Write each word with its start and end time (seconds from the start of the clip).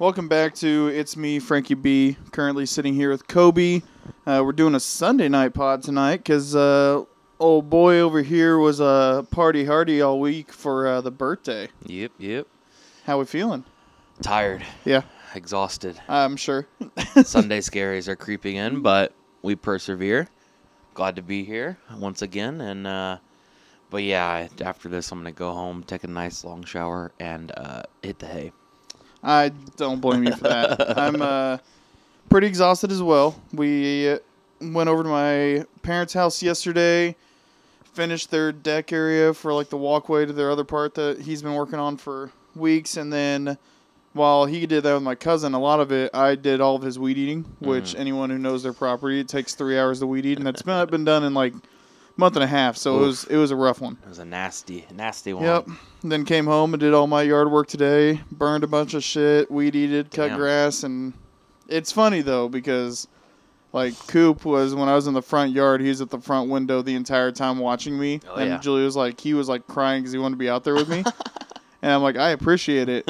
Welcome 0.00 0.28
back 0.28 0.54
to 0.56 0.88
It's 0.88 1.14
Me, 1.14 1.38
Frankie 1.38 1.74
B. 1.74 2.16
Currently 2.32 2.64
sitting 2.64 2.94
here 2.94 3.10
with 3.10 3.26
Coby. 3.26 3.82
Uh, 4.26 4.40
we're 4.42 4.52
doing 4.52 4.74
a 4.74 4.80
Sunday 4.80 5.28
night 5.28 5.52
pod 5.52 5.82
tonight 5.82 6.18
because 6.18 6.56
uh, 6.56 7.04
old 7.38 7.68
boy 7.68 7.98
over 8.00 8.22
here 8.22 8.56
was 8.56 8.80
a 8.80 8.84
uh, 8.84 9.22
party 9.24 9.66
hardy 9.66 10.00
all 10.00 10.18
week 10.18 10.52
for 10.52 10.86
uh, 10.86 11.00
the 11.02 11.10
birthday. 11.10 11.68
Yep, 11.84 12.12
yep. 12.18 12.46
How 13.04 13.18
we 13.18 13.26
feeling? 13.26 13.62
Tired, 14.22 14.64
Yeah, 14.86 15.02
exhausted. 15.34 16.00
I'm 16.08 16.36
sure. 16.38 16.66
Sunday 17.22 17.60
scaries 17.60 18.08
are 18.08 18.16
creeping 18.16 18.56
in, 18.56 18.80
but 18.80 19.12
we 19.42 19.54
persevere. 19.54 20.28
Glad 20.94 21.16
to 21.16 21.22
be 21.22 21.44
here 21.44 21.76
once 21.98 22.22
again, 22.22 22.62
and 22.62 22.86
uh, 22.86 23.18
but 23.90 24.02
yeah, 24.02 24.26
I- 24.26 24.48
after 24.62 24.88
this, 24.88 25.12
I'm 25.12 25.18
gonna 25.18 25.32
go 25.32 25.52
home, 25.52 25.82
take 25.82 26.04
a 26.04 26.08
nice 26.08 26.42
long 26.42 26.64
shower, 26.64 27.12
and 27.20 27.52
uh, 27.54 27.82
hit 28.02 28.18
the 28.18 28.26
hay. 28.26 28.52
I 29.22 29.50
don't 29.76 30.00
blame 30.00 30.24
you 30.24 30.32
for 30.32 30.44
that. 30.44 30.98
I'm 30.98 31.20
uh, 31.20 31.58
pretty 32.28 32.46
exhausted 32.46 32.90
as 32.90 33.02
well. 33.02 33.40
We 33.52 34.10
uh, 34.10 34.18
went 34.60 34.88
over 34.88 35.02
to 35.02 35.08
my 35.08 35.66
parents' 35.82 36.12
house 36.12 36.42
yesterday, 36.42 37.16
finished 37.92 38.30
their 38.30 38.52
deck 38.52 38.92
area 38.92 39.34
for 39.34 39.52
like 39.52 39.68
the 39.68 39.76
walkway 39.76 40.26
to 40.26 40.32
their 40.32 40.50
other 40.50 40.64
part 40.64 40.94
that 40.94 41.20
he's 41.20 41.42
been 41.42 41.54
working 41.54 41.78
on 41.78 41.96
for 41.96 42.30
weeks, 42.54 42.96
and 42.96 43.12
then 43.12 43.58
while 44.12 44.46
he 44.46 44.66
did 44.66 44.82
that 44.82 44.94
with 44.94 45.02
my 45.02 45.14
cousin, 45.14 45.54
a 45.54 45.60
lot 45.60 45.80
of 45.80 45.92
it 45.92 46.14
I 46.14 46.34
did 46.34 46.60
all 46.60 46.76
of 46.76 46.82
his 46.82 46.98
weed 46.98 47.18
eating. 47.18 47.44
Which 47.60 47.94
anyone 47.94 48.30
who 48.30 48.38
knows 48.38 48.62
their 48.62 48.72
property, 48.72 49.20
it 49.20 49.28
takes 49.28 49.54
three 49.54 49.78
hours 49.78 50.00
to 50.00 50.06
weed 50.06 50.26
eat, 50.26 50.38
and 50.38 50.46
that's 50.46 50.62
been 50.62 50.88
been 50.88 51.04
done 51.04 51.24
in 51.24 51.34
like 51.34 51.52
month 52.20 52.36
and 52.36 52.44
a 52.44 52.46
half. 52.46 52.76
So 52.76 52.98
it 53.02 53.06
was 53.06 53.24
it 53.24 53.36
was 53.36 53.50
a 53.50 53.56
rough 53.56 53.80
one. 53.80 53.98
It 54.04 54.08
was 54.08 54.18
a 54.20 54.24
nasty, 54.24 54.86
nasty 54.94 55.32
one. 55.32 55.42
Yep. 55.44 55.68
Then 56.04 56.24
came 56.24 56.46
home 56.46 56.72
and 56.72 56.80
did 56.80 56.94
all 56.94 57.06
my 57.08 57.22
yard 57.22 57.50
work 57.50 57.66
today. 57.66 58.20
Burned 58.30 58.62
a 58.62 58.68
bunch 58.68 58.94
of 58.94 59.02
shit, 59.02 59.50
weed 59.50 59.74
eated, 59.74 60.10
cut 60.12 60.28
Damn. 60.28 60.38
grass, 60.38 60.84
and 60.84 61.12
it's 61.68 61.90
funny 61.90 62.20
though 62.22 62.48
because 62.48 63.08
like 63.72 63.94
Coop 64.08 64.44
was 64.44 64.74
when 64.74 64.88
I 64.88 64.94
was 64.94 65.06
in 65.06 65.14
the 65.14 65.22
front 65.22 65.52
yard, 65.52 65.80
he 65.80 65.88
was 65.88 66.00
at 66.00 66.10
the 66.10 66.20
front 66.20 66.50
window 66.50 66.82
the 66.82 66.94
entire 66.94 67.32
time 67.32 67.58
watching 67.58 67.98
me, 67.98 68.20
Oh, 68.28 68.34
and 68.36 68.50
yeah. 68.50 68.58
Julie 68.58 68.84
was 68.84 68.96
like 68.96 69.20
he 69.20 69.34
was 69.34 69.48
like 69.48 69.66
crying 69.66 70.02
because 70.02 70.12
he 70.12 70.18
wanted 70.18 70.34
to 70.34 70.38
be 70.38 70.48
out 70.50 70.62
there 70.64 70.74
with 70.74 70.88
me. 70.88 71.02
And 71.82 71.90
I'm 71.92 72.02
like, 72.02 72.16
I 72.16 72.30
appreciate 72.30 72.88
it. 72.90 73.08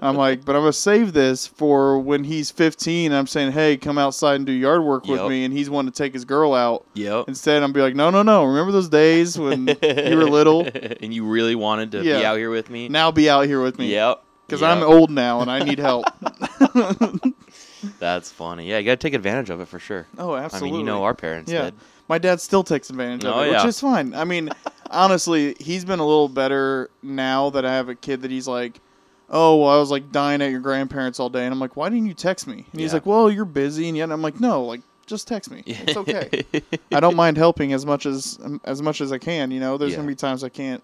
I'm 0.00 0.16
like, 0.16 0.44
but 0.44 0.56
I'm 0.56 0.62
gonna 0.62 0.72
save 0.72 1.12
this 1.12 1.46
for 1.46 1.98
when 1.98 2.24
he's 2.24 2.50
15. 2.50 3.12
I'm 3.12 3.26
saying, 3.26 3.52
hey, 3.52 3.76
come 3.76 3.98
outside 3.98 4.36
and 4.36 4.46
do 4.46 4.52
yard 4.52 4.82
work 4.82 5.06
with 5.06 5.20
Yep. 5.20 5.28
me, 5.28 5.44
and 5.44 5.52
he's 5.52 5.68
wanting 5.68 5.92
to 5.92 5.96
take 5.98 6.14
his 6.14 6.24
girl 6.24 6.54
out. 6.54 6.86
Yep. 6.94 7.26
Instead, 7.28 7.62
I'm 7.62 7.72
be 7.72 7.82
like, 7.82 7.94
no, 7.94 8.08
no, 8.08 8.22
no. 8.22 8.44
Remember 8.44 8.72
those 8.72 8.88
days 8.88 9.38
when 9.38 9.66
you 9.68 10.16
were 10.16 10.24
little? 10.24 10.66
and 11.00 11.12
you 11.12 11.26
really 11.26 11.54
wanted 11.54 11.92
to 11.92 12.00
be 12.02 12.08
Yeah. 12.08 12.30
out 12.32 12.38
here 12.38 12.50
with 12.50 12.70
me. 12.70 12.88
Now 12.88 13.10
be 13.10 13.28
out 13.28 13.46
here 13.46 13.60
with 13.62 13.78
me. 13.78 13.90
Yep. 13.92 14.22
Because 14.46 14.62
Yep. 14.62 14.78
I'm 14.78 14.82
old 14.82 15.10
now 15.10 15.42
and 15.42 15.50
I 15.50 15.58
need 15.58 15.78
help. 15.78 16.06
That's 17.98 18.30
funny. 18.32 18.68
Yeah, 18.68 18.78
you 18.78 18.84
gotta 18.86 18.96
take 18.96 19.14
advantage 19.14 19.50
of 19.50 19.60
it 19.60 19.68
for 19.68 19.78
sure. 19.78 20.06
oh, 20.18 20.32
I 20.32 20.44
absolutely. 20.44 20.70
mean, 20.70 20.80
you 20.80 20.86
know, 20.86 21.04
our 21.04 21.14
parents 21.14 21.50
yeah. 21.52 21.64
did. 21.64 21.74
My 22.08 22.16
dad 22.18 22.40
still 22.40 22.64
takes 22.64 22.88
advantage 22.90 23.24
of 23.24 23.34
Oh, 23.36 23.40
it, 23.40 23.50
yeah. 23.50 23.58
which 23.62 23.68
is 23.68 23.80
fine. 23.80 24.14
I 24.14 24.24
mean, 24.24 24.48
honestly, 24.90 25.54
he's 25.60 25.84
been 25.84 25.98
a 25.98 26.06
little 26.06 26.28
better 26.28 26.90
now 27.02 27.50
that 27.50 27.64
I 27.64 27.74
have 27.74 27.88
a 27.88 27.94
kid 27.94 28.22
that 28.22 28.30
he's 28.30 28.48
like, 28.48 28.80
oh, 29.30 29.56
well, 29.56 29.70
I 29.70 29.78
was 29.78 29.90
like 29.90 30.10
dying 30.12 30.40
at 30.42 30.50
your 30.50 30.60
grandparents 30.60 31.20
all 31.20 31.28
day. 31.28 31.44
And 31.44 31.52
I'm 31.52 31.60
like, 31.60 31.76
why 31.76 31.88
didn't 31.88 32.06
you 32.06 32.14
text 32.14 32.46
me? 32.46 32.64
And 32.72 32.80
he's 32.80 32.90
Yeah. 32.90 32.94
like, 32.96 33.06
well, 33.06 33.30
you're 33.30 33.44
busy. 33.44 33.88
And 33.88 33.96
yet 33.96 34.10
I'm 34.10 34.22
like, 34.22 34.40
no, 34.40 34.64
like, 34.64 34.80
just 35.06 35.26
text 35.28 35.50
me. 35.50 35.62
It's 35.66 35.96
okay. 35.96 36.44
I 36.92 37.00
don't 37.00 37.16
mind 37.16 37.36
helping 37.36 37.72
as 37.72 37.84
much 37.86 38.04
as 38.06 38.38
as 38.64 38.82
much 38.82 39.00
as 39.00 39.10
I 39.12 39.18
can. 39.18 39.50
You 39.50 39.60
know, 39.60 39.76
there's 39.78 39.92
Yeah. 39.92 39.96
gonna 39.98 40.08
be 40.08 40.14
times 40.14 40.44
I 40.44 40.48
can't 40.50 40.82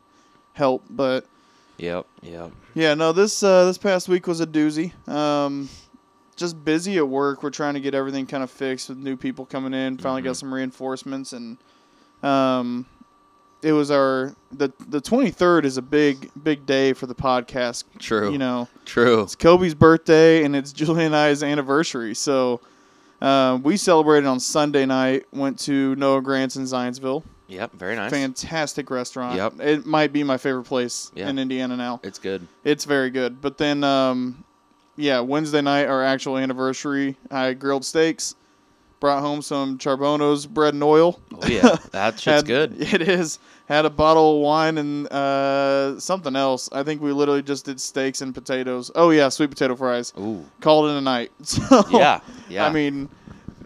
help, 0.55 0.83
but 0.91 1.27
yep. 1.79 2.07
Yep. 2.23 2.53
Yeah, 2.75 2.95
no, 2.95 3.13
this 3.13 3.43
uh, 3.43 3.67
this 3.67 3.77
past 3.79 4.09
week 4.09 4.27
was 4.27 4.41
a 4.41 4.47
doozy. 4.47 4.93
Um, 5.09 5.69
just 6.37 6.65
busy 6.65 6.97
at 6.97 7.07
work. 7.07 7.43
We're 7.43 7.51
trying 7.51 7.75
to 7.75 7.81
get 7.81 7.95
everything 7.95 8.27
kind 8.27 8.43
of 8.43 8.51
fixed 8.51 8.89
with 8.89 8.99
new 8.99 9.17
people 9.17 9.45
coming 9.47 9.73
in. 9.75 9.99
Finally 9.99 10.23
got 10.23 10.33
Mhm. 10.33 10.37
some 10.41 10.55
reinforcements, 10.55 11.33
and 11.35 11.59
um, 12.23 12.87
it 13.65 13.73
was 13.73 13.91
our 13.91 14.35
the 14.53 14.73
the 14.89 15.01
twenty 15.01 15.31
third 15.31 15.65
is 15.65 15.77
a 15.77 15.83
big 15.83 16.31
big 16.43 16.67
day 16.67 16.93
for 16.93 17.07
the 17.07 17.15
podcast. 17.15 17.85
True. 17.99 18.31
You 18.31 18.39
know, 18.39 18.69
True. 18.85 19.23
it's 19.23 19.35
Coby's 19.35 19.75
birthday 19.75 20.45
and 20.45 20.55
it's 20.55 20.73
Julie 20.73 21.05
and 21.07 21.17
I's 21.17 21.43
anniversary. 21.43 22.15
So 22.15 22.61
um, 23.21 23.63
we 23.63 23.77
celebrated 23.77 24.27
on 24.27 24.39
Sunday 24.41 24.87
night. 24.87 25.25
Went 25.33 25.59
to 25.61 25.95
Noah 25.97 26.23
Grant's 26.23 26.57
in 26.57 26.65
Zionsville. 26.65 27.23
Yep. 27.49 27.73
Very 27.73 27.95
nice. 27.97 28.11
Fantastic 28.11 28.91
restaurant. 28.91 29.37
Yep. 29.37 29.61
It 29.61 29.87
might 29.87 30.13
be 30.13 30.23
my 30.25 30.37
favorite 30.39 30.65
place 30.65 31.11
Yeah. 31.15 31.29
in 31.29 31.39
Indiana 31.39 31.77
now. 31.77 32.01
It's 32.03 32.19
good. 32.19 32.47
It's 32.65 32.85
very 32.87 33.11
good. 33.11 33.41
But 33.43 33.59
then, 33.59 33.85
um, 33.85 34.45
yeah, 34.97 35.21
Wednesday 35.21 35.61
night, 35.61 35.87
our 35.87 36.03
actual 36.03 36.39
anniversary, 36.39 37.17
I 37.31 37.53
grilled 37.53 37.85
steaks, 37.85 38.35
brought 39.05 39.21
home 39.21 39.43
some 39.43 39.77
Charbono's 39.77 40.47
bread 40.47 40.73
and 40.73 40.83
oil. 40.83 41.21
Oh 41.35 41.47
yeah, 41.47 41.77
that 41.91 42.15
shit's 42.15 42.25
Had- 42.25 42.47
good. 42.47 42.81
It 42.81 43.03
is. 43.03 43.39
Had 43.67 43.85
a 43.85 43.91
bottle 43.91 44.37
of 44.37 44.43
wine 44.43 44.79
and 44.79 45.07
uh, 45.13 46.01
something 46.01 46.35
else. 46.35 46.71
I 46.73 46.83
think 46.85 47.03
we 47.03 47.13
literally 47.13 47.43
just 47.43 47.67
did 47.67 47.79
steaks 47.83 48.23
and 48.23 48.35
potatoes. 48.35 48.91
Oh 48.95 49.11
yeah, 49.11 49.29
sweet 49.29 49.51
potato 49.51 49.77
fries. 49.77 50.15
Ooh. 50.19 50.43
Called 50.63 50.89
it 50.89 50.97
a 50.97 51.03
night. 51.03 51.33
So 51.43 51.85
Yeah. 51.91 52.21
Yeah. 52.49 52.67
I 52.67 52.73
mean, 52.73 53.11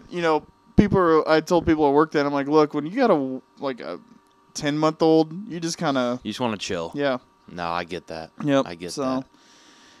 you 0.09 0.21
know, 0.21 0.45
people. 0.75 0.99
Are, 0.99 1.29
I 1.29 1.39
told 1.39 1.65
people 1.65 1.87
at 1.87 1.93
work 1.93 2.11
that 2.11 2.25
I'm 2.25 2.33
like, 2.33 2.47
look, 2.49 2.73
when 2.73 2.85
you 2.85 2.91
got 2.91 3.09
a 3.09 3.41
like 3.59 3.79
a 3.79 3.97
ten 4.53 4.77
month 4.77 5.01
old, 5.01 5.31
you 5.49 5.61
just 5.61 5.77
kind 5.77 5.97
of 5.97 6.19
you 6.21 6.31
just 6.31 6.41
want 6.41 6.51
to 6.51 6.57
chill. 6.57 6.91
yeah. 6.93 7.19
No, 7.49 7.69
I 7.69 7.85
get 7.85 8.07
that. 8.07 8.31
Yep. 8.43 8.65
I 8.67 8.75
get 8.75 8.91
so, 8.91 9.03
that. 9.03 9.25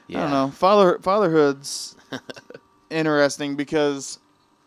Yeah. 0.07 0.19
I 0.19 0.21
don't 0.23 0.31
know. 0.31 0.51
Father 0.51 0.99
fatherhood's 0.99 1.95
interesting 2.89 3.55
because 3.55 4.19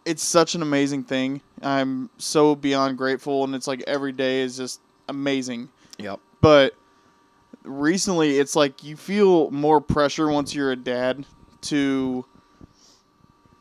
it's 0.05 0.23
such 0.23 0.55
an 0.55 0.63
amazing 0.63 1.05
thing. 1.05 1.41
I'm 1.63 2.11
so 2.19 2.55
beyond 2.55 2.99
grateful 2.99 3.45
and 3.45 3.55
it's 3.55 3.67
like 3.67 3.83
every 3.87 4.13
day 4.13 4.41
is 4.41 4.57
just 4.57 4.81
amazing. 5.09 5.69
Yep. 5.99 6.21
But 6.41 6.75
recently 7.65 8.39
it's 8.39 8.57
like 8.57 8.83
you 8.83 8.97
feel 8.97 9.51
more 9.51 9.81
pressure 9.81 10.29
once 10.29 10.55
you're 10.55 10.73
a 10.73 10.77
dad 10.77 11.25
to 11.63 12.25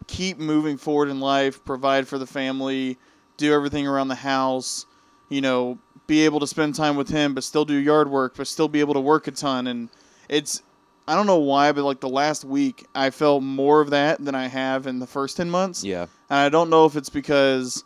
keep 0.08 0.40
moving 0.40 0.78
forward 0.78 1.10
in 1.10 1.20
life, 1.20 1.64
provide 1.64 2.08
for 2.08 2.18
the 2.18 2.26
family, 2.26 2.98
do 3.38 3.54
everything 3.54 3.88
around 3.88 4.08
the 4.08 4.16
house, 4.16 4.86
you 5.30 5.42
know, 5.42 5.78
be 6.08 6.26
able 6.26 6.40
to 6.40 6.48
spend 6.48 6.76
time 6.76 6.96
with 6.96 7.10
him 7.10 7.34
but 7.34 7.44
still 7.44 7.66
do 7.66 7.76
yard 7.76 8.10
work, 8.10 8.36
but 8.36 8.48
still 8.48 8.68
be 8.68 8.80
able 8.80 8.94
to 8.94 9.00
work 9.00 9.28
a 9.28 9.32
ton 9.32 9.68
and 9.68 9.90
it's 10.28 10.64
I 11.12 11.16
don't 11.16 11.28
know 11.28 11.40
why, 11.40 11.74
but 11.74 11.84
like 11.84 12.00
the 12.00 12.08
last 12.08 12.46
week, 12.46 12.88
I 12.96 13.10
felt 13.10 13.44
more 13.44 13.82
of 13.82 13.90
that 13.90 14.24
than 14.24 14.34
I 14.34 14.48
have 14.48 14.88
in 14.88 15.00
the 15.00 15.08
first 15.08 15.36
10 15.36 15.50
months. 15.50 15.84
Yeah. 15.84 16.04
And 16.30 16.40
I 16.40 16.48
don't 16.48 16.70
know 16.70 16.86
if 16.86 16.96
it's 16.96 17.10
because 17.10 17.84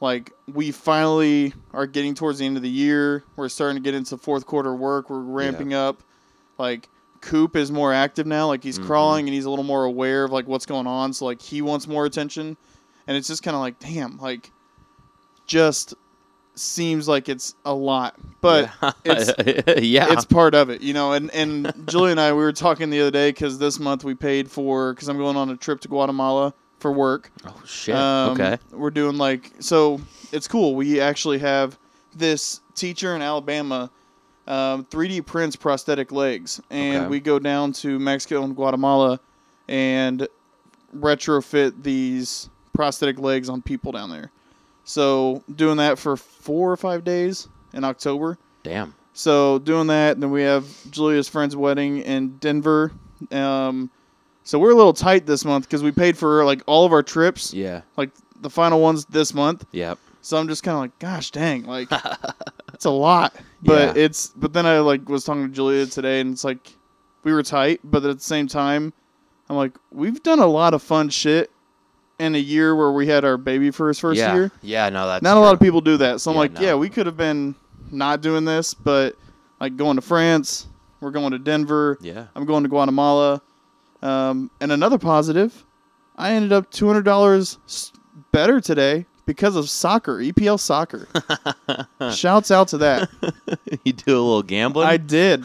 like 0.00 0.32
we 0.50 0.70
finally 0.70 1.52
are 1.74 1.86
getting 1.86 2.14
towards 2.14 2.38
the 2.38 2.46
end 2.46 2.56
of 2.56 2.62
the 2.62 2.70
year. 2.70 3.22
We're 3.36 3.50
starting 3.50 3.76
to 3.76 3.82
get 3.82 3.94
into 3.94 4.16
fourth 4.16 4.46
quarter 4.46 4.74
work. 4.74 5.10
We're 5.10 5.20
ramping 5.20 5.74
up. 5.74 6.02
Like 6.56 6.88
Coop 7.20 7.54
is 7.54 7.70
more 7.70 7.92
active 7.92 8.26
now. 8.26 8.46
Like 8.46 8.62
he's 8.62 8.78
Mhm. 8.78 8.86
crawling 8.86 9.26
and 9.28 9.34
he's 9.34 9.44
a 9.44 9.50
little 9.50 9.64
more 9.64 9.84
aware 9.84 10.24
of 10.24 10.32
like 10.32 10.46
what's 10.48 10.64
going 10.66 10.86
on. 10.86 11.12
So 11.12 11.26
like 11.26 11.42
he 11.42 11.60
wants 11.60 11.86
more 11.86 12.06
attention. 12.06 12.56
And 13.06 13.14
it's 13.16 13.28
just 13.28 13.42
kind 13.42 13.54
of 13.54 13.60
like, 13.60 13.78
damn, 13.78 14.16
like 14.18 14.50
just 15.46 15.92
seems 16.54 17.08
like 17.08 17.28
it's 17.28 17.54
a 17.64 17.74
lot. 17.74 18.14
But 18.40 18.70
it's 19.04 19.32
yeah. 19.82 20.12
it's 20.12 20.24
part 20.24 20.54
of 20.54 20.70
it, 20.70 20.80
you 20.82 20.92
know. 20.94 21.12
And 21.12 21.30
and 21.32 21.72
Julie 21.88 22.10
and 22.12 22.20
I 22.20 22.32
we 22.32 22.38
were 22.38 22.52
talking 22.52 22.90
the 22.90 23.00
other 23.00 23.10
day 23.10 23.30
because 23.30 23.58
this 23.58 23.78
month 23.78 24.04
we 24.04 24.14
paid 24.14 24.50
for 24.50 24.92
because 24.92 25.08
I'm 25.08 25.18
going 25.18 25.36
on 25.36 25.50
a 25.50 25.56
trip 25.56 25.80
to 25.82 25.88
Guatemala 25.88 26.54
for 26.78 26.92
work. 26.92 27.30
oh 27.46 27.62
shit. 27.66 27.94
Um, 27.94 28.32
okay. 28.32 28.58
We're 28.72 28.90
doing 28.90 29.16
like 29.16 29.52
so. 29.60 30.00
It's 30.32 30.48
cool. 30.48 30.74
We 30.74 31.00
actually 31.00 31.38
have 31.38 31.78
this 32.14 32.60
teacher 32.74 33.14
in 33.16 33.22
Alabama. 33.22 33.90
Um, 34.46 34.84
3D 34.84 35.24
prints 35.24 35.56
prosthetic 35.56 36.12
legs, 36.12 36.60
and 36.68 36.96
Okay. 37.04 37.06
we 37.08 37.18
go 37.18 37.38
down 37.38 37.72
to 37.74 37.98
Mexico 37.98 38.44
and 38.44 38.54
Guatemala, 38.54 39.18
and 39.68 40.28
retrofit 40.94 41.82
these 41.82 42.50
prosthetic 42.74 43.18
legs 43.18 43.48
on 43.48 43.62
people 43.62 43.92
down 43.92 44.10
there. 44.10 44.30
So 44.84 45.42
doing 45.54 45.78
that 45.78 45.98
for 45.98 46.16
four 46.16 46.70
or 46.70 46.76
five 46.76 47.04
days 47.04 47.48
in 47.72 47.84
October. 47.84 48.38
Damn. 48.62 48.94
So 49.12 49.58
doing 49.60 49.86
that, 49.88 50.20
then 50.20 50.30
we 50.30 50.42
have 50.42 50.66
Julia's 50.90 51.28
friend's 51.28 51.56
wedding 51.56 51.98
in 51.98 52.36
Denver. 52.38 52.92
Um, 53.30 53.90
so 54.42 54.58
we're 54.58 54.72
a 54.72 54.74
little 54.74 54.92
tight 54.92 55.24
this 55.26 55.44
month 55.44 55.64
because 55.66 55.82
we 55.82 55.90
paid 55.92 56.18
for 56.18 56.44
like 56.44 56.62
all 56.66 56.84
of 56.84 56.92
our 56.92 57.02
trips, 57.02 57.54
Yeah. 57.54 57.82
like 57.96 58.10
the 58.40 58.50
final 58.50 58.80
ones 58.80 59.04
this 59.06 59.32
month. 59.32 59.64
Yep. 59.72 59.98
So 60.20 60.36
I'm 60.38 60.48
just 60.48 60.62
kind 60.62 60.74
of 60.74 60.80
like, 60.80 60.98
gosh, 60.98 61.30
dang, 61.30 61.64
like 61.64 61.88
it's 62.74 62.84
a 62.84 62.90
lot. 62.90 63.34
But 63.62 63.96
Yeah. 63.96 64.02
it's 64.04 64.28
but 64.36 64.52
then 64.52 64.66
I 64.66 64.80
like 64.80 65.08
was 65.08 65.24
talking 65.24 65.46
to 65.46 65.52
Julia 65.52 65.86
today, 65.86 66.20
and 66.20 66.32
it's 66.32 66.44
like 66.44 66.76
we 67.22 67.32
were 67.32 67.42
tight, 67.42 67.80
but 67.84 68.04
at 68.04 68.16
the 68.18 68.22
same 68.24 68.46
time, 68.48 68.92
I'm 69.48 69.56
like, 69.56 69.72
we've 69.92 70.22
done 70.22 70.40
a 70.40 70.46
lot 70.46 70.74
of 70.74 70.82
fun 70.82 71.08
shit 71.08 71.50
in 72.18 72.34
a 72.34 72.38
year 72.38 72.74
where 72.76 72.92
we 72.92 73.06
had 73.06 73.24
our 73.24 73.36
baby 73.36 73.70
for 73.70 73.88
his 73.88 73.98
first 73.98 74.18
yeah. 74.18 74.34
year. 74.34 74.52
Yeah. 74.62 74.88
No, 74.88 75.06
that's 75.06 75.22
Not 75.22 75.36
a 75.36 75.40
lot 75.40 75.54
of 75.54 75.60
people 75.60 75.80
do 75.80 75.96
that. 75.98 76.20
So 76.20 76.30
I'm 76.30 76.34
Yeah, 76.36 76.40
like, 76.40 76.52
no. 76.52 76.60
yeah, 76.60 76.74
we 76.74 76.88
could 76.88 77.06
have 77.06 77.16
been 77.16 77.54
not 77.90 78.20
doing 78.20 78.44
this, 78.44 78.74
but 78.74 79.16
like 79.60 79.76
going 79.76 79.96
to 79.96 80.02
France, 80.02 80.66
we're 81.00 81.10
going 81.10 81.32
to 81.32 81.38
Denver, 81.38 81.98
Yeah. 82.00 82.26
I'm 82.34 82.44
going 82.44 82.62
to 82.62 82.68
Guatemala. 82.68 83.42
Um, 84.02 84.50
and 84.60 84.70
another 84.70 84.98
positive, 84.98 85.64
I 86.16 86.32
ended 86.32 86.52
up 86.52 86.70
two 86.70 86.86
hundred 86.86 87.04
dollars 87.04 87.58
better 88.32 88.60
today 88.60 89.06
because 89.26 89.56
of 89.56 89.68
soccer, 89.70 90.18
EPL 90.18 90.58
soccer. 90.60 91.08
Shouts 92.12 92.50
out 92.50 92.68
to 92.68 92.78
that. 92.78 93.08
you 93.84 93.92
do 93.92 94.12
a 94.12 94.20
little 94.20 94.42
gambling. 94.42 94.86
I 94.86 94.96
did. 94.96 95.44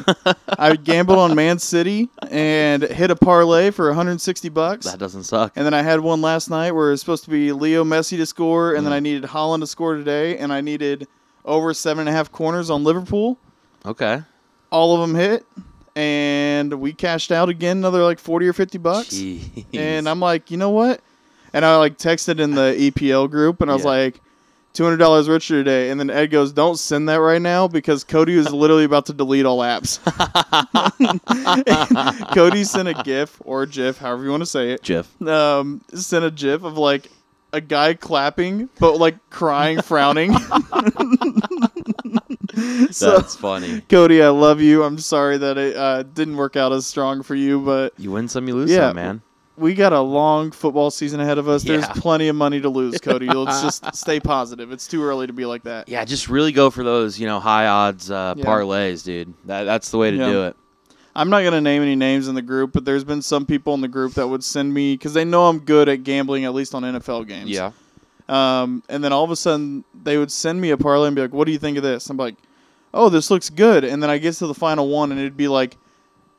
I 0.57 0.75
gambled 0.75 1.19
on 1.19 1.35
Man 1.35 1.59
City 1.59 2.09
and 2.29 2.83
hit 2.83 3.11
a 3.11 3.15
parlay 3.15 3.71
for 3.71 3.87
160 3.87 4.49
bucks. 4.49 4.85
that 4.85 4.99
doesn't 4.99 5.23
suck. 5.23 5.53
And 5.55 5.65
then 5.65 5.73
I 5.73 5.81
had 5.81 5.99
one 6.01 6.21
last 6.21 6.49
night 6.49 6.71
where 6.71 6.87
it 6.87 6.91
was 6.91 6.99
supposed 6.99 7.23
to 7.25 7.29
be 7.29 7.51
Leo 7.51 7.83
Messi 7.83 8.17
to 8.17 8.25
score, 8.25 8.73
and 8.75 8.85
then 8.85 8.91
Mm. 8.93 8.95
I 8.97 8.99
needed 8.99 9.23
Haaland 9.23 9.59
to 9.61 9.67
score 9.67 9.95
today, 9.95 10.37
and 10.37 10.51
I 10.51 10.61
needed 10.61 11.07
over 11.45 11.73
seven 11.73 12.01
and 12.01 12.09
a 12.09 12.11
half 12.11 12.31
corners 12.31 12.69
on 12.69 12.83
Liverpool. 12.83 13.37
Okay. 13.85 14.21
All 14.71 14.93
of 14.95 15.01
them 15.07 15.15
hit, 15.19 15.45
and 15.95 16.73
we 16.79 16.93
cashed 16.93 17.31
out 17.31 17.49
again 17.49 17.77
another 17.77 18.03
like 18.03 18.19
40 18.19 18.47
or 18.47 18.53
50 18.53 18.77
bucks. 18.77 19.09
Jeez. 19.09 19.65
And 19.73 20.07
I'm 20.07 20.19
like, 20.19 20.51
you 20.51 20.57
know 20.57 20.69
what? 20.69 21.01
And 21.53 21.65
I 21.65 21.77
like 21.77 21.97
texted 21.97 22.39
in 22.39 22.51
the 22.51 22.75
EPL 22.77 23.29
group, 23.29 23.61
and 23.61 23.69
I 23.71 23.73
was 23.73 23.83
Yeah. 23.83 23.89
like, 23.89 24.21
two 24.71 24.83
hundred 24.83 24.97
dollars 24.97 25.27
richer 25.27 25.55
today. 25.55 25.89
And 25.89 25.99
then 25.99 26.09
Ed 26.11 26.27
goes, 26.27 26.51
"Don't 26.53 26.77
send 26.77 27.09
that 27.09 27.15
right 27.21 27.41
now 27.41 27.67
because 27.67 28.03
Cody 28.03 28.35
is 28.35 28.51
literally 28.53 28.83
about 28.83 29.07
to 29.07 29.13
delete 29.13 29.45
all 29.45 29.59
apps." 29.59 29.99
Cody 32.33 32.63
sent 32.63 32.87
a 32.87 32.93
GIF 33.03 33.41
or 33.43 33.63
a 33.63 33.67
GIF, 33.67 33.97
however 33.97 34.23
you 34.23 34.29
want 34.29 34.41
to 34.41 34.45
say 34.47 34.71
it. 34.71 34.83
Jeff. 34.83 35.19
Um, 35.21 35.81
sent 35.93 36.23
a 36.23 36.31
GIF 36.31 36.63
of 36.63 36.77
like 36.77 37.09
a 37.51 37.61
guy 37.61 37.95
clapping, 37.95 38.69
but 38.79 38.97
like 38.97 39.15
crying, 39.31 39.81
frowning. 39.81 40.33
so, 42.91 43.17
That's 43.17 43.35
funny. 43.35 43.81
Cody, 43.89 44.21
I 44.21 44.29
love 44.29 44.61
you. 44.61 44.83
I'm 44.83 44.99
sorry 44.99 45.37
that 45.39 45.57
it 45.57 45.75
uh, 45.75 46.03
didn't 46.03 46.37
work 46.37 46.55
out 46.55 46.71
as 46.71 46.85
strong 46.85 47.23
for 47.23 47.33
you, 47.35 47.59
but 47.59 47.93
You 47.97 48.11
win 48.11 48.27
some, 48.27 48.47
you 48.47 48.55
lose 48.55 48.69
Yeah. 48.69 48.89
some, 48.89 48.95
man. 48.97 49.21
We 49.59 49.73
got 49.73 49.93
a 49.93 49.99
long 49.99 50.51
football 50.51 50.89
season 50.91 51.19
ahead 51.19 51.37
of 51.37 51.47
us. 51.49 51.63
There's 51.63 51.83
Yeah. 51.83 51.93
plenty 51.93 52.27
of 52.29 52.35
money 52.35 52.61
to 52.61 52.69
lose, 52.69 52.97
Cody. 52.99 53.27
Let's 53.27 53.61
just 53.63 53.95
stay 53.95 54.19
positive. 54.19 54.71
It's 54.71 54.87
too 54.87 55.03
early 55.03 55.27
to 55.27 55.33
be 55.33 55.45
like 55.45 55.63
that. 55.63 55.89
Yeah, 55.89 56.03
just 56.05 56.29
really 56.29 56.51
go 56.51 56.69
for 56.69 56.83
those, 56.83 57.19
you 57.19 57.27
know, 57.27 57.39
high 57.39 57.67
odds 57.67 58.09
uh, 58.09 58.35
Yeah. 58.37 58.45
parlays, 58.45 59.03
dude. 59.03 59.33
That 59.45 59.63
that's 59.65 59.91
the 59.91 59.97
way 59.97 60.11
to 60.11 60.17
Yeah. 60.17 60.29
do 60.29 60.43
it. 60.45 60.55
I'm 61.15 61.29
not 61.29 61.43
gonna 61.43 61.59
name 61.61 61.81
any 61.81 61.95
names 61.95 62.27
in 62.27 62.35
the 62.35 62.41
group, 62.41 62.71
but 62.71 62.85
there's 62.85 63.03
been 63.03 63.21
some 63.21 63.45
people 63.45 63.73
in 63.73 63.81
the 63.81 63.87
group 63.87 64.13
that 64.13 64.27
would 64.27 64.43
send 64.43 64.73
me 64.73 64.93
because 64.93 65.13
they 65.13 65.25
know 65.25 65.47
I'm 65.47 65.59
good 65.59 65.89
at 65.89 66.03
gambling, 66.03 66.45
at 66.45 66.53
least 66.53 66.73
on 66.73 66.83
NFL 66.83 67.27
games. 67.27 67.49
Yeah. 67.49 67.71
Um, 68.29 68.83
and 68.89 69.03
then 69.03 69.11
all 69.11 69.23
of 69.23 69.31
a 69.31 69.35
sudden 69.35 69.83
they 70.03 70.17
would 70.17 70.31
send 70.31 70.61
me 70.61 70.69
a 70.69 70.77
parlay 70.77 71.07
and 71.07 71.15
be 71.15 71.21
like, 71.23 71.33
"What 71.33 71.45
do 71.45 71.51
you 71.51 71.57
think 71.57 71.77
of 71.77 71.83
this?" 71.83 72.09
I'm 72.09 72.17
like, 72.17 72.35
"Oh, 72.93 73.09
this 73.09 73.31
looks 73.31 73.49
good." 73.49 73.83
And 73.83 74.01
then 74.03 74.09
I 74.09 74.19
get 74.19 74.35
to 74.35 74.47
the 74.47 74.53
final 74.53 74.87
one, 74.87 75.11
and 75.11 75.19
it'd 75.19 75.35
be 75.35 75.47
like 75.47 75.77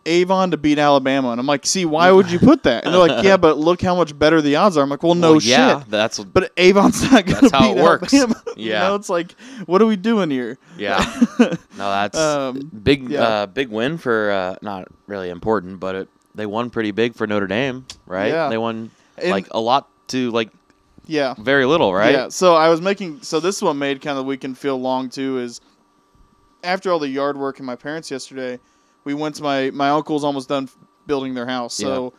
Avon 0.06 0.50
to 0.52 0.56
beat 0.56 0.79
Alabama, 0.79 1.31
and 1.31 1.38
I'm 1.41 1.47
like, 1.47 1.67
"See, 1.67 1.85
why 1.85 2.11
would 2.11 2.31
you 2.31 2.38
put 2.38 2.62
that?" 2.62 2.85
And 2.85 2.94
they're 2.94 3.00
like, 3.06 3.23
"Yeah, 3.25 3.37
but 3.37 3.58
look 3.58 3.82
how 3.82 3.94
much 3.94 4.19
better 4.19 4.41
the 4.41 4.56
odds 4.56 4.76
are." 4.76 4.82
I'm 4.82 4.88
like, 4.88 5.02
"Well, 5.02 5.14
no 5.14 5.32
Well, 5.32 5.41
yeah, 5.43 5.81
shit." 5.81 5.91
That's 5.91 6.19
But 6.19 6.52
Avon's 6.56 7.02
not 7.12 7.26
gonna 7.26 7.41
That's 7.43 7.52
how 7.52 7.73
beat 7.75 7.79
it 7.81 7.82
works. 7.82 8.14
Alabama. 8.14 8.43
you 8.56 8.70
Yeah. 8.70 8.81
know, 8.88 8.94
it's 8.94 9.08
like, 9.11 9.32
what 9.67 9.82
are 9.82 9.87
we 9.87 9.97
doing 9.97 10.31
here? 10.31 10.58
yeah. 10.79 10.99
No, 11.38 11.56
that's 11.91 12.19
Um, 12.19 12.70
big. 12.82 13.11
yeah. 13.11 13.23
Uh, 13.23 13.47
big 13.47 13.69
win 13.69 13.99
for 13.99 14.31
uh, 14.31 14.56
not 14.62 14.88
really 15.06 15.29
important, 15.31 15.81
but 15.81 15.94
it, 15.94 16.08
they 16.35 16.47
won 16.47 16.70
pretty 16.70 16.91
big 16.93 17.14
for 17.14 17.26
Notre 17.26 17.47
Dame, 17.47 17.85
right? 18.06 18.29
Yeah. 18.32 18.49
They 18.49 18.58
won 18.58 18.91
And- 19.19 19.31
like 19.31 19.49
a 19.50 19.61
lot 19.61 19.88
to 20.08 20.31
like 20.31 20.49
yeah. 21.06 21.35
very 21.38 21.67
little, 21.67 21.93
right? 21.93 22.12
Yeah. 22.14 22.29
So 22.31 22.55
I 22.56 22.69
was 22.69 22.81
making. 22.81 23.23
So 23.23 23.38
this 23.41 23.61
one 23.61 23.79
made 23.79 24.00
kind 24.00 24.12
of 24.19 24.25
the 24.25 24.29
weekend 24.29 24.56
feel 24.56 24.81
long 24.81 25.11
too. 25.11 25.38
Is 25.38 25.61
after 26.64 26.91
all 26.93 26.99
the 26.99 27.08
yard 27.08 27.37
work 27.37 27.58
in 27.58 27.64
my 27.67 27.76
parents 27.76 28.11
yesterday, 28.11 28.58
we 29.05 29.14
went 29.14 29.35
to 29.37 29.43
my 29.43 29.70
my 29.70 29.91
uncle's 29.91 30.25
almost 30.25 30.49
done 30.49 30.69
building 31.06 31.35
their 31.35 31.47
house. 31.47 31.75
So 31.75 32.12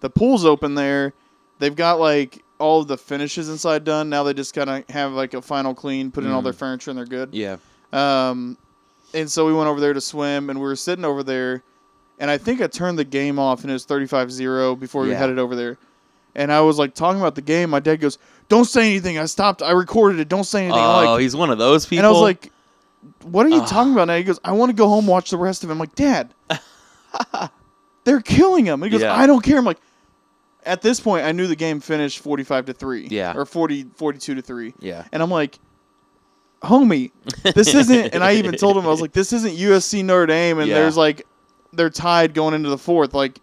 the 0.00 0.10
pool's 0.10 0.44
open 0.44 0.74
there. 0.74 1.12
They've 1.58 1.74
got 1.74 1.98
like 2.00 2.42
all 2.58 2.80
of 2.80 2.88
the 2.88 2.96
finishes 2.98 3.48
inside 3.48 3.84
done. 3.84 4.08
Now 4.10 4.22
they 4.22 4.34
just 4.34 4.54
kind 4.54 4.70
of 4.70 4.88
have 4.88 5.12
like 5.12 5.34
a 5.34 5.42
final 5.42 5.74
clean, 5.74 6.10
put 6.10 6.24
in 6.24 6.30
all 6.30 6.42
their 6.42 6.52
furniture, 6.52 6.90
and 6.90 6.98
they're 6.98 7.06
good. 7.06 7.34
Yeah. 7.34 7.56
Um, 7.92 8.58
and 9.12 9.30
so 9.30 9.46
we 9.46 9.52
went 9.54 9.68
over 9.68 9.80
there 9.80 9.92
to 9.92 10.00
swim, 10.00 10.50
and 10.50 10.58
we 10.58 10.64
were 10.64 10.76
sitting 10.76 11.04
over 11.04 11.22
there, 11.22 11.62
and 12.18 12.30
I 12.30 12.38
think 12.38 12.60
I 12.60 12.66
turned 12.66 12.98
the 12.98 13.04
game 13.04 13.38
off, 13.38 13.62
and 13.62 13.70
it 13.70 13.74
was 13.74 13.86
35-0 13.86 14.78
before 14.80 15.02
we 15.02 15.10
headed 15.10 15.38
over 15.38 15.54
there. 15.54 15.78
And 16.34 16.52
I 16.52 16.60
was 16.62 16.78
like 16.78 16.94
talking 16.94 17.20
about 17.20 17.36
the 17.36 17.42
game. 17.42 17.70
My 17.70 17.78
dad 17.78 17.96
goes, 18.00 18.18
"Don't 18.48 18.64
say 18.64 18.90
anything." 18.90 19.18
I 19.18 19.26
stopped. 19.26 19.62
I 19.62 19.70
recorded 19.70 20.18
it. 20.18 20.28
Don't 20.28 20.42
say 20.42 20.64
anything. 20.64 20.82
Oh, 20.82 21.12
like, 21.12 21.20
he's 21.20 21.36
one 21.36 21.50
of 21.50 21.58
those 21.58 21.86
people. 21.86 21.98
and 22.00 22.06
I 22.08 22.10
was 22.10 22.20
like, 22.20 22.50
"What 23.22 23.46
are 23.46 23.50
you 23.50 23.62
Ugh. 23.62 23.68
talking 23.68 23.92
about 23.92 24.06
now?" 24.08 24.16
He 24.16 24.22
goes, 24.22 24.38
"I 24.44 24.52
want 24.52 24.70
to 24.70 24.74
go 24.76 24.88
home, 24.88 25.06
watch 25.06 25.30
the 25.30 25.36
rest 25.38 25.64
of 25.64 25.70
it." 25.70 25.72
I'm 25.72 25.78
like, 25.78 25.94
"Dad, 25.94 26.34
they're 28.04 28.20
killing 28.20 28.66
him." 28.66 28.82
He 28.82 28.90
goes, 28.90 29.00
Yeah. 29.00 29.14
"I 29.14 29.26
don't 29.26 29.42
care." 29.42 29.58
I'm 29.58 29.64
like, 29.64 29.80
at 30.64 30.82
this 30.82 31.00
point, 31.00 31.24
I 31.24 31.32
knew 31.32 31.46
the 31.46 31.56
game 31.56 31.80
finished 31.80 32.20
45 32.20 32.66
to 32.66 32.72
three. 32.72 33.06
Yeah. 33.10 33.34
or 33.36 33.44
40, 33.44 33.84
42 33.96 34.34
to 34.36 34.42
three. 34.42 34.72
yeah. 34.80 35.04
And 35.12 35.22
I'm 35.22 35.30
like, 35.30 35.58
homie, 36.62 37.12
this 37.54 37.74
isn't. 37.74 38.04
And 38.14 38.24
I 38.24 38.34
even 38.36 38.54
told 38.56 38.76
him 38.76 38.86
I 38.86 38.88
was 38.88 39.00
like, 39.02 39.12
this 39.12 39.32
isn't 39.32 39.56
USC 39.56 40.02
Notre 40.04 40.26
Dame, 40.26 40.58
and 40.58 40.68
Yeah. 40.68 40.76
there's 40.76 40.96
like, 40.96 41.26
they're 41.72 41.90
tied 41.90 42.32
going 42.34 42.54
into 42.54 42.70
the 42.70 42.78
fourth. 42.78 43.12
Like, 43.14 43.40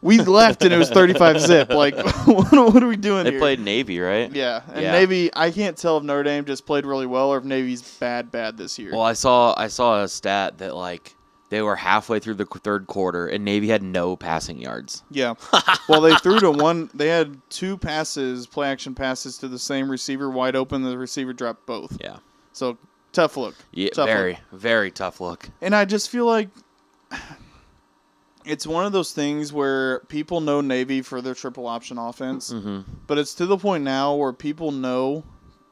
we 0.00 0.18
left 0.18 0.62
and 0.64 0.72
it 0.72 0.78
was 0.78 0.90
35 0.90 1.40
zip. 1.40 1.70
Like, 1.70 1.96
what, 2.26 2.52
what 2.52 2.82
are 2.82 2.86
we 2.88 2.96
doing 2.96 3.24
They 3.24 3.32
here? 3.32 3.40
played 3.40 3.60
Navy, 3.60 3.98
right? 4.00 4.32
Yeah, 4.32 4.62
and 4.72 4.82
Yeah. 4.82 4.92
Navy. 4.92 5.30
I 5.34 5.50
can't 5.50 5.76
tell 5.76 5.96
if 5.98 6.04
Notre 6.04 6.22
Dame 6.22 6.44
just 6.44 6.66
played 6.66 6.86
really 6.86 7.06
well 7.06 7.30
or 7.30 7.38
if 7.38 7.44
Navy's 7.44 7.82
bad, 7.98 8.30
bad 8.30 8.56
this 8.56 8.78
year. 8.78 8.92
Well, 8.92 9.02
I 9.02 9.14
saw 9.14 9.54
I 9.56 9.68
saw 9.68 10.02
a 10.02 10.08
stat 10.08 10.58
that 10.58 10.76
like 10.76 11.14
they 11.50 11.62
were 11.62 11.76
halfway 11.76 12.18
through 12.20 12.34
the 12.34 12.44
third 12.44 12.86
quarter 12.86 13.26
and 13.26 13.44
Navy 13.44 13.68
had 13.68 13.82
no 13.82 14.16
passing 14.16 14.60
yards. 14.60 15.02
yeah. 15.10 15.34
well, 15.88 16.00
they 16.02 16.14
threw 16.16 16.38
to 16.40 16.50
one. 16.50 16.90
They 16.94 17.08
had 17.08 17.40
two 17.50 17.78
passes, 17.78 18.46
play 18.46 18.68
action 18.68 18.94
passes 18.94 19.38
to 19.38 19.48
the 19.48 19.58
same 19.58 19.90
receiver, 19.90 20.30
wide 20.30 20.54
open. 20.56 20.82
The 20.82 20.98
receiver 20.98 21.32
dropped 21.32 21.64
both. 21.66 21.96
Yeah. 22.00 22.18
So 22.52 22.76
tough 23.12 23.36
look. 23.38 23.54
Yeah, 23.72 23.88
Tough 23.88 23.98
look. 23.98 24.06
very 24.08 24.38
very 24.52 24.90
tough 24.90 25.20
look. 25.20 25.48
And 25.62 25.74
I 25.74 25.86
just 25.86 26.10
feel 26.10 26.26
like 26.26 26.50
it's 28.48 28.66
one 28.66 28.84
of 28.86 28.92
those 28.92 29.12
things 29.12 29.52
where 29.52 30.00
people 30.08 30.40
know 30.40 30.60
Navy 30.60 31.02
for 31.02 31.20
their 31.20 31.34
triple 31.34 31.66
option 31.66 31.98
offense, 31.98 32.50
hmm 32.50 32.80
but 33.06 33.18
it's 33.18 33.34
to 33.34 33.46
the 33.46 33.56
point 33.56 33.84
now 33.84 34.14
where 34.14 34.32
people 34.32 34.70
know 34.72 35.22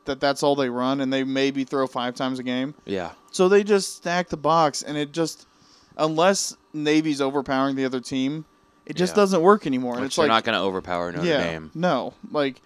that 0.04 0.20
that's 0.20 0.42
all 0.42 0.54
they 0.54 0.68
run 0.70 1.00
and 1.00 1.12
they 1.12 1.24
maybe 1.24 1.64
throw 1.64 1.86
five 1.86 2.14
times 2.14 2.38
a 2.38 2.42
game. 2.42 2.74
Yeah. 2.84 3.12
So 3.32 3.48
they 3.48 3.64
just 3.64 3.96
stack 3.96 4.28
the 4.28 4.36
box 4.36 4.82
and 4.82 4.96
it 4.96 5.12
just 5.12 5.46
unless 5.96 6.56
Navy's 6.72 7.20
overpowering 7.20 7.74
the 7.76 7.84
other 7.84 8.00
team, 8.00 8.44
it 8.86 8.94
just 8.96 9.12
Yeah. 9.12 9.22
doesn't 9.22 9.42
work 9.42 9.66
anymore. 9.66 9.94
And 9.94 10.02
Which 10.02 10.08
it's 10.10 10.16
they're 10.16 10.26
like 10.28 10.30
not 10.30 10.44
going 10.44 10.58
to 10.58 10.64
overpower 10.64 11.10
Notre 11.12 11.26
yeah, 11.26 11.42
Dame. 11.42 11.70
no, 11.74 12.14
like 12.30 12.60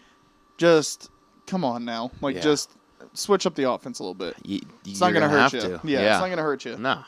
just 0.58 1.08
come 1.46 1.64
on 1.64 1.84
now, 1.84 2.10
like 2.20 2.36
Yeah. 2.36 2.42
just 2.42 2.70
switch 3.14 3.46
up 3.46 3.54
the 3.54 3.70
offense 3.70 3.98
a 3.98 4.02
little 4.02 4.14
bit. 4.14 4.36
You, 4.44 4.60
It's 4.84 5.00
not 5.00 5.12
gonna, 5.12 5.28
hurt 5.28 5.52
you. 5.54 5.60
To. 5.60 5.80
Yeah, 5.84 6.00
it's 6.12 6.20
not 6.20 6.28
gonna 6.30 6.42
hurt 6.42 6.64
you. 6.64 6.76
No. 6.76 7.02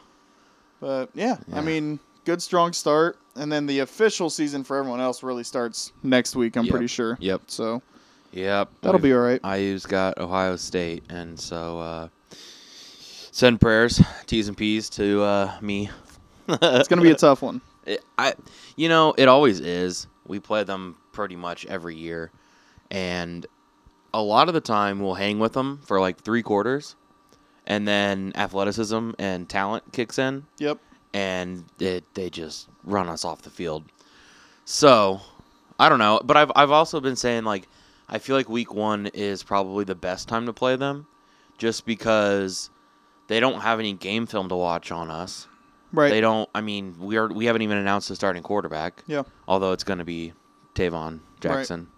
But 0.81 1.11
yeah, 1.15 1.37
Yeah. 1.49 1.59
I 1.59 1.61
mean, 1.61 2.01
good 2.25 2.43
strong 2.43 2.73
start, 2.73 3.19
and 3.37 3.51
then 3.51 3.67
the 3.67 3.81
official 3.81 4.31
season 4.31 4.65
for 4.65 4.77
everyone 4.77 5.01
else 5.01 5.23
really 5.23 5.45
starts 5.45 5.93
next 6.03 6.37
week. 6.37 6.57
I'm 6.57 6.65
Yep. 6.65 6.71
pretty 6.71 6.87
sure. 6.87 7.17
Yep. 7.21 7.43
So 7.49 7.83
Yep. 8.33 8.71
that'll 8.81 9.01
be 9.01 9.13
all 9.13 9.21
right. 9.21 9.41
IU's 9.45 9.87
got 9.87 10.19
Ohio 10.19 10.57
State, 10.57 11.05
and 11.11 11.39
so 11.39 11.79
uh, 11.81 12.09
send 13.31 13.61
prayers, 13.61 14.01
T's 14.27 14.49
and 14.49 14.57
P's 14.57 14.89
to 14.91 15.23
uh, 15.23 15.53
me. 15.61 15.91
It's 16.49 16.89
gonna 16.89 17.03
be 17.03 17.11
a 17.11 17.15
tough 17.17 17.41
one. 17.43 17.61
It, 17.87 18.05
I, 18.19 18.35
you 18.77 18.89
know, 18.89 19.15
it 19.17 19.29
always 19.29 19.61
is. 19.61 20.07
We 20.27 20.39
play 20.41 20.65
them 20.65 20.97
pretty 21.13 21.37
much 21.37 21.67
every 21.67 21.97
year, 21.97 22.31
and 22.91 23.47
a 24.15 24.21
lot 24.23 24.49
of 24.49 24.55
the 24.55 24.61
time 24.61 25.01
we'll 25.01 25.15
hang 25.15 25.39
with 25.39 25.53
them 25.53 25.81
for 25.85 26.01
like 26.01 26.21
three 26.21 26.43
quarters, 26.43 26.95
and 27.67 27.87
then 27.89 28.33
athleticism 28.35 29.13
and 29.19 29.49
talent 29.49 29.93
kicks 29.93 30.19
in, 30.19 30.45
Yep. 30.59 30.79
And 31.15 31.65
it, 31.79 32.05
they 32.15 32.31
just 32.31 32.69
run 32.85 33.09
us 33.09 33.25
off 33.25 33.43
the 33.43 33.51
field. 33.51 33.85
So, 34.65 35.21
I 35.79 35.89
don't 35.89 35.99
know, 35.99 36.21
but 36.25 36.37
I've 36.37 36.53
I've 36.55 36.71
also 36.71 37.01
been 37.01 37.17
saying 37.17 37.45
like 37.45 37.69
I 38.09 38.19
feel 38.19 38.37
like 38.37 38.49
week 38.49 38.75
1 38.75 39.09
is 39.15 39.43
probably 39.43 39.85
the 39.85 39.95
best 39.95 40.29
time 40.29 40.47
to 40.47 40.53
play 40.53 40.77
them 40.77 41.07
just 41.59 41.87
because 41.87 42.71
they 43.29 43.41
don't 43.41 43.61
have 43.61 43.79
any 43.79 43.93
game 43.93 44.27
film 44.27 44.49
to 44.49 44.57
watch 44.57 44.93
on 44.93 45.11
us. 45.11 45.49
Right. 45.93 46.11
They 46.11 46.21
don't 46.21 46.49
I 46.55 46.61
mean, 46.61 46.97
we 46.99 47.17
are 47.17 47.29
we 47.29 47.47
haven't 47.47 47.63
even 47.63 47.79
announced 47.79 48.09
the 48.09 48.17
starting 48.17 48.43
quarterback. 48.43 49.03
Yeah. 49.07 49.23
Although 49.49 49.73
it's 49.73 49.85
going 49.85 49.99
to 49.99 50.05
be 50.05 50.33
Tayven 50.75 51.21
Jackson. 51.41 51.89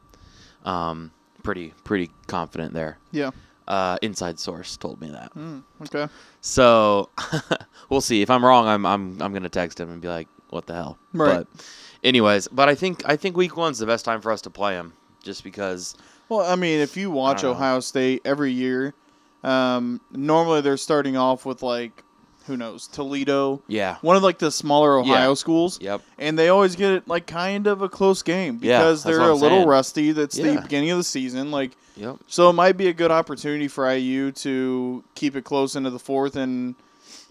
Right. 0.65 0.89
Um 0.89 1.11
pretty 1.43 1.75
pretty 1.85 2.11
confident 2.27 2.73
there. 2.73 2.99
Yeah. 3.13 3.31
Uh 3.67 3.97
inside 4.03 4.39
source 4.39 4.77
told 4.77 5.01
me 5.01 5.09
that. 5.11 5.33
Mm, 5.35 5.63
okay. 5.83 6.13
So 6.41 7.09
we'll 7.89 8.01
see. 8.03 8.21
If 8.23 8.31
I'm 8.31 8.45
wrong, 8.45 8.67
I'm 8.67 8.85
I'm 8.85 9.21
I'm 9.23 9.33
gonna 9.33 9.49
text 9.49 9.81
him 9.81 9.91
and 9.91 10.01
be 10.03 10.09
like, 10.09 10.29
"What 10.51 10.67
the 10.67 10.75
hell?" 10.75 10.99
Right. 11.13 11.47
But 11.51 11.67
anyways, 12.03 12.49
but 12.49 12.69
I 12.69 12.75
think 12.75 13.03
I 13.09 13.17
think 13.17 13.37
week 13.37 13.57
one's 13.57 13.79
the 13.79 13.87
best 13.87 14.05
time 14.05 14.21
for 14.21 14.31
us 14.33 14.43
to 14.43 14.51
play 14.51 14.75
him, 14.75 14.93
just 15.23 15.43
because. 15.45 15.95
Well, 16.29 16.41
I 16.41 16.57
mean, 16.57 16.81
if 16.81 16.97
you 16.97 17.11
watch 17.11 17.43
don't 17.43 17.53
know. 17.53 17.57
Ohio 17.57 17.81
State 17.81 18.23
every 18.25 18.53
year, 18.53 18.95
um, 19.43 20.01
normally 20.11 20.61
they're 20.63 20.77
starting 20.77 21.17
off 21.17 21.45
with 21.47 21.63
like 21.63 22.03
who 22.47 22.59
knows 22.59 22.87
Toledo, 22.89 23.63
Yeah. 23.69 23.97
one 24.03 24.17
of 24.17 24.23
like 24.23 24.39
the 24.39 24.51
smaller 24.51 24.99
Ohio 24.99 25.29
Yeah. 25.31 25.35
schools, 25.35 25.81
Yep. 25.81 26.03
and 26.19 26.39
they 26.39 26.51
always 26.51 26.77
get 26.77 26.93
it 26.93 27.09
like 27.09 27.27
kind 27.27 27.67
of 27.67 27.81
a 27.81 27.89
close 27.89 28.21
game 28.23 28.59
because 28.59 29.03
that's 29.03 29.17
they're 29.17 29.31
a 29.31 29.33
little 29.35 29.59
saying. 29.61 29.69
rusty. 29.69 30.13
That's 30.13 30.37
the 30.37 30.61
beginning 30.61 30.91
of 30.91 30.99
the 30.99 31.05
season, 31.05 31.51
like 31.51 31.75
Yep. 31.97 32.17
so 32.27 32.51
it 32.51 32.55
might 32.55 32.77
be 32.77 32.89
a 32.89 32.93
good 32.93 33.11
opportunity 33.11 33.69
for 33.69 33.91
IU 33.91 34.33
to 34.33 35.05
keep 35.15 35.37
it 35.37 35.45
close 35.45 35.77
into 35.77 35.91
the 35.91 35.99
fourth. 35.99 36.35
And 36.37 36.75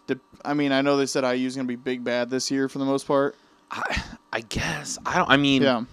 de- 0.08 0.20
I 0.46 0.54
mean, 0.54 0.72
I 0.72 0.82
know 0.82 0.96
they 0.98 1.06
said 1.06 1.24
IU 1.24 1.48
is 1.48 1.56
going 1.56 1.68
to 1.68 1.72
be 1.72 1.76
big 1.76 2.04
bad 2.04 2.30
this 2.30 2.50
year 2.50 2.70
for 2.70 2.80
the 2.80 2.86
most 2.86 3.06
part. 3.06 3.36
I 3.72 4.04
I 4.32 4.42
guess 4.42 4.98
I 5.06 5.18
don't. 5.18 5.30
I 5.30 5.38
mean, 5.38 5.64
Yeah, 5.64 5.84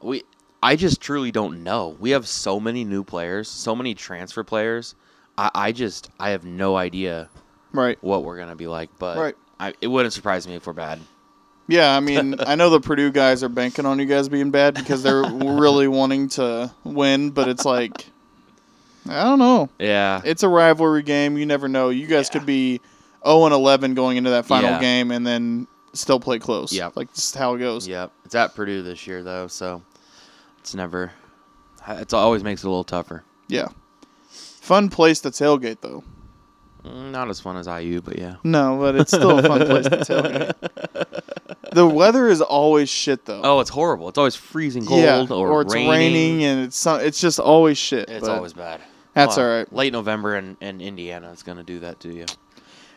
we. 0.00 0.22
I 0.62 0.76
just 0.76 1.00
truly 1.00 1.30
don't 1.30 1.62
know. 1.62 1.96
We 1.98 2.10
have 2.10 2.28
so 2.28 2.60
many 2.60 2.84
new 2.84 3.02
players, 3.02 3.48
so 3.48 3.74
many 3.74 3.94
transfer 3.94 4.44
players. 4.44 4.94
I, 5.38 5.50
I 5.54 5.72
just 5.72 6.10
I 6.20 6.30
have 6.30 6.44
no 6.44 6.76
idea 6.76 7.30
right, 7.72 7.96
what 8.02 8.24
we're 8.24 8.36
gonna 8.36 8.56
be 8.56 8.66
like. 8.66 8.90
But 8.98 9.16
right. 9.16 9.34
I, 9.58 9.74
it 9.80 9.86
wouldn't 9.86 10.12
surprise 10.12 10.46
me 10.46 10.54
if 10.56 10.66
we're 10.66 10.72
bad. 10.74 11.00
Yeah, 11.70 11.96
I 11.96 12.00
mean, 12.00 12.34
I 12.40 12.54
know 12.56 12.68
the 12.70 12.80
Purdue 12.80 13.10
guys 13.12 13.42
are 13.44 13.48
banking 13.48 13.86
on 13.86 13.98
you 13.98 14.06
guys 14.06 14.28
being 14.28 14.50
bad 14.50 14.74
because 14.74 15.02
they're 15.02 15.22
really 15.22 15.86
wanting 15.88 16.28
to 16.30 16.70
win, 16.84 17.30
but 17.30 17.48
it's 17.48 17.64
like, 17.64 18.06
I 19.08 19.22
don't 19.24 19.38
know. 19.38 19.68
Yeah. 19.78 20.20
It's 20.24 20.42
a 20.42 20.48
rivalry 20.48 21.02
game. 21.02 21.38
You 21.38 21.46
never 21.46 21.68
know. 21.68 21.90
You 21.90 22.06
guys 22.06 22.28
Yeah. 22.28 22.38
could 22.38 22.46
be 22.46 22.80
0 23.24 23.44
and 23.46 23.54
11 23.54 23.94
going 23.94 24.16
into 24.16 24.30
that 24.30 24.46
final 24.46 24.70
Yeah. 24.70 24.80
game 24.80 25.10
and 25.12 25.26
then 25.26 25.66
still 25.92 26.18
play 26.20 26.38
close. 26.38 26.72
Yeah, 26.72 26.90
Like, 26.94 27.12
this 27.14 27.28
is 27.28 27.34
how 27.34 27.54
it 27.54 27.58
goes. 27.58 27.86
Yep. 27.86 28.10
It's 28.24 28.34
at 28.34 28.54
Purdue 28.54 28.82
this 28.82 29.06
year 29.06 29.22
though, 29.22 29.46
so 29.46 29.82
it's 30.58 30.74
never. 30.74 31.12
It's 31.88 32.12
always 32.12 32.42
makes 32.44 32.62
it 32.62 32.66
a 32.66 32.70
little 32.70 32.84
tougher. 32.84 33.22
Yeah. 33.48 33.68
Fun 34.28 34.88
place 34.90 35.20
to 35.22 35.30
tailgate, 35.30 35.78
though. 35.80 36.04
Mm, 36.84 37.10
Not 37.10 37.28
as 37.30 37.40
fun 37.40 37.56
as 37.56 37.66
IU, 37.66 38.00
but 38.02 38.18
yeah. 38.18 38.36
No, 38.44 38.78
but 38.78 38.94
it's 38.96 39.10
still 39.10 39.38
a 39.38 39.42
fun 39.42 39.66
place 39.66 39.86
to 39.86 39.96
tailgate. 39.96 41.06
The 41.72 41.86
weather 41.86 42.28
is 42.28 42.40
always 42.40 42.88
shit, 42.88 43.24
though. 43.26 43.40
Oh, 43.42 43.60
it's 43.60 43.70
horrible. 43.70 44.08
It's 44.08 44.18
always 44.18 44.34
freezing 44.36 44.84
cold 44.86 45.02
yeah, 45.02 45.26
or, 45.30 45.62
it's 45.62 45.72
raining. 45.74 45.90
raining 45.90 46.44
and 46.44 46.64
it's 46.66 46.76
some, 46.76 47.00
it's 47.00 47.20
just 47.20 47.38
always 47.38 47.78
shit. 47.78 48.08
It's 48.10 48.26
but 48.26 48.36
always 48.36 48.52
bad. 48.52 48.80
That's 49.14 49.36
Well, 49.36 49.46
all 49.50 49.56
right. 49.58 49.72
Late 49.72 49.92
November 49.92 50.36
in, 50.36 50.56
in 50.60 50.80
Indiana 50.80 51.30
is 51.30 51.42
going 51.42 51.58
to 51.58 51.64
do 51.64 51.80
that 51.80 52.00
to 52.00 52.12
you. 52.12 52.26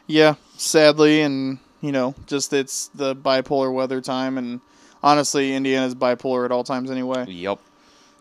Yeah, 0.08 0.36
sadly, 0.58 1.22
and 1.22 1.60
you 1.82 1.92
know, 1.92 2.16
just 2.28 2.52
it's 2.54 2.88
the 2.96 3.16
bipolar 3.16 3.74
weather 3.74 4.02
time, 4.02 4.38
and 4.38 4.60
honestly, 5.02 5.54
Indiana's 5.54 5.96
bipolar 5.96 6.46
at 6.46 6.52
all 6.52 6.64
times 6.64 6.90
anyway. 6.92 7.26
Yep. 7.28 7.60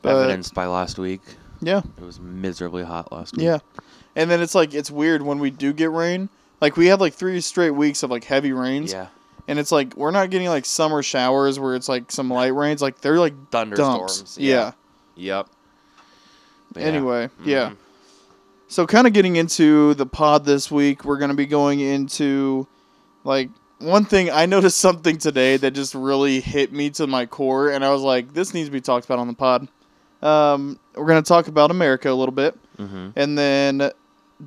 But- 0.02 0.16
Evidenced 0.24 0.54
by 0.54 0.66
last 0.66 0.98
week. 0.98 1.20
Yeah, 1.64 1.82
It 1.96 2.04
was 2.04 2.18
miserably 2.18 2.82
hot 2.82 3.12
last 3.12 3.36
week. 3.36 3.44
yeah. 3.44 3.58
And 4.16 4.28
then 4.30 4.40
it's 4.40 4.54
like 4.54 4.74
it's 4.74 4.90
weird 4.90 5.22
when 5.22 5.38
we 5.38 5.50
do 5.50 5.72
get 5.72 5.92
rain. 5.92 6.28
Like 6.60 6.76
we 6.76 6.86
had 6.88 7.00
like 7.00 7.14
three 7.14 7.40
straight 7.40 7.70
weeks 7.70 8.02
of 8.02 8.10
like 8.10 8.24
heavy 8.24 8.52
rains, 8.52 8.92
Yeah. 8.92 9.06
And 9.48 9.58
it's 9.58 9.72
like 9.72 9.96
we're 9.96 10.10
not 10.12 10.30
getting 10.30 10.48
like 10.48 10.64
summer 10.64 11.02
showers 11.02 11.58
where 11.58 11.74
it's 11.74 11.88
like 11.88 12.12
some 12.12 12.30
light 12.30 12.54
rains. 12.54 12.80
Like 12.80 13.00
they're 13.00 13.18
like 13.18 13.34
Thunderstorms. 13.50 14.16
dumps. 14.18 14.38
Yeah. 14.38 14.72
Yep. 15.16 15.48
Yeah. 16.76 16.82
Anyway, 16.82 17.28
yeah. 17.44 17.70
Mhm. 17.70 17.76
So 18.68 18.86
kind 18.86 19.06
of 19.06 19.12
getting 19.12 19.36
into 19.36 19.92
the 19.94 20.06
pod 20.06 20.44
this 20.46 20.70
week, 20.70 21.04
we're 21.04 21.18
going 21.18 21.30
to 21.30 21.36
be 21.36 21.44
going 21.44 21.80
into 21.80 22.66
like 23.24 23.50
one 23.80 24.04
thing 24.04 24.30
I 24.30 24.46
noticed 24.46 24.78
something 24.78 25.18
today 25.18 25.56
that 25.58 25.72
just 25.72 25.94
really 25.94 26.40
hit 26.40 26.72
me 26.72 26.88
to 26.90 27.06
my 27.06 27.26
core 27.26 27.68
and 27.70 27.84
I 27.84 27.90
was 27.90 28.00
like 28.02 28.32
this 28.32 28.54
needs 28.54 28.68
to 28.68 28.72
be 28.72 28.80
talked 28.80 29.04
about 29.04 29.18
on 29.18 29.26
the 29.26 29.34
pod. 29.34 29.68
Um, 30.22 30.78
we're 30.94 31.06
going 31.06 31.22
to 31.22 31.28
talk 31.28 31.48
about 31.48 31.70
America 31.72 32.08
a 32.10 32.14
little 32.14 32.34
bit 32.34 32.56
Mhm. 32.78 33.12
and 33.16 33.36
then 33.36 33.90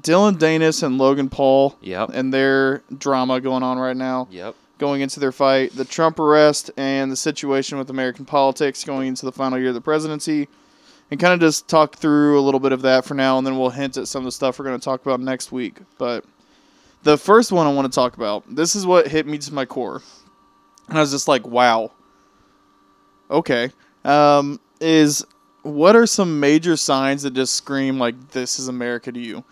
Dillon 0.02 0.38
Danis 0.38 0.82
and 0.84 0.98
Logan 0.98 1.30
Paul 1.30 1.75
Yep. 1.82 2.12
and 2.14 2.34
their 2.34 2.82
drama 2.98 3.40
going 3.42 3.62
on 3.62 3.78
right 3.78 3.96
now 3.96 4.28
Yep. 4.32 4.56
Going 4.77 5.01
into 5.01 5.20
their 5.20 5.32
fight, 5.32 5.72
the 5.74 5.86
Trump 5.86 6.20
arrest 6.20 6.72
and 6.77 7.12
the 7.12 7.15
situation 7.15 7.77
with 7.77 7.89
American 7.89 8.25
politics 8.25 8.84
going 8.84 9.08
into 9.08 9.25
the 9.25 9.32
final 9.32 9.58
year 9.58 9.70
of 9.70 9.74
the 9.74 9.82
presidency, 9.82 10.48
and 11.12 11.20
kind 11.20 11.34
of 11.34 11.39
just 11.39 11.67
talk 11.67 11.96
through 11.96 12.39
a 12.39 12.41
little 12.41 12.60
bit 12.60 12.72
of 12.72 12.82
that 12.82 13.05
for 13.05 13.13
now, 13.13 13.38
and 13.38 13.46
then 13.46 13.58
we'll 13.58 13.70
hint 13.70 13.98
at 13.98 14.08
some 14.08 14.22
of 14.22 14.25
the 14.25 14.32
stuff 14.32 14.58
we're 14.58 14.65
going 14.65 14.79
to 14.79 14.84
talk 14.84 15.01
about 15.05 15.20
next 15.20 15.51
week. 15.51 15.79
But 15.98 16.25
the 17.03 17.17
first 17.17 17.51
one 17.51 17.67
I 17.67 17.74
want 17.74 17.91
to 17.91 17.96
talk 17.96 18.15
about, 18.15 18.44
this 18.53 18.75
is 18.75 18.86
what 18.86 19.08
hit 19.08 19.27
me 19.27 19.38
to 19.38 19.53
my 19.53 19.65
core, 19.65 20.01
and 20.89 20.98
I 20.98 21.01
was 21.01 21.12
just 21.12 21.27
like, 21.27 21.46
wow. 21.46 21.91
Okay, 23.29 23.72
um, 24.03 24.60
is 24.79 25.25
what 25.63 25.96
are 25.96 26.05
some 26.05 26.39
major 26.39 26.77
signs 26.77 27.24
that 27.24 27.34
just 27.34 27.55
scream 27.55 27.98
like 27.98 28.32
this 28.32 28.60
is 28.60 28.67
America 28.67 29.12
to 29.12 29.20
you? 29.20 29.44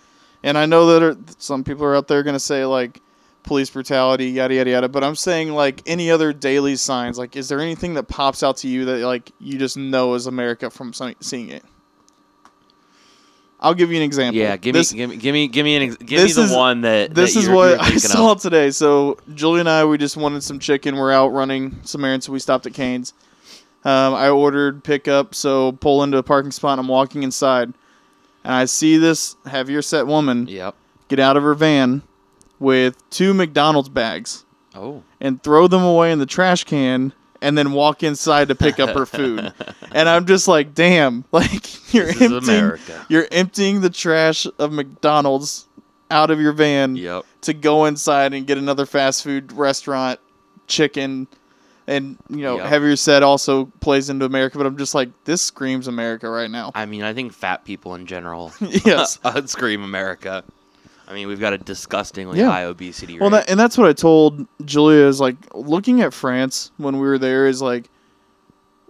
And 0.44 0.58
I 0.58 0.65
know 0.65 0.86
that 0.88 1.03
are, 1.03 1.18
some 1.39 1.63
people 1.63 1.86
are 1.86 1.96
out 1.96 2.08
there 2.08 2.22
going 2.22 2.36
to 2.36 2.39
say 2.39 2.65
like 2.65 3.01
police 3.44 3.70
brutality, 3.70 4.28
yada 4.32 4.54
yada 4.56 4.70
yada. 4.72 4.90
But 4.90 5.04
I'm 5.04 5.16
saying 5.16 5.50
like 5.54 5.82
any 5.86 6.10
other 6.12 6.34
daily 6.34 6.76
signs. 6.76 7.18
Like, 7.18 7.36
is 7.36 7.48
there 7.50 7.60
anything 7.60 7.94
that 7.96 8.04
pops 8.08 8.42
out 8.44 8.58
to 8.58 8.68
you 8.68 8.86
that 8.86 9.00
like 9.06 9.32
you 9.40 9.58
just 9.58 9.78
know 9.78 10.14
is 10.16 10.28
America 10.28 10.70
from 10.70 10.94
seeing 11.22 11.50
it? 11.50 11.64
I'll 13.60 13.74
give 13.74 13.92
you 13.92 13.98
an 13.98 14.04
example. 14.04 14.42
Yeah. 14.42 14.58
Give 14.58 14.74
This- 14.74 14.92
me, 14.94 14.98
give 15.00 15.10
me, 15.10 15.18
give 15.18 15.34
me, 15.34 15.48
give 15.48 15.64
me 15.64 15.76
an, 15.78 15.82
ex- 15.84 15.96
give 15.98 16.10
me 16.10 16.18
this 16.18 16.36
the 16.36 16.42
is- 16.44 16.52
one 16.52 16.82
that. 16.82 17.16
this 17.16 17.34
that 17.36 17.40
is 17.42 17.50
what 17.50 17.80
I 17.80 17.96
saw 17.96 18.34
Of. 18.34 18.42
today. 18.42 18.72
So 18.72 19.18
Julie 19.34 19.62
and 19.62 19.70
I, 19.70 19.86
we 19.86 19.98
just 19.98 20.18
wanted 20.18 20.44
some 20.44 20.60
chicken. 20.60 20.98
We're 20.98 21.14
out 21.14 21.30
running 21.30 21.80
some 21.84 22.04
errands, 22.04 22.26
so 22.26 22.34
we 22.34 22.40
stopped 22.40 22.66
at 22.66 22.74
Cane's. 22.74 23.14
Um, 23.86 24.14
I 24.14 24.30
ordered 24.30 24.84
pickup, 24.84 25.34
so 25.36 25.72
pull 25.74 26.04
into 26.04 26.18
a 26.18 26.24
parking 26.24 26.52
spot. 26.52 26.74
and 26.74 26.82
I'm 26.82 26.88
walking 26.90 27.24
inside, 27.24 27.74
and 28.44 28.54
I 28.54 28.66
see 28.66 28.98
this 28.98 29.36
heavier 29.46 29.82
set 29.82 30.08
woman 30.08 30.48
Yep. 30.48 30.76
get 31.08 31.20
out 31.20 31.38
of 31.38 31.44
her 31.44 31.54
van 31.54 32.02
with 32.63 32.98
two 33.10 33.34
McDonald's 33.34 33.89
bags 33.89 34.46
Oh. 34.75 35.03
and 35.22 35.41
throw 35.43 35.67
them 35.67 35.84
away 35.84 36.12
in 36.12 36.17
the 36.20 36.25
trash 36.25 36.63
can 36.63 37.13
and 37.41 37.58
then 37.58 37.74
walk 37.74 38.01
inside 38.03 38.48
to 38.48 38.55
pick 38.55 38.79
up 38.79 38.91
her 38.96 39.05
food. 39.05 39.53
and 39.91 40.08
I'm 40.10 40.25
just 40.25 40.48
like, 40.48 40.74
damn, 40.74 41.25
like 41.32 41.93
you're 41.93 42.05
This 42.08 42.22
is 42.22 42.32
emptying 42.32 42.58
America. 42.58 43.05
you're 43.10 43.27
emptying 43.32 43.82
the 43.82 43.89
trash 43.91 44.48
of 44.58 44.72
McDonald's 44.72 45.67
out 46.10 46.32
of 46.32 46.39
your 46.39 46.53
van 46.53 46.96
Yep. 46.96 47.25
to 47.41 47.53
go 47.53 47.86
inside 47.86 48.34
and 48.34 48.48
get 48.48 48.58
another 48.58 48.86
fast 48.86 49.24
food 49.24 49.51
restaurant 49.51 50.20
chicken 50.67 51.27
and 51.88 52.17
you 52.29 52.38
know 52.38 52.58
Yep. 52.58 52.65
heavier 52.67 52.96
set 52.96 53.24
also 53.24 53.65
plays 53.82 54.10
into 54.10 54.24
america 54.25 54.58
but 54.58 54.65
i'm 54.65 54.77
just 54.77 54.96
like 54.96 55.10
this 55.25 55.41
screams 55.41 55.88
america 55.89 56.29
right 56.29 56.50
now 56.50 56.72
I 56.74 56.86
mean, 56.86 57.03
I 57.03 57.13
think 57.13 57.34
fat 57.34 57.65
people 57.65 57.96
in 57.96 58.05
general. 58.05 58.53
yes 58.86 59.20
scream 59.46 59.84
America. 59.84 60.43
I 61.13 61.15
mean, 61.15 61.27
we've 61.27 61.39
got 61.39 61.53
a 61.53 61.60
disgustingly 61.60 62.39
Yeah. 62.39 62.50
high 62.50 62.63
obesity 62.63 63.13
rate. 63.13 63.22
well 63.22 63.29
that, 63.29 63.48
and 63.50 63.60
that's 63.60 63.77
what 63.77 63.88
i 63.88 63.93
told 63.93 64.48
julia 64.65 65.05
is 65.05 65.20
like 65.22 65.36
looking 65.53 66.01
at 66.01 66.12
france 66.13 66.72
when 66.77 66.96
we 66.96 67.08
were 67.08 67.20
there 67.20 67.46
is 67.46 67.62
like 67.62 67.89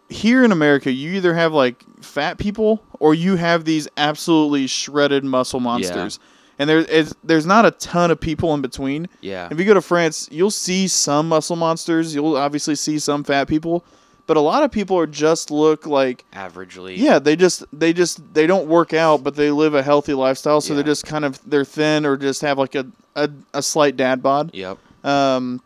here 0.10 0.44
in 0.44 0.52
america 0.52 0.92
you 0.92 1.12
either 1.12 1.34
have 1.34 1.54
like 1.54 1.84
fat 2.02 2.38
people 2.38 2.82
or 3.00 3.14
you 3.14 3.36
have 3.36 3.66
these 3.66 3.88
absolutely 3.98 4.68
shredded 4.68 5.24
muscle 5.24 5.60
monsters 5.60 6.20
and 6.60 6.70
there 6.70 6.80
is 6.80 7.14
there's 7.24 7.46
not 7.46 7.66
a 7.66 7.72
ton 7.72 8.10
of 8.12 8.20
people 8.20 8.54
in 8.54 8.62
between 8.62 9.08
yeah. 9.22 9.48
If 9.52 9.58
you 9.60 9.66
go 9.66 9.74
to 9.74 9.82
France, 9.82 10.30
you'll 10.32 10.52
see 10.52 10.88
some 10.88 11.28
muscle 11.28 11.56
monsters. 11.56 12.14
You'll 12.14 12.38
obviously 12.38 12.76
see 12.76 13.00
some 13.00 13.24
fat 13.24 13.48
people, 13.48 13.84
but 14.28 14.38
a 14.38 14.40
lot 14.40 14.64
of 14.64 14.72
people 14.72 14.98
are 14.98 15.08
just 15.08 15.52
look 15.52 15.86
like 15.86 16.24
Averagely. 16.34 16.98
yeah, 16.98 17.20
they 17.20 17.36
just 17.36 17.64
they 17.74 17.92
just 17.94 18.34
they 18.34 18.48
don't 18.48 18.68
work 18.68 18.94
out, 18.94 19.24
but 19.24 19.36
they 19.36 19.52
live 19.52 19.74
a 19.76 19.84
healthy 19.84 20.14
lifestyle, 20.14 20.62
so 20.62 20.74
they're 20.76 20.84
just 20.84 21.06
kind 21.06 21.26
of 21.26 21.40
they're 21.50 21.66
thin 21.66 22.06
or 22.06 22.16
just 22.18 22.42
have 22.42 22.58
like 22.58 22.76
a 22.76 22.86
a, 23.16 23.30
a 23.54 23.62
slight 23.62 23.96
dad 23.98 24.24
bod. 24.24 24.52
Yep. 24.54 24.78
Um, 25.06 25.62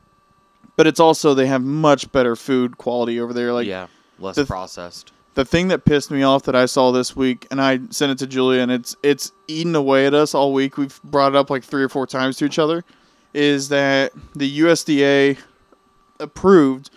but 0.75 0.87
it's 0.87 0.99
also 0.99 1.33
they 1.33 1.47
have 1.47 1.63
much 1.63 2.11
better 2.11 2.35
food 2.35 2.77
quality 2.77 3.19
over 3.19 3.33
there. 3.33 3.53
Like 3.53 3.67
yeah. 3.67 3.87
Less 4.19 4.35
the- 4.35 4.45
processed. 4.45 5.11
the 5.35 5.45
thing 5.45 5.67
that 5.67 5.85
pissed 5.85 6.09
me 6.09 6.23
off 6.23 6.43
that 6.43 6.55
I 6.55 6.65
saw 6.65 6.91
this 6.91 7.15
week, 7.15 7.45
and 7.51 7.61
I 7.61 7.79
sent 7.91 8.11
it 8.11 8.17
to 8.19 8.27
Julia, 8.27 8.61
and 8.61 8.71
it's 8.71 8.95
it's 9.03 9.31
eaten 9.47 9.75
away 9.75 10.07
at 10.07 10.13
us 10.15 10.33
all 10.33 10.51
week. 10.53 10.77
We've 10.77 10.99
brought 11.03 11.33
it 11.33 11.35
up 11.35 11.49
like 11.51 11.63
three 11.63 11.83
or 11.83 11.89
four 11.89 12.07
times 12.07 12.37
to 12.37 12.45
each 12.45 12.57
other. 12.59 12.83
Is 13.33 13.69
that 13.69 14.13
the 14.35 14.59
USDA 14.61 15.37
approved 16.19 16.89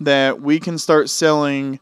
that 0.00 0.40
we 0.40 0.60
can 0.60 0.78
start 0.78 1.10
selling 1.10 1.80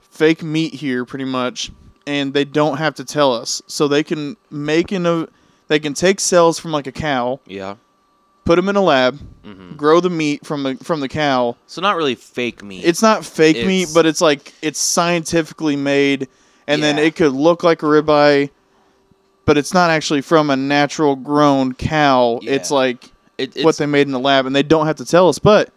fake 0.00 0.42
meat 0.42 0.74
here, 0.74 1.04
pretty 1.04 1.24
much, 1.24 1.70
and 2.06 2.34
they 2.34 2.44
don't 2.44 2.78
have 2.78 2.94
to 2.96 3.04
tell 3.04 3.32
us, 3.32 3.62
so 3.66 3.88
they 3.88 4.02
can 4.02 4.36
make 4.50 4.92
in 4.92 5.06
a 5.06 5.26
they 5.68 5.78
can 5.78 5.94
take 5.94 6.18
cells 6.18 6.58
from 6.58 6.72
like 6.72 6.86
a 6.88 6.92
cow, 6.92 7.38
Yeah. 7.46 7.76
put 8.44 8.56
them 8.56 8.68
in 8.68 8.74
a 8.76 8.82
lab, 8.82 9.18
hmm 9.44 9.72
grow 9.76 10.00
the 10.00 10.10
meat 10.10 10.44
from 10.44 10.62
the 10.64 10.76
from 10.82 11.00
the 11.00 11.08
cow, 11.08 11.56
So 11.66 11.80
not 11.80 11.96
really 11.96 12.14
fake 12.16 12.62
meat. 12.62 12.84
it's 12.84 13.00
not 13.02 13.24
fake 13.24 13.64
meat, 13.66 13.88
but 13.94 14.04
it's 14.04 14.20
like 14.20 14.52
it's 14.62 14.78
scientifically 14.80 15.76
made, 15.76 16.28
and 16.66 16.82
then 16.82 16.98
it 16.98 17.14
could 17.16 17.32
look 17.32 17.62
like 17.62 17.82
a 17.82 17.86
ribeye, 17.86 18.50
but 19.46 19.56
it's 19.56 19.72
not 19.72 19.90
actually 19.90 20.20
from 20.22 20.50
a 20.50 20.56
natural 20.56 21.16
grown 21.16 21.72
cow. 21.72 22.40
It's 22.42 22.70
like 22.70 23.10
It- 23.38 23.64
what 23.64 23.76
they 23.78 23.86
made 23.86 24.06
in 24.06 24.12
the 24.12 24.18
lab, 24.20 24.44
and 24.44 24.54
they 24.54 24.62
don't 24.64 24.86
have 24.86 24.96
to 24.96 25.04
tell 25.06 25.28
us, 25.28 25.38
but 25.38 25.70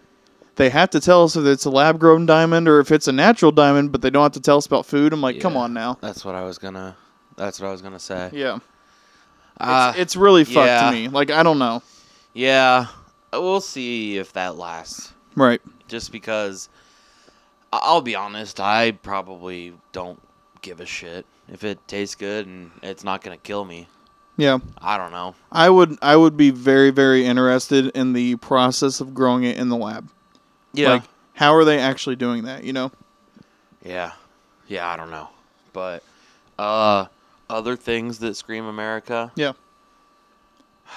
they 0.55 0.69
have 0.69 0.89
to 0.91 0.99
tell 0.99 1.23
us 1.23 1.35
if 1.35 1.45
it's 1.45 1.65
a 1.65 1.69
lab 1.69 1.99
grown 1.99 2.25
diamond 2.25 2.67
or 2.67 2.79
if 2.79 2.91
it's 2.91 3.07
a 3.07 3.11
natural 3.11 3.51
diamond, 3.51 3.91
but 3.91 4.01
they 4.01 4.09
don't 4.09 4.23
have 4.23 4.31
to 4.33 4.39
tell 4.41 4.57
us 4.57 4.65
about 4.65 4.85
food. 4.85 5.13
I'm 5.13 5.21
like, 5.21 5.39
come 5.39 5.57
on 5.57 5.73
now. 5.73 5.97
That's 6.01 6.23
what 6.23 6.35
I 6.35 6.43
was 6.43 6.57
gonna. 6.57 6.95
That's 7.35 7.59
what 7.59 7.67
I 7.69 7.71
was 7.71 7.81
gonna 7.81 7.99
say. 7.99 8.29
Yeah, 8.33 8.59
Uh, 9.59 9.91
it's, 9.93 9.99
it's 10.01 10.15
really 10.15 10.43
fucked 10.43 10.67
yeah. 10.67 10.89
to 10.89 10.91
me. 10.95 11.07
Like 11.07 11.31
I 11.31 11.43
don't 11.43 11.59
know. 11.59 11.81
yeah. 12.33 12.87
we'll 13.31 13.61
see 13.61 14.17
if 14.17 14.33
that 14.33 14.55
lasts. 14.57 15.11
Right. 15.35 15.59
Just 15.87 16.11
because, 16.11 16.69
I'll 17.71 18.01
be 18.01 18.15
honest, 18.15 18.59
I 18.59 18.91
probably 18.91 19.73
don't 19.91 20.21
give 20.61 20.79
a 20.79 20.85
shit 20.85 21.25
if 21.51 21.63
it 21.63 21.79
tastes 21.87 22.15
good 22.15 22.45
and 22.45 22.69
it's 22.83 23.03
not 23.03 23.23
gonna 23.23 23.37
kill 23.37 23.65
me. 23.65 23.87
Yeah. 24.37 24.59
I 24.79 24.97
don't 24.97 25.11
know. 25.11 25.33
I 25.51 25.69
would 25.69 25.97
I 26.01 26.15
would 26.15 26.37
be 26.37 26.51
very 26.51 26.91
very 26.91 27.25
interested 27.25 27.87
in 27.95 28.13
the 28.13 28.35
process 28.37 29.01
of 29.01 29.13
growing 29.15 29.43
it 29.43 29.57
in 29.57 29.69
the 29.69 29.77
lab. 29.77 30.09
Like 30.75 31.03
how 31.33 31.53
are 31.55 31.63
they 31.65 31.79
actually 31.79 32.15
doing 32.15 32.43
that, 32.45 32.63
you 32.63 32.73
know? 32.73 32.91
yeah, 33.85 34.11
yeah. 34.67 34.87
I 34.87 34.95
don't 34.97 35.09
know, 35.11 35.29
but 35.73 36.03
uh, 36.59 37.05
other 37.49 37.75
things 37.75 38.19
that 38.19 38.35
scream 38.35 38.65
America. 38.65 39.31
Yeah. 39.35 39.53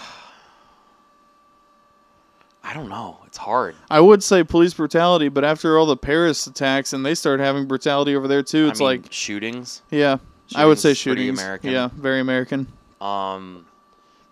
I 2.62 2.74
don't 2.74 2.88
know. 2.88 3.18
It's 3.26 3.38
hard. 3.38 3.76
I 3.90 4.00
would 4.00 4.22
say 4.24 4.42
police 4.42 4.74
brutality, 4.74 5.28
but 5.28 5.44
after 5.44 5.78
all 5.78 5.86
the 5.86 5.96
Paris 5.96 6.46
attacks 6.48 6.92
and 6.92 7.06
they 7.06 7.14
started 7.14 7.42
having 7.44 7.66
brutality 7.66 8.16
over 8.16 8.26
there 8.26 8.42
too, 8.42 8.68
it's 8.68 8.80
I 8.80 8.82
mean, 8.82 9.02
like 9.02 9.12
shootings. 9.12 9.82
yeah, 9.90 10.18
I 10.54 10.66
would 10.66 10.78
say 10.78 10.92
Shooting's. 10.94 11.38
American. 11.38 11.70
Yeah, 11.70 11.88
very 11.94 12.18
American. 12.20 12.66
Um, 13.00 13.66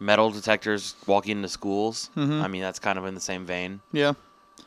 metal 0.00 0.30
detectors 0.30 0.96
walking 1.06 1.36
into 1.36 1.48
schools. 1.48 2.10
Mhm. 2.16 2.42
I 2.42 2.48
mean, 2.48 2.62
that's 2.62 2.78
kind 2.80 2.98
of 2.98 3.06
in 3.06 3.14
the 3.14 3.20
same 3.20 3.46
vein. 3.46 3.80
Yeah. 3.92 4.14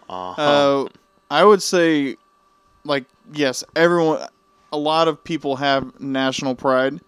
Uh, 0.10 0.32
Uh, 0.32 0.88
I 1.30 1.44
would 1.44 1.62
say, 1.62 2.16
like, 2.84 3.06
yes, 3.34 3.64
everyone, 3.76 4.26
a 4.72 4.78
lot 4.78 5.08
of 5.08 5.24
people 5.24 5.56
have 5.58 6.00
national 6.00 6.56
pride, 6.56 7.00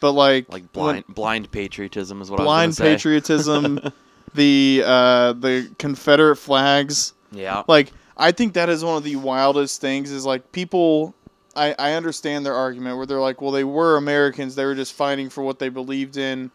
but 0.00 0.12
like, 0.12 0.46
like 0.52 0.62
when- 0.62 0.70
blind 0.72 1.04
blind 1.08 1.50
patriotism 1.50 2.20
is 2.20 2.30
what 2.30 2.38
blind 2.40 2.76
patriotism, 2.76 3.80
the 4.34 4.82
uh, 4.84 5.32
the 5.34 5.70
Confederate 5.78 6.36
flags, 6.36 7.14
Yeah. 7.32 7.62
like, 7.68 7.92
I 8.16 8.32
think 8.32 8.54
that 8.54 8.68
is 8.68 8.84
one 8.84 8.96
of 8.96 9.04
the 9.04 9.16
wildest 9.16 9.80
things. 9.80 10.10
Is 10.10 10.26
like 10.26 10.52
people. 10.52 11.14
I, 11.56 11.74
I 11.76 11.92
understand 11.94 12.46
their 12.46 12.54
argument 12.54 12.98
where 12.98 13.06
they're 13.06 13.18
like, 13.20 13.40
well, 13.40 13.50
they 13.50 13.64
were 13.64 13.96
Americans. 13.96 14.54
They 14.54 14.64
were 14.64 14.76
just 14.76 14.92
fighting 14.92 15.28
for 15.28 15.42
what 15.42 15.58
they 15.58 15.68
believed 15.70 16.16
in. 16.16 16.52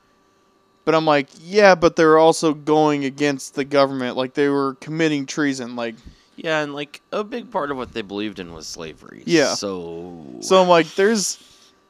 But 0.85 0.95
I'm 0.95 1.05
like, 1.05 1.29
yeah, 1.41 1.75
but 1.75 1.95
they're 1.95 2.17
also 2.17 2.53
going 2.53 3.05
against 3.05 3.55
the 3.55 3.63
government. 3.63 4.17
Like 4.17 4.33
they 4.33 4.49
were 4.49 4.75
committing 4.81 5.25
treason. 5.25 5.75
Like 5.75 5.95
Yeah, 6.35 6.61
and 6.61 6.73
like 6.75 7.01
a 7.11 7.23
big 7.23 7.49
part 7.51 7.71
of 7.71 7.77
what 7.77 7.93
they 7.93 8.01
believed 8.01 8.39
in 8.39 8.53
was 8.53 8.67
slavery. 8.67 9.23
Yeah. 9.25 9.53
So. 9.55 10.25
So 10.41 10.61
I'm 10.61 10.67
like, 10.67 10.93
there's 10.95 11.41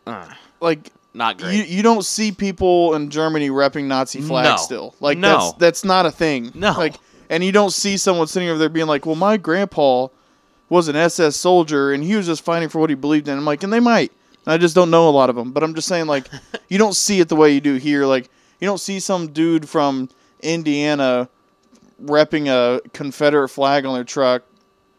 uh, 0.06 0.28
like 0.60 0.92
not 1.16 1.38
great. 1.40 1.56
you, 1.56 1.64
you 1.64 1.84
don't 1.84 2.04
see 2.06 2.32
people 2.32 2.94
in 2.96 3.10
Germany 3.10 3.50
repping 3.50 3.86
Nazi 3.86 4.22
flags 4.22 4.48
No. 4.50 4.56
still. 4.58 4.96
Like 5.00 5.18
No. 5.18 5.30
that's 5.40 5.54
that's 5.54 5.84
not 5.86 6.06
a 6.06 6.12
thing. 6.12 6.52
No. 6.54 6.72
Like 6.74 6.96
and 7.30 7.44
you 7.44 7.52
don't 7.52 7.72
see 7.74 7.98
someone 7.98 8.28
sitting 8.28 8.50
over 8.50 8.60
there 8.60 8.70
being 8.70 8.86
like, 8.88 9.06
Well, 9.08 9.16
my 9.16 9.38
grandpa 9.38 10.08
was 10.70 10.88
an 10.88 10.96
SS 10.96 11.36
soldier 11.36 11.94
and 11.94 12.04
he 12.04 12.16
was 12.16 12.26
just 12.28 12.44
fighting 12.44 12.70
for 12.70 12.80
what 12.80 12.90
he 12.90 12.96
believed 12.96 13.28
in. 13.28 13.38
I'm 13.38 13.46
like, 13.46 13.64
and 13.64 13.72
they 13.74 13.80
might. 13.80 14.12
I 14.46 14.58
just 14.58 14.76
don't 14.76 14.92
know 14.92 15.08
a 15.08 15.12
lot 15.12 15.30
of 15.30 15.36
them. 15.36 15.52
But 15.52 15.64
I'm 15.64 15.74
just 15.74 15.88
saying 15.88 16.06
like 16.06 16.28
you 16.70 16.78
don't 16.78 16.96
see 16.96 17.20
it 17.20 17.30
the 17.30 17.36
way 17.36 17.54
you 17.54 17.62
do 17.62 17.76
here. 17.76 18.06
Like 18.06 18.30
you 18.64 18.70
don't 18.70 18.80
see 18.80 19.02
some 19.02 19.28
dude 19.28 19.68
from 19.68 20.08
Indiana 20.40 21.28
repping 22.02 22.48
a 22.48 22.80
Confederate 22.92 23.50
flag 23.50 23.86
on 23.86 23.94
their 23.94 24.06
truck 24.06 24.44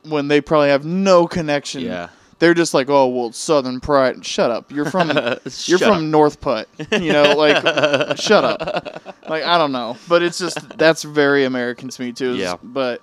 when 0.02 0.28
they 0.28 0.42
probably 0.42 0.68
have 0.68 0.84
no 0.84 1.26
connection 1.26 1.80
yeah. 1.80 2.10
they're 2.40 2.52
just 2.52 2.74
like, 2.74 2.90
oh 2.90 3.08
well, 3.08 3.32
Southern 3.32 3.80
pride. 3.80 4.22
Shut 4.26 4.50
up. 4.50 4.70
You're 4.70 4.84
from 4.84 5.08
you're 5.64 5.78
from 5.78 6.10
North 6.10 6.42
Putt. 6.42 6.68
You 6.92 7.14
know, 7.14 7.34
like 7.38 8.18
shut 8.18 8.44
up. 8.44 9.16
Like 9.30 9.44
I 9.44 9.56
don't 9.56 9.72
know, 9.72 9.96
but 10.08 10.22
it's 10.22 10.38
just 10.38 10.76
that's 10.76 11.02
very 11.02 11.46
American 11.46 11.88
to 11.88 12.02
me 12.02 12.12
too. 12.12 12.36
Yeah. 12.36 12.56
But 12.62 13.00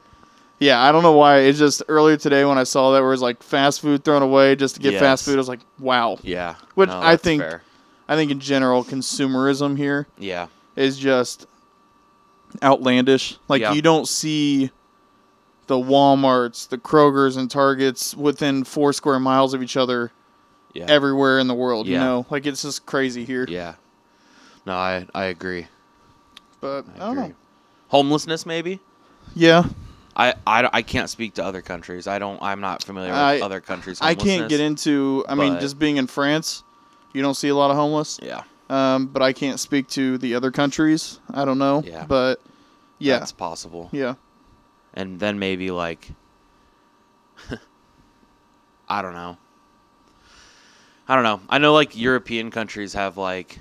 yeah, 0.60 0.80
I 0.80 0.92
don't 0.92 1.02
know 1.02 1.18
why. 1.18 1.40
It's 1.40 1.58
just 1.58 1.82
earlier 1.88 2.18
today 2.18 2.46
when 2.46 2.60
I 2.60 2.66
saw 2.66 2.92
that 2.92 3.02
where 3.02 3.14
it's 3.14 3.22
like 3.24 3.42
fast 3.42 3.82
food 3.82 4.04
thrown 4.04 4.22
away 4.22 4.56
just 4.56 4.76
to 4.76 4.82
get 4.82 5.00
fast 5.00 5.26
food. 5.26 5.34
I 5.34 5.38
was 5.38 5.50
like, 5.50 5.62
wow. 5.80 6.20
Yeah. 6.22 6.54
Which 6.76 6.90
No, 6.90 7.02
I 7.02 7.18
think 7.18 7.42
fair. 7.42 7.64
I 8.12 8.16
think 8.18 8.30
in 8.30 8.42
general 8.42 8.84
consumerism 8.84 9.78
here 9.78 10.06
Yeah. 10.20 10.48
is 10.76 10.98
just 10.98 11.48
outlandish. 12.62 13.38
Like 13.48 13.62
Yeah. 13.62 13.72
you 13.74 13.82
don't 13.82 14.06
see 14.08 14.70
the 15.68 15.78
WalMarts, 15.78 16.68
the 16.68 16.78
Krogers, 16.78 17.38
and 17.38 17.50
Targets 17.50 18.14
within 18.14 18.66
four 18.66 18.92
square 18.92 19.20
miles 19.20 19.54
of 19.54 19.64
each 19.64 19.78
other 19.78 20.12
Yeah. 20.74 20.86
everywhere 20.90 21.40
in 21.40 21.48
the 21.48 21.54
world. 21.54 21.88
You 21.88 21.98
know, 22.00 22.26
like 22.30 22.46
it's 22.46 22.64
just 22.64 22.86
crazy 22.86 23.24
here. 23.24 23.46
yeah. 23.48 23.76
No, 24.66 24.74
I 24.74 25.08
I 25.16 25.26
agree. 25.26 25.68
But 26.60 26.86
I, 26.94 26.96
I, 26.96 27.00
don't 27.00 27.18
agree. 27.18 27.28
know. 27.30 27.36
Homelessness, 27.88 28.46
maybe. 28.46 28.80
Yeah, 29.34 29.64
I, 30.16 30.34
I, 30.46 30.70
I 30.74 30.82
can't 30.82 31.10
speak 31.10 31.36
to 31.36 31.44
other 31.46 31.62
countries. 31.62 32.06
I 32.08 32.20
don't. 32.20 32.42
I'm 32.42 32.60
not 32.60 32.84
familiar 32.84 33.12
with 33.12 33.20
I- 33.20 33.40
other 33.40 33.62
countries. 33.62 34.00
I 34.02 34.14
can't 34.16 34.50
get 34.50 34.60
into. 34.60 35.24
I 35.30 35.36
mean, 35.36 35.60
just 35.62 35.80
being 35.80 35.96
in 35.98 36.08
France, 36.08 36.64
you 37.14 37.22
don't 37.22 37.36
see 37.36 37.50
a 37.50 37.56
lot 37.56 37.72
of 37.72 37.78
homeless. 37.78 38.20
Yeah. 38.22 38.44
Um, 38.70 39.08
but 39.08 39.22
I 39.22 39.34
can't 39.34 39.60
speak 39.60 39.88
to 39.90 40.18
the 40.18 40.36
other 40.36 40.50
countries. 40.52 41.20
I 41.34 41.44
don't 41.46 41.58
know. 41.58 41.84
Yeah. 41.86 42.06
But 42.06 42.40
yeah, 43.00 43.20
That's 43.20 43.32
possible. 43.34 43.90
yeah, 43.92 44.16
and 44.94 45.20
then 45.20 45.40
maybe 45.40 45.72
like 45.72 46.08
I 48.88 49.02
don't 49.02 49.14
know. 49.14 49.38
I 51.08 51.16
don't 51.16 51.24
know. 51.24 51.42
I 51.50 51.58
know 51.58 51.74
like 51.74 51.98
European 51.98 52.52
countries 52.52 52.94
have 52.94 53.18
like 53.18 53.60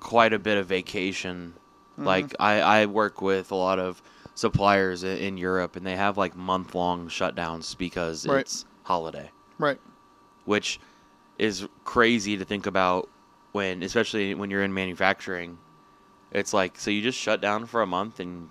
quite 0.00 0.32
a 0.32 0.38
bit 0.38 0.56
of 0.58 0.66
vacation. 0.66 1.54
Like 1.98 2.34
I 2.38 2.60
I 2.60 2.86
work 2.86 3.22
with 3.22 3.50
a 3.52 3.54
lot 3.56 3.78
of 3.78 4.02
suppliers 4.34 5.02
in 5.02 5.38
Europe 5.38 5.76
and 5.76 5.86
they 5.86 5.96
have 5.96 6.18
like 6.18 6.36
month 6.36 6.74
long 6.74 7.08
shutdowns 7.08 7.76
because 7.76 8.26
Right. 8.26 8.40
it's 8.40 8.66
holiday, 8.82 9.30
right. 9.58 9.78
which 10.44 10.78
is 11.38 11.66
crazy 11.84 12.36
to 12.36 12.44
think 12.44 12.66
about 12.66 13.08
when 13.52 13.82
especially 13.82 14.34
when 14.34 14.50
you're 14.50 14.62
in 14.64 14.72
manufacturing. 14.74 15.58
It's 16.32 16.52
like 16.52 16.78
so 16.78 16.90
you 16.90 17.02
just 17.02 17.18
shut 17.18 17.40
down 17.40 17.66
for 17.66 17.82
a 17.82 17.86
month 17.86 18.20
and 18.20 18.48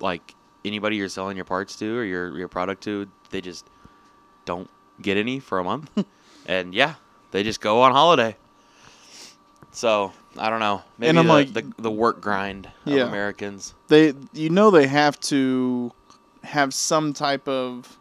like 0.00 0.34
anybody 0.64 0.96
you're 0.96 1.08
selling 1.08 1.36
your 1.36 1.44
parts 1.44 1.76
to 1.76 1.98
or 1.98 2.04
your 2.04 2.36
your 2.38 2.48
product 2.48 2.82
to, 2.84 3.08
they 3.30 3.40
just 3.40 3.66
don't 4.44 4.68
get 5.02 5.16
any 5.16 5.38
for 5.40 5.58
a 5.58 5.64
month. 5.64 5.90
and 6.46 6.74
yeah, 6.74 6.94
they 7.30 7.42
just 7.42 7.60
go 7.60 7.82
on 7.82 7.92
holiday. 7.92 8.36
So, 9.70 10.12
I 10.36 10.48
don't 10.50 10.60
know. 10.60 10.82
Maybe 10.96 11.18
I'm 11.18 11.26
the, 11.26 11.32
like- 11.32 11.52
the 11.52 11.72
the 11.78 11.90
work 11.90 12.20
grind 12.20 12.66
of 12.86 12.92
Yeah. 12.92 13.06
Americans. 13.06 13.74
They, 13.88 14.14
you 14.32 14.50
know, 14.50 14.70
they 14.70 14.86
have 14.86 15.20
to 15.20 15.92
have 16.42 16.72
some 16.74 17.12
type 17.12 17.46
of. 17.48 17.98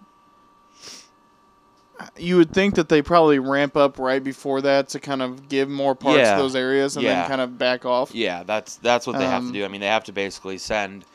You 2.18 2.38
would 2.38 2.52
think 2.52 2.76
that 2.76 2.90
they 2.90 3.02
probably 3.02 3.40
ramp 3.40 3.76
up 3.76 3.98
right 3.98 4.24
before 4.24 4.62
that 4.62 4.90
to 4.90 5.00
kind 5.00 5.22
of 5.22 5.50
give 5.50 5.68
more 5.70 5.96
parts 5.96 6.20
Yeah. 6.20 6.36
to 6.36 6.42
those 6.42 6.56
areas 6.56 6.96
and 6.96 7.04
Yeah. 7.04 7.22
then 7.22 7.28
kind 7.30 7.42
of 7.42 7.58
back 7.58 7.86
off. 7.86 8.14
Yeah, 8.14 8.44
that's 8.44 8.76
that's 8.76 9.08
what 9.08 9.18
they 9.18 9.26
have 9.26 9.42
to 9.42 9.48
Um, 9.48 9.54
do. 9.54 9.66
I 9.66 9.68
mean, 9.68 9.82
they 9.82 9.88
have 9.88 10.04
to 10.06 10.12
basically 10.12 10.58
send 10.58 11.06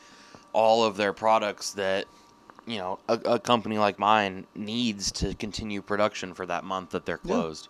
all 0.51 0.83
of 0.83 0.97
their 0.97 1.13
products 1.13 1.71
that 1.71 2.05
you 2.65 2.77
know 2.77 2.99
a, 3.09 3.13
a 3.25 3.39
company 3.39 3.77
like 3.77 3.97
mine 3.99 4.45
needs 4.55 5.11
to 5.13 5.33
continue 5.35 5.81
production 5.81 6.33
for 6.33 6.45
that 6.45 6.63
month 6.63 6.89
that 6.91 7.05
they're 7.05 7.17
closed. 7.17 7.67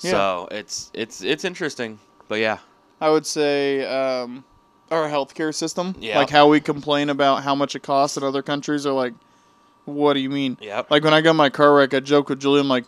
Yeah. 0.00 0.10
So 0.10 0.48
it's 0.50 0.90
it's 0.92 1.22
it's 1.22 1.44
interesting, 1.44 1.98
but 2.28 2.40
yeah, 2.40 2.58
I 3.00 3.10
would 3.10 3.26
say 3.26 3.84
um, 3.86 4.42
our 4.90 5.08
healthcare 5.08 5.54
system, 5.54 5.94
Yeah. 6.00 6.18
like 6.18 6.30
how 6.30 6.48
we 6.48 6.60
complain 6.60 7.10
about 7.10 7.42
how 7.44 7.54
much 7.54 7.74
it 7.76 7.82
costs 7.84 8.16
in 8.16 8.22
other 8.24 8.42
countries, 8.42 8.86
are 8.86 8.92
like, 8.92 9.14
what 9.84 10.14
do 10.14 10.20
you 10.20 10.30
mean? 10.30 10.56
yep, 10.60 10.90
Like 10.90 11.04
when 11.04 11.14
I 11.14 11.20
got 11.20 11.34
my 11.36 11.50
car 11.50 11.74
wreck, 11.74 11.94
I 11.94 12.00
joked 12.00 12.30
with 12.30 12.40
Julian, 12.40 12.68
like, 12.68 12.84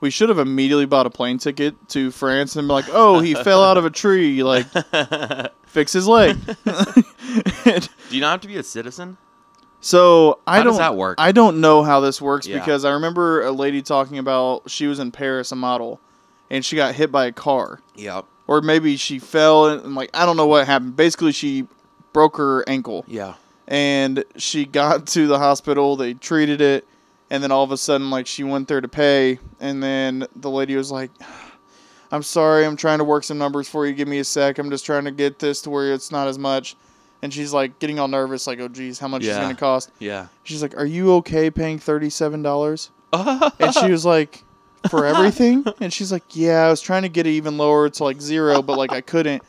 we 0.00 0.10
should 0.10 0.28
have 0.28 0.38
immediately 0.40 0.84
bought 0.86 1.06
a 1.06 1.10
plane 1.10 1.38
ticket 1.38 1.88
to 1.90 2.10
France 2.10 2.56
and 2.56 2.66
be 2.66 2.72
like, 2.72 2.86
oh, 2.90 3.20
he 3.20 3.34
fell 3.44 3.62
out 3.62 3.76
of 3.76 3.84
a 3.84 3.90
tree, 3.90 4.42
like, 4.42 4.66
fix 5.66 5.92
his 5.92 6.08
leg. 6.08 6.36
Do 6.64 7.82
you 8.10 8.20
not 8.20 8.32
have 8.32 8.40
to 8.42 8.48
be 8.48 8.56
a 8.56 8.62
citizen? 8.62 9.16
so 9.84 10.38
I 10.46 10.58
How 10.58 10.62
don't. 10.64 10.72
does 10.74 10.78
that 10.78 10.96
work? 10.96 11.16
I 11.18 11.32
don't 11.32 11.60
know 11.60 11.82
how 11.82 11.98
this 12.00 12.20
works 12.22 12.46
Yeah. 12.46 12.58
because 12.58 12.84
I 12.84 12.92
remember 12.92 13.42
a 13.42 13.50
lady 13.52 13.82
talking 13.82 14.16
about 14.18 14.70
she 14.70 14.86
was 14.86 14.98
in 15.00 15.10
Paris, 15.10 15.50
a 15.50 15.56
model, 15.56 16.00
and 16.50 16.64
she 16.64 16.76
got 16.76 16.94
hit 16.94 17.10
by 17.10 17.26
a 17.26 17.32
car, 17.32 17.80
Yep. 17.96 18.26
or 18.46 18.60
maybe 18.60 18.96
she 18.96 19.18
fell 19.18 19.66
and 19.66 19.94
like 19.96 20.10
I 20.14 20.24
don't 20.26 20.36
know 20.36 20.46
what 20.46 20.66
happened. 20.68 20.94
Basically, 20.96 21.32
she 21.32 21.66
broke 22.12 22.36
her 22.36 22.68
ankle. 22.68 23.04
Yeah. 23.08 23.34
And 23.68 24.24
she 24.36 24.64
got 24.64 25.06
to 25.06 25.26
the 25.26 25.38
hospital 25.38 25.96
they 25.96 26.14
treated 26.14 26.60
it 26.60 26.86
and 27.30 27.42
then 27.42 27.50
all 27.50 27.64
of 27.64 27.72
a 27.72 27.76
sudden 27.76 28.10
like 28.10 28.26
she 28.26 28.44
went 28.44 28.68
there 28.68 28.80
to 28.80 28.88
pay 28.88 29.38
and 29.60 29.82
then 29.82 30.26
the 30.36 30.50
lady 30.50 30.76
was 30.76 30.90
like 30.90 31.10
i'm 32.10 32.22
sorry 32.22 32.64
i'm 32.64 32.76
trying 32.76 32.98
to 32.98 33.04
work 33.04 33.24
some 33.24 33.38
numbers 33.38 33.68
for 33.68 33.86
you 33.86 33.92
give 33.92 34.08
me 34.08 34.18
a 34.18 34.24
sec 34.24 34.58
i'm 34.58 34.68
just 34.70 34.84
trying 34.84 35.04
to 35.04 35.10
get 35.10 35.38
this 35.38 35.62
to 35.62 35.70
where 35.70 35.92
it's 35.92 36.10
not 36.12 36.28
as 36.28 36.38
much. 36.38 36.76
And 37.24 37.32
she's 37.32 37.52
like 37.52 37.78
getting 37.78 38.00
all 38.00 38.08
nervous 38.08 38.48
like 38.48 38.58
oh 38.58 38.66
geez 38.66 38.98
how 38.98 39.06
much 39.06 39.22
is 39.22 39.28
it 39.36 39.40
going 39.40 39.54
to 39.54 39.60
cost? 39.60 39.92
Yeah. 40.00 40.26
she's 40.42 40.60
like 40.60 40.76
are 40.76 40.84
you 40.84 41.12
okay 41.14 41.50
paying 41.52 41.78
$37 41.78 42.90
and 43.60 43.74
she 43.74 43.92
was 43.92 44.04
like 44.04 44.42
for 44.90 45.06
everything? 45.06 45.64
And 45.80 45.92
she's 45.92 46.10
like 46.10 46.24
yeah 46.34 46.66
i 46.66 46.68
was 46.68 46.80
trying 46.80 47.02
to 47.02 47.08
get 47.08 47.28
it 47.28 47.30
even 47.30 47.56
lower 47.58 47.88
to 47.88 48.02
like 48.02 48.20
zero 48.20 48.60
but 48.60 48.76
like 48.76 48.90
i 48.92 49.00
couldn't. 49.00 49.40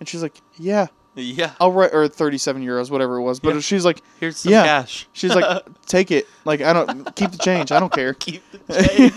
And 0.00 0.08
she's 0.08 0.22
like 0.22 0.40
yeah 0.56 0.86
Yeah. 1.22 1.52
I'll 1.60 1.72
write 1.72 1.92
or 1.94 2.08
37 2.08 2.64
euros, 2.64 2.90
whatever 2.90 3.16
it 3.16 3.22
was. 3.22 3.40
But 3.40 3.54
Yeah. 3.54 3.60
she's 3.60 3.84
like, 3.84 4.02
Here's 4.20 4.36
some 4.38 4.52
Yeah. 4.52 4.64
cash. 4.64 5.06
she's 5.12 5.34
like, 5.34 5.64
take 5.86 6.10
it. 6.10 6.26
Like 6.44 6.60
I 6.60 6.72
don't 6.72 7.14
keep 7.16 7.30
the 7.32 7.38
change. 7.38 7.72
I 7.72 7.80
don't 7.80 7.92
care. 7.92 8.14
Keep 8.18 8.42
the 8.50 8.58
change. 8.96 9.14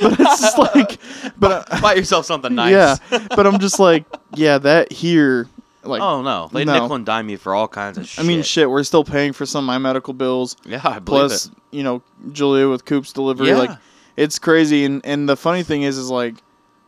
but 0.00 0.20
it's 0.20 0.40
just 0.40 0.58
like, 0.58 0.98
but 1.38 1.70
uh, 1.72 1.80
Buy 1.80 1.94
yourself 1.94 2.26
something 2.26 2.54
nice. 2.54 2.72
yeah, 2.72 2.96
but 3.36 3.46
I'm 3.46 3.58
just 3.58 3.78
like, 3.78 4.04
yeah, 4.34 4.58
that 4.58 4.92
here, 4.92 5.48
like, 5.84 6.02
oh 6.02 6.22
no, 6.22 6.48
they 6.52 6.64
No. 6.64 6.74
nickel 6.74 6.94
and 6.96 7.06
dime 7.06 7.26
me 7.26 7.36
for 7.36 7.54
all 7.54 7.68
kinds 7.68 7.98
of 7.98 8.06
shit. 8.08 8.22
I 8.24 8.26
mean, 8.26 8.42
shit, 8.42 8.68
we're 8.68 8.82
still 8.84 9.04
paying 9.04 9.32
for 9.32 9.46
some 9.46 9.64
of 9.64 9.66
my 9.66 9.78
medical 9.78 10.12
bills. 10.14 10.56
Yeah, 10.64 10.80
I 10.84 10.98
believe 10.98 11.04
plus 11.04 11.46
it. 11.46 11.52
you 11.70 11.82
know 11.82 12.02
Julia 12.32 12.68
with 12.68 12.84
Coop's 12.84 13.12
delivery. 13.12 13.48
Yeah. 13.48 13.58
Like 13.58 13.70
it's 14.16 14.38
crazy, 14.38 14.84
and 14.84 15.00
and 15.04 15.28
the 15.28 15.36
funny 15.36 15.62
thing 15.62 15.82
is, 15.82 15.96
is 15.96 16.10
like 16.10 16.34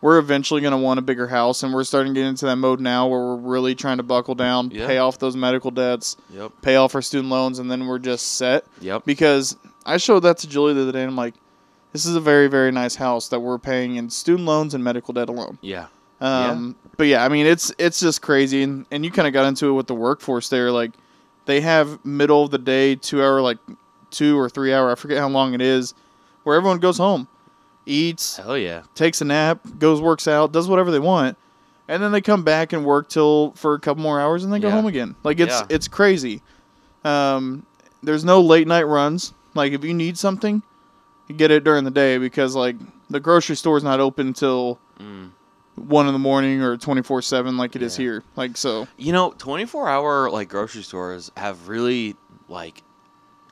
we're 0.00 0.18
eventually 0.18 0.60
gonna 0.60 0.78
want 0.78 0.98
a 0.98 1.02
bigger 1.02 1.26
house, 1.28 1.62
and 1.62 1.72
we're 1.74 1.84
starting 1.84 2.14
to 2.14 2.20
get 2.20 2.26
into 2.28 2.46
that 2.46 2.56
mode 2.56 2.80
now 2.80 3.06
where 3.06 3.20
we're 3.20 3.36
really 3.36 3.74
trying 3.74 3.98
to 3.98 4.02
buckle 4.02 4.34
down, 4.34 4.70
Yeah. 4.70 4.86
pay 4.86 4.98
off 4.98 5.18
those 5.18 5.36
medical 5.36 5.70
debts, 5.70 6.16
Yep. 6.32 6.52
pay 6.62 6.76
off 6.76 6.94
our 6.94 7.02
student 7.02 7.28
loans, 7.30 7.58
and 7.58 7.70
then 7.70 7.86
we're 7.86 7.98
just 7.98 8.36
set. 8.36 8.64
Yep. 8.80 9.04
Because 9.04 9.56
I 9.84 9.96
showed 9.98 10.20
that 10.20 10.38
to 10.38 10.48
Julie 10.48 10.72
the 10.74 10.82
other 10.82 10.92
day, 10.92 11.02
and 11.02 11.10
I'm 11.10 11.16
like, 11.16 11.34
this 11.92 12.06
is 12.06 12.14
a 12.16 12.20
very 12.20 12.46
very 12.46 12.70
nice 12.72 12.94
house 12.94 13.28
that 13.28 13.40
we're 13.40 13.58
paying 13.58 13.96
in 13.96 14.08
student 14.10 14.46
loans 14.46 14.74
and 14.74 14.82
medical 14.84 15.12
debt 15.12 15.28
alone. 15.28 15.58
Yeah. 15.60 15.86
Um, 16.20 16.76
But 16.96 17.06
yeah, 17.06 17.24
I 17.24 17.28
mean, 17.28 17.46
it's 17.46 17.72
it's 17.78 17.98
just 18.00 18.20
crazy, 18.22 18.62
and, 18.62 18.84
and 18.90 19.04
you 19.04 19.10
kind 19.10 19.26
of 19.26 19.32
got 19.34 19.46
into 19.46 19.68
it 19.68 19.72
with 19.72 19.86
the 19.86 19.94
workforce 19.94 20.48
there. 20.50 20.70
Like, 20.70 20.92
they 21.46 21.62
have 21.62 21.98
middle 22.04 22.44
of 22.44 22.50
the 22.50 22.58
day, 22.58 22.94
two 22.94 23.22
hour, 23.22 23.40
like 23.40 23.56
two 24.10 24.38
or 24.38 24.48
three 24.50 24.72
hour, 24.74 24.90
I 24.92 24.94
forget 24.96 25.18
how 25.18 25.28
long 25.28 25.54
it 25.54 25.62
is, 25.62 25.94
where 26.44 26.56
everyone 26.56 26.78
goes 26.78 26.98
home, 26.98 27.26
eats, 27.86 28.36
Hell 28.36 28.56
yeah. 28.58 28.82
takes 28.94 29.20
a 29.20 29.24
nap, 29.24 29.60
goes 29.78 30.00
works 30.00 30.28
out, 30.28 30.52
does 30.52 30.68
whatever 30.68 30.90
they 30.90 30.98
want, 30.98 31.36
and 31.88 32.02
then 32.02 32.12
they 32.12 32.20
come 32.20 32.42
back 32.44 32.72
and 32.72 32.84
work 32.84 33.08
till 33.08 33.52
for 33.52 33.74
a 33.74 33.80
couple 33.80 34.02
more 34.02 34.20
hours, 34.20 34.44
and 34.44 34.52
then 34.52 34.60
go 34.60 34.68
Yeah. 34.68 34.74
home 34.74 34.86
again. 34.86 35.14
Like 35.24 35.40
it's 35.40 35.60
Yeah. 35.60 35.66
it's 35.68 35.88
crazy. 35.88 36.42
Um, 37.04 37.64
there's 38.02 38.24
no 38.24 38.40
late 38.40 38.66
night 38.68 38.86
runs. 38.86 39.32
Like 39.54 39.72
if 39.72 39.84
you 39.84 39.94
need 39.94 40.16
something, 40.18 40.62
you 41.28 41.34
get 41.34 41.50
it 41.50 41.64
during 41.64 41.84
the 41.84 41.90
day 41.90 42.18
because 42.18 42.54
like 42.54 42.76
the 43.08 43.20
grocery 43.20 43.56
store's 43.56 43.82
not 43.84 44.00
open 44.00 44.28
until 44.28 44.78
Mm. 45.00 45.30
one 45.76 46.06
in 46.06 46.12
the 46.12 46.18
morning 46.18 46.60
or 46.62 46.76
24 46.76 47.22
7 47.22 47.56
like 47.56 47.74
it 47.74 47.80
is 47.82 47.98
Yeah. 47.98 48.02
here 48.04 48.24
like 48.36 48.56
so 48.58 48.86
You 48.98 49.12
know, 49.12 49.32
24 49.38 49.88
hour 49.88 50.30
like 50.30 50.48
grocery 50.50 50.82
stores 50.82 51.30
have 51.38 51.68
really 51.68 52.16
like 52.48 52.82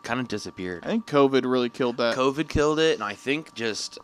kind 0.03 0.21
of 0.21 0.29
disappeared. 0.29 0.85
i 0.85 0.89
think 0.89 1.07
covid 1.07 1.45
really 1.51 1.69
killed 1.71 1.97
that 1.97 2.15
COVID 2.17 2.49
killed 2.49 2.79
it, 2.79 2.95
and 2.95 3.03
I 3.03 3.15
think 3.15 3.55
just, 3.55 3.99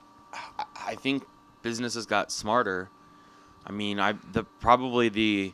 I- 0.87 0.95
think 0.97 1.25
businesses 1.63 2.07
got 2.07 2.31
smarter. 2.31 2.91
I 3.67 3.73
mean, 3.73 3.99
I 3.99 4.15
the 4.33 4.45
probably 4.61 5.09
the, 5.09 5.53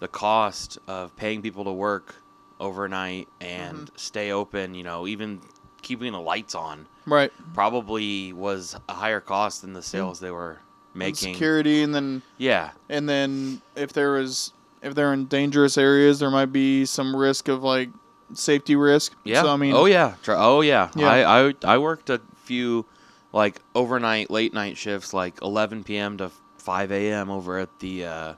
the 0.00 0.08
cost 0.08 0.78
of 0.88 1.14
paying 1.16 1.42
people 1.42 1.64
to 1.64 1.72
work 1.72 2.14
overnight 2.60 3.28
and 3.40 3.76
Mm-hmm. 3.76 3.96
stay 3.96 4.30
open, 4.32 4.74
you 4.74 4.84
know, 4.84 5.06
even 5.06 5.40
keeping 5.82 6.12
the 6.12 6.20
lights 6.20 6.54
on, 6.54 6.86
right 7.06 7.30
probably 7.52 8.32
was 8.32 8.74
a 8.88 8.92
higher 8.94 9.20
cost 9.20 9.60
than 9.62 9.74
the 9.74 9.82
sales 9.82 10.18
they 10.20 10.30
were 10.30 10.52
And 10.52 10.58
making. 10.94 11.34
security 11.34 11.82
and 11.82 11.94
then 11.94 12.22
Yeah, 12.38 12.70
and 12.88 13.06
then 13.08 13.60
if 13.76 13.92
there 13.92 14.12
was 14.12 14.52
if 14.82 14.94
they're 14.94 15.12
in 15.12 15.26
dangerous 15.26 15.76
areas 15.76 16.18
there 16.20 16.30
might 16.30 16.52
be 16.52 16.86
some 16.86 17.14
risk 17.14 17.48
of 17.48 17.62
like 17.62 17.90
safety 18.32 18.74
risk 18.76 19.12
yeah. 19.24 19.42
so 19.42 19.48
i 19.50 19.56
mean 19.56 19.74
oh 19.74 19.84
yeah, 19.84 20.14
oh 20.28 20.62
yeah. 20.62 20.88
Yeah. 20.96 21.08
I, 21.10 21.48
I 21.48 21.54
I 21.64 21.78
worked 21.78 22.08
a 22.08 22.20
few 22.44 22.86
like 23.34 23.60
overnight, 23.74 24.30
late 24.30 24.54
night 24.54 24.76
shifts, 24.78 25.12
like 25.12 25.42
11 25.42 25.82
p.m. 25.84 26.16
to 26.18 26.30
5 26.58 26.92
a.m. 26.92 27.30
over 27.30 27.58
at 27.58 27.80
the 27.80 28.04
uh, 28.06 28.34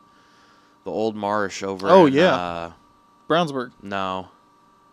the 0.84 0.90
old 0.90 1.14
Marsh 1.14 1.62
over. 1.62 1.88
Oh, 1.88 2.06
in, 2.06 2.14
yeah. 2.14 2.34
Uh, 2.34 2.72
brownsburg 3.28 3.72
no, 3.82 4.28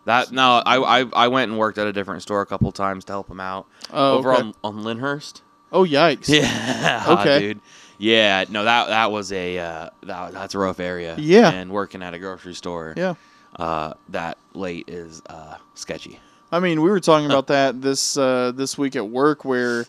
that 0.04 0.30
no. 0.30 0.62
I, 0.66 1.00
I 1.00 1.04
I 1.12 1.28
went 1.28 1.50
and 1.50 1.58
worked 1.58 1.78
at 1.78 1.86
a 1.86 1.92
different 1.92 2.22
store 2.22 2.42
a 2.42 2.46
couple 2.46 2.70
times 2.72 3.04
to 3.06 3.12
help 3.12 3.30
him 3.30 3.40
out 3.40 3.66
oh 3.92 4.18
over 4.18 4.32
okay. 4.32 4.42
on 4.42 4.54
on 4.62 4.82
Lynhurst. 4.84 5.40
oh 5.72 5.84
yikes 5.84 6.28
Yeah. 6.28 7.04
Okay. 7.20 7.38
dude. 7.40 7.60
Yeah. 7.96 8.44
No, 8.50 8.64
that 8.64 8.88
that 8.88 9.10
was 9.12 9.32
a 9.32 9.58
uh, 9.58 9.90
that 10.02 10.32
that's 10.32 10.54
a 10.54 10.58
rough 10.58 10.80
area. 10.80 11.14
Yeah. 11.18 11.50
And 11.50 11.70
working 11.70 12.02
at 12.02 12.12
a 12.12 12.18
grocery 12.18 12.54
store. 12.54 12.92
yeah 12.96 13.14
Uh, 13.56 13.94
that 14.10 14.36
late 14.52 14.88
is 14.88 15.22
uh 15.26 15.56
sketchy. 15.74 16.18
i 16.52 16.58
mean 16.60 16.82
we 16.82 16.90
were 16.90 17.00
talking 17.00 17.26
about 17.26 17.46
that 17.46 17.80
this 17.80 18.16
uh 18.18 18.52
this 18.54 18.76
week 18.76 18.96
at 18.96 19.08
work 19.08 19.44
where 19.44 19.86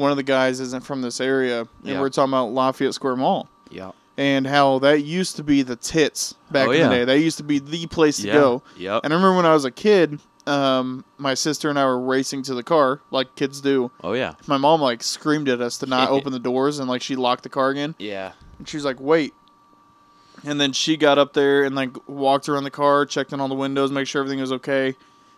one 0.00 0.10
of 0.10 0.16
the 0.16 0.22
guys 0.22 0.60
isn't 0.60 0.82
from 0.84 1.02
this 1.02 1.20
area 1.20 1.60
and 1.60 1.68
Yeah. 1.82 2.00
we're 2.00 2.08
talking 2.10 2.30
about 2.32 2.52
lafayette 2.52 2.94
square 2.94 3.16
mall 3.16 3.48
Yeah. 3.70 3.92
and 4.16 4.46
how 4.46 4.78
that 4.80 5.02
used 5.02 5.36
to 5.36 5.42
be 5.44 5.62
the 5.62 5.76
tits 5.76 6.34
back 6.50 6.68
Oh, 6.68 6.70
in 6.72 6.78
yeah. 6.80 6.88
the 6.88 6.94
day 6.96 7.04
that 7.04 7.18
used 7.20 7.36
to 7.38 7.44
be 7.44 7.58
the 7.58 7.86
place 7.86 8.16
to 8.18 8.26
Yeah. 8.28 8.32
go 8.34 8.62
Yep. 8.78 9.00
And 9.04 9.12
I 9.12 9.16
remember 9.16 9.36
when 9.36 9.46
I 9.46 9.52
was 9.52 9.64
a 9.64 9.70
kid, 9.70 10.18
um, 10.46 11.04
my 11.18 11.34
sister 11.34 11.68
and 11.68 11.78
I 11.78 11.84
were 11.84 12.00
racing 12.00 12.42
to 12.44 12.54
the 12.54 12.62
car 12.62 13.00
like 13.10 13.34
kids 13.36 13.60
do. 13.60 13.90
Oh 14.02 14.14
yeah. 14.14 14.34
My 14.46 14.56
mom 14.56 14.80
like 14.80 15.02
screamed 15.02 15.48
at 15.48 15.60
us 15.60 15.78
to 15.78 15.86
not 15.86 16.08
open 16.16 16.32
the 16.32 16.38
doors 16.38 16.78
and 16.78 16.88
like 16.88 17.02
she 17.02 17.14
locked 17.14 17.42
the 17.42 17.48
car 17.50 17.68
again. 17.70 17.94
Yeah. 17.98 18.32
And 18.58 18.68
she 18.68 18.76
was 18.76 18.84
like, 18.84 18.98
"Wait." 19.00 19.32
And 20.44 20.58
then 20.60 20.72
she 20.72 20.96
got 20.96 21.18
up 21.18 21.34
there 21.34 21.64
and 21.64 21.74
like 21.74 21.90
walked 22.08 22.48
around 22.48 22.64
the 22.64 22.70
car, 22.70 23.04
checked 23.04 23.32
in 23.32 23.40
all 23.40 23.48
the 23.48 23.54
windows, 23.54 23.90
make 23.90 24.06
sure 24.06 24.20
everything 24.22 24.40
was 24.40 24.52
okay, 24.52 24.96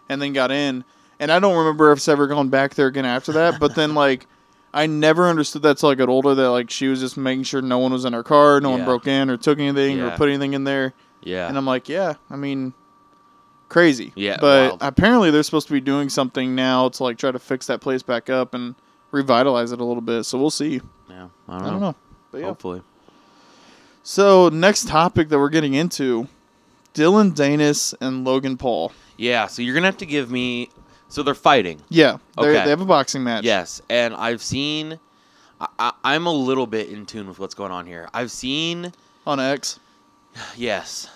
and 0.09 0.23
then 0.23 0.33
got 0.33 0.51
in. 0.53 0.85
And 1.19 1.31
I 1.33 1.39
don't 1.41 1.57
remember 1.57 1.91
if 1.93 1.99
it's 1.99 2.09
ever 2.09 2.27
gone 2.29 2.49
back 2.49 2.75
there 2.75 2.87
again 2.87 3.05
after 3.05 3.33
that. 3.33 3.59
But 3.59 3.75
then 3.75 3.95
like, 3.97 4.27
I 4.75 4.87
never 4.87 5.29
understood 5.29 5.63
that 5.63 5.79
till 5.79 5.91
I 5.91 5.95
got 5.95 6.09
older. 6.09 6.35
That 6.35 6.51
like 6.51 6.71
she 6.71 6.89
was 6.89 7.01
just 7.01 7.17
making 7.17 7.45
sure 7.45 7.61
no 7.63 7.79
one 7.79 7.93
was 7.93 8.05
in 8.05 8.13
her 8.13 8.23
car, 8.23 8.61
no 8.61 8.71
one 8.71 8.85
broke 8.85 9.07
in 9.07 9.29
or 9.31 9.37
took 9.37 9.59
anything 9.59 10.01
or 10.01 10.11
put 10.17 10.29
anything 10.29 10.55
in 10.55 10.65
there. 10.65 10.95
Yeah. 11.23 11.47
And 11.49 11.57
I'm 11.59 11.67
like, 11.67 11.89
yeah, 11.89 12.15
I 12.31 12.37
mean, 12.37 12.73
crazy. 13.69 14.13
Yeah, 14.17 14.39
But 14.41 14.71
wild. 14.71 14.79
apparently 14.83 15.31
they're 15.31 15.43
supposed 15.43 15.67
to 15.69 15.73
be 15.73 15.81
doing 15.81 16.09
something 16.09 16.55
now 16.55 16.89
to 16.89 17.03
like 17.05 17.19
try 17.19 17.31
to 17.31 17.39
fix 17.39 17.67
that 17.67 17.81
place 17.81 18.03
back 18.03 18.29
up 18.31 18.55
and 18.55 18.75
revitalize 19.11 19.73
it 19.73 19.81
a 19.81 19.85
little 19.85 20.01
bit. 20.03 20.25
So 20.25 20.39
we'll 20.39 20.51
see. 20.51 20.81
yeah. 21.09 21.29
I 21.49 21.59
don't, 21.59 21.67
I 21.67 21.71
don't 21.71 21.81
know. 21.81 21.95
But 22.31 22.39
yeah. 22.39 22.47
Hopefully. 22.47 22.83
So 24.03 24.49
next 24.49 24.89
topic 24.89 25.29
that 25.29 25.39
we're 25.39 25.49
getting 25.51 25.75
into, 25.75 26.27
Dillon 26.95 27.33
Danis 27.33 27.95
and 28.01 28.25
Logan 28.25 28.57
Paul. 28.57 28.93
Yeah. 29.17 29.47
So 29.47 29.63
you're 29.63 29.75
gonna 29.75 29.87
have 29.87 29.99
to 29.99 30.07
give 30.07 30.31
me. 30.31 30.71
So 31.13 31.23
they're 31.23 31.35
fighting. 31.35 31.81
Yeah, 31.91 32.17
they 32.39 32.43
Okay. 32.45 32.65
they 32.65 32.71
have 32.71 32.81
a 32.81 32.87
boxing 32.87 33.23
match. 33.23 33.45
Yes, 33.45 33.83
and 33.91 34.15
I've 34.15 34.43
seen. 34.43 34.99
I, 35.79 35.93
I'm 36.03 36.27
a 36.27 36.33
little 36.33 36.67
bit 36.67 36.89
in 36.89 37.07
tune 37.07 37.29
with 37.29 37.39
what's 37.39 37.55
going 37.55 37.71
on 37.71 37.87
here. 37.87 38.09
I've 38.15 38.31
seen. 38.31 38.93
on 39.27 39.39
X. 39.39 39.79
Yes. 40.57 41.09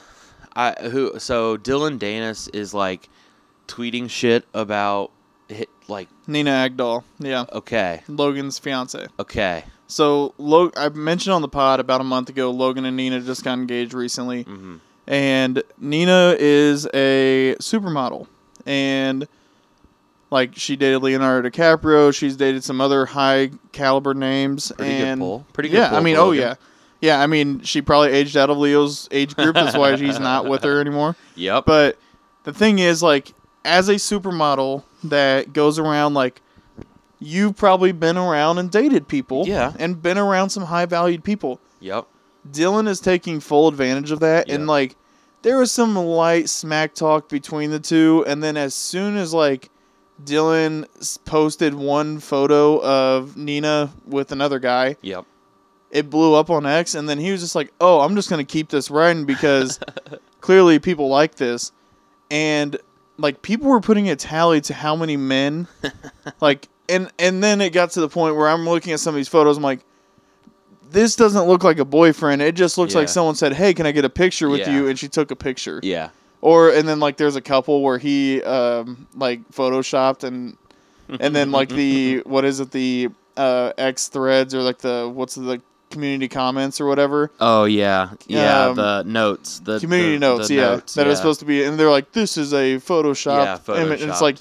I 0.55 0.73
who 0.91 1.19
so 1.19 1.57
Dillon 1.57 1.99
Danis 1.99 2.49
is 2.55 2.73
like 2.73 3.09
tweeting 3.69 4.09
shit 4.09 4.45
about 4.55 5.11
hit 5.49 5.69
like 5.89 6.09
Nina 6.27 6.51
Agdal. 6.51 7.03
Yeah, 7.19 7.45
okay 7.53 8.03
Logan's 8.09 8.59
fiance. 8.59 9.07
okay 9.21 9.65
So 9.87 10.35
Lo- 10.39 10.71
I 10.77 10.89
mentioned 10.91 11.35
on 11.35 11.43
the 11.43 11.49
pod 11.49 11.79
about 11.81 12.01
a 12.01 12.05
month 12.05 12.29
ago, 12.31 12.51
Logan 12.51 12.85
and 12.87 12.97
Nina 12.97 13.21
just 13.21 13.45
got 13.45 13.59
engaged 13.59 13.93
recently. 13.95 14.43
hmm 14.45 14.77
and 15.09 15.63
Nina 15.79 16.35
is 16.39 16.87
a 16.95 17.55
supermodel, 17.61 18.27
and 18.67 19.29
like 20.31 20.57
she 20.57 20.77
dated 20.77 21.03
Leonardo 21.03 21.49
DiCaprio. 21.49 22.15
She's 22.15 22.37
dated 22.37 22.65
some 22.65 22.81
other 22.81 23.07
high 23.07 23.51
caliber 23.73 24.15
names. 24.15 24.73
Pretty 24.77 24.93
and 24.93 25.21
good 25.21 25.25
pull. 25.25 25.47
Pretty 25.53 25.69
good 25.71 25.79
yeah, 25.79 25.97
I 25.97 26.01
mean, 26.01 26.17
oh 26.17 26.27
Logan. 26.27 26.41
yeah, 26.43 26.55
yeah. 27.01 27.21
I 27.21 27.27
mean, 27.27 27.61
she 27.63 27.83
probably 27.83 28.11
aged 28.13 28.37
out 28.37 28.51
of 28.51 28.57
Leo's 28.59 29.09
age 29.11 29.35
group. 29.37 29.55
That's 29.55 29.77
why 29.77 29.97
she's 29.97 30.19
not 30.19 30.47
with 30.47 30.63
her 30.65 30.81
anymore. 30.81 31.17
Yep. 31.37 31.65
But 31.67 31.99
the 32.45 32.53
thing 32.55 32.79
is, 32.79 33.03
like, 33.03 33.33
as 33.65 33.89
a 33.91 33.97
supermodel 33.97 34.83
that 35.05 35.53
goes 35.53 35.79
around, 35.79 36.15
like, 36.15 36.41
you've 37.19 37.57
probably 37.57 37.93
been 37.93 38.17
around 38.17 38.57
and 38.59 38.71
dated 38.71 39.07
people, 39.07 39.47
Yeah. 39.47 39.73
and 39.79 40.01
been 40.03 40.17
around 40.19 40.51
some 40.51 40.65
high 40.65 40.87
valued 40.87 41.25
people. 41.25 41.61
yep. 41.81 42.07
Dillon 42.51 42.87
is 42.87 43.01
taking 43.01 43.41
full 43.41 43.67
advantage 43.69 44.13
of 44.13 44.21
that, 44.21 44.49
and 44.49 44.69
like 44.69 44.95
there 45.43 45.59
was 45.59 45.73
some 45.73 45.97
light 45.97 46.49
smack 46.49 46.95
talk 46.95 47.29
between 47.29 47.71
the 47.73 47.81
two, 47.81 48.25
and 48.29 48.41
then 48.43 48.57
as 48.57 48.73
soon 48.73 49.17
as 49.17 49.35
like 49.35 49.69
Dillon 50.25 50.87
posted 51.25 51.75
one 51.75 52.19
photo 52.21 52.83
of 52.83 53.37
Nina 53.37 53.91
with 54.07 54.33
another 54.33 54.59
guy, 54.59 54.97
Yep. 55.03 55.25
it 55.91 56.11
blew 56.11 56.35
up 56.35 56.51
on 56.51 56.65
X, 56.67 56.95
and 56.95 57.09
then 57.09 57.19
he 57.19 57.31
was 57.31 57.41
just 57.41 57.55
like, 57.55 57.73
"Oh, 57.81 58.01
I'm 58.01 58.15
just 58.17 58.31
gonna 58.31 58.45
keep 58.45 58.69
this 58.71 58.91
riding 58.91 59.25
because 59.25 59.79
clearly 60.41 60.79
people 60.79 61.09
like 61.09 61.35
this," 61.37 61.73
and 62.31 62.77
like 63.19 63.43
people 63.43 63.69
were 63.69 63.81
putting 63.81 64.09
a 64.09 64.17
tally 64.17 64.61
to 64.63 64.75
how 64.75 64.97
many 64.97 65.17
men, 65.17 65.69
like, 66.41 66.69
and 66.89 67.11
and 67.19 67.43
then 67.43 67.61
it 67.61 67.71
got 67.71 67.91
to 67.93 68.01
the 68.01 68.09
point 68.09 68.37
where 68.37 68.49
I'm 68.49 68.67
looking 68.69 68.93
at 68.93 69.01
some 69.01 69.15
of 69.15 69.17
these 69.17 69.29
photos, 69.29 69.57
I'm 69.57 69.63
like. 69.63 69.81
This 70.89 71.17
doesn't 71.17 71.49
look 71.49 71.65
like 71.65 71.81
a 71.81 71.85
boyfriend. 71.85 72.41
It 72.41 72.55
just 72.55 72.79
looks 72.79 72.95
like 72.95 73.09
someone 73.09 73.35
said, 73.35 73.53
"Hey, 73.53 73.75
can 73.75 73.87
I 73.87 73.91
get 73.93 74.05
a 74.05 74.09
picture 74.09 74.49
with 74.49 74.61
Yeah. 74.61 74.71
you?" 74.77 74.89
and 74.89 74.97
she 74.97 75.09
took 75.09 75.33
a 75.33 75.37
picture. 75.37 75.81
Yeah. 75.83 76.11
Or 76.41 76.71
and 76.71 76.89
then 76.89 77.01
like 77.01 77.17
there's 77.17 77.37
a 77.37 77.41
couple 77.41 77.83
where 77.83 77.99
he 77.99 78.43
um 78.43 79.07
like 79.15 79.49
photoshopped 79.51 80.23
and 80.25 80.57
and 81.09 81.35
then 81.35 81.51
like 81.51 81.69
the 81.69 82.19
what 82.27 82.45
is 82.45 82.61
it 82.61 82.71
the 82.71 83.09
uh 83.37 83.73
X 83.79 84.09
threads 84.09 84.55
or 84.55 84.63
like 84.63 84.79
the 84.79 85.11
what's 85.13 85.35
the 85.35 85.61
community 85.91 86.29
comments 86.29 86.81
or 86.81 86.87
whatever. 86.87 87.31
Oh 87.41 87.65
yeah, 87.65 88.11
yeah. 88.27 88.67
Um, 88.67 88.77
the 88.77 89.03
notes, 89.05 89.61
the 89.61 89.81
community 89.81 90.15
the- 90.15 90.19
notes, 90.19 90.49
the 90.49 90.55
yeah, 90.55 90.61
notes, 90.63 90.95
that 90.95 91.07
yeah. 91.07 91.13
are 91.13 91.17
supposed 91.17 91.41
to 91.41 91.47
be, 91.47 91.65
and 91.65 91.79
they're 91.79 91.91
like, 91.91 92.13
"This 92.13 92.37
is 92.37 92.53
a 92.53 92.77
Photoshop 92.77 93.67
Yeah, 93.69 93.83
image," 93.83 94.03
and 94.03 94.11
it's 94.11 94.21
like, 94.21 94.39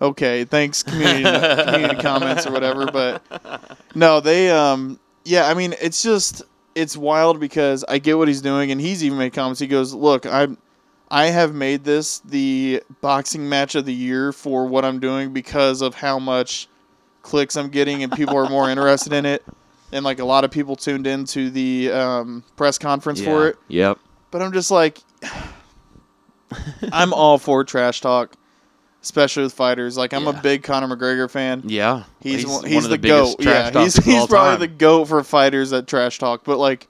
okay, 0.00 0.44
thanks, 0.44 0.82
community 0.82 1.22
community 1.64 2.00
comments 2.00 2.46
or 2.46 2.52
whatever. 2.52 2.86
But 2.86 3.22
no, 3.94 4.20
they, 4.20 4.50
um, 4.50 4.98
yeah, 5.24 5.46
I 5.46 5.54
mean, 5.54 5.74
it's 5.80 6.02
just 6.02 6.42
it's 6.74 6.96
wild 6.96 7.40
because 7.40 7.84
I 7.88 7.98
get 7.98 8.18
what 8.18 8.28
he's 8.28 8.40
doing, 8.42 8.70
and 8.72 8.80
he's 8.80 9.04
even 9.04 9.18
made 9.18 9.32
comments. 9.32 9.60
He 9.60 9.66
goes, 9.66 9.94
"Look, 9.94 10.26
I'm." 10.26 10.58
I 11.10 11.26
have 11.26 11.54
made 11.54 11.84
this 11.84 12.18
the 12.20 12.82
boxing 13.00 13.48
match 13.48 13.74
of 13.74 13.84
the 13.86 13.94
year 13.94 14.32
for 14.32 14.66
what 14.66 14.84
I'm 14.84 15.00
doing 15.00 15.32
because 15.32 15.80
of 15.80 15.94
how 15.94 16.18
much 16.18 16.68
clicks 17.22 17.56
I'm 17.56 17.68
getting 17.70 18.02
and 18.02 18.12
people 18.12 18.36
are 18.36 18.48
more 18.48 18.68
interested 18.70 19.12
in 19.12 19.24
it. 19.26 19.44
And 19.92 20.04
like 20.04 20.18
a 20.18 20.24
lot 20.24 20.44
of 20.44 20.50
people 20.50 20.76
tuned 20.76 21.06
into 21.06 21.48
the 21.48 21.90
um, 21.92 22.44
press 22.56 22.76
conference 22.76 23.22
for 23.22 23.48
it. 23.48 23.56
Yep. 23.68 23.98
But 24.30 24.42
I'm 24.42 24.52
just 24.52 24.70
like, 24.70 24.98
I'm 26.92 27.12
all 27.14 27.38
for 27.38 27.64
trash 27.64 28.02
talk, 28.02 28.34
especially 29.02 29.44
with 29.44 29.54
fighters. 29.54 29.96
Like 29.96 30.12
I'm 30.12 30.24
Yeah. 30.24 30.38
a 30.38 30.42
big 30.42 30.62
Conor 30.62 30.94
McGregor 30.94 31.30
fan. 31.30 31.62
Yeah. 31.64 32.04
He's 32.20 32.42
he's 32.64 32.84
of 32.84 32.90
the, 32.90 32.98
biggest 32.98 33.38
goat. 33.38 33.46
Yeah, 33.46 33.70
he's 33.82 33.96
he's 33.96 34.26
probably 34.26 34.52
time. 34.52 34.60
the 34.60 34.68
goat 34.68 35.06
for 35.06 35.22
fighters 35.24 35.70
that 35.70 35.86
trash 35.86 36.18
talk. 36.18 36.44
But 36.44 36.58
like, 36.58 36.86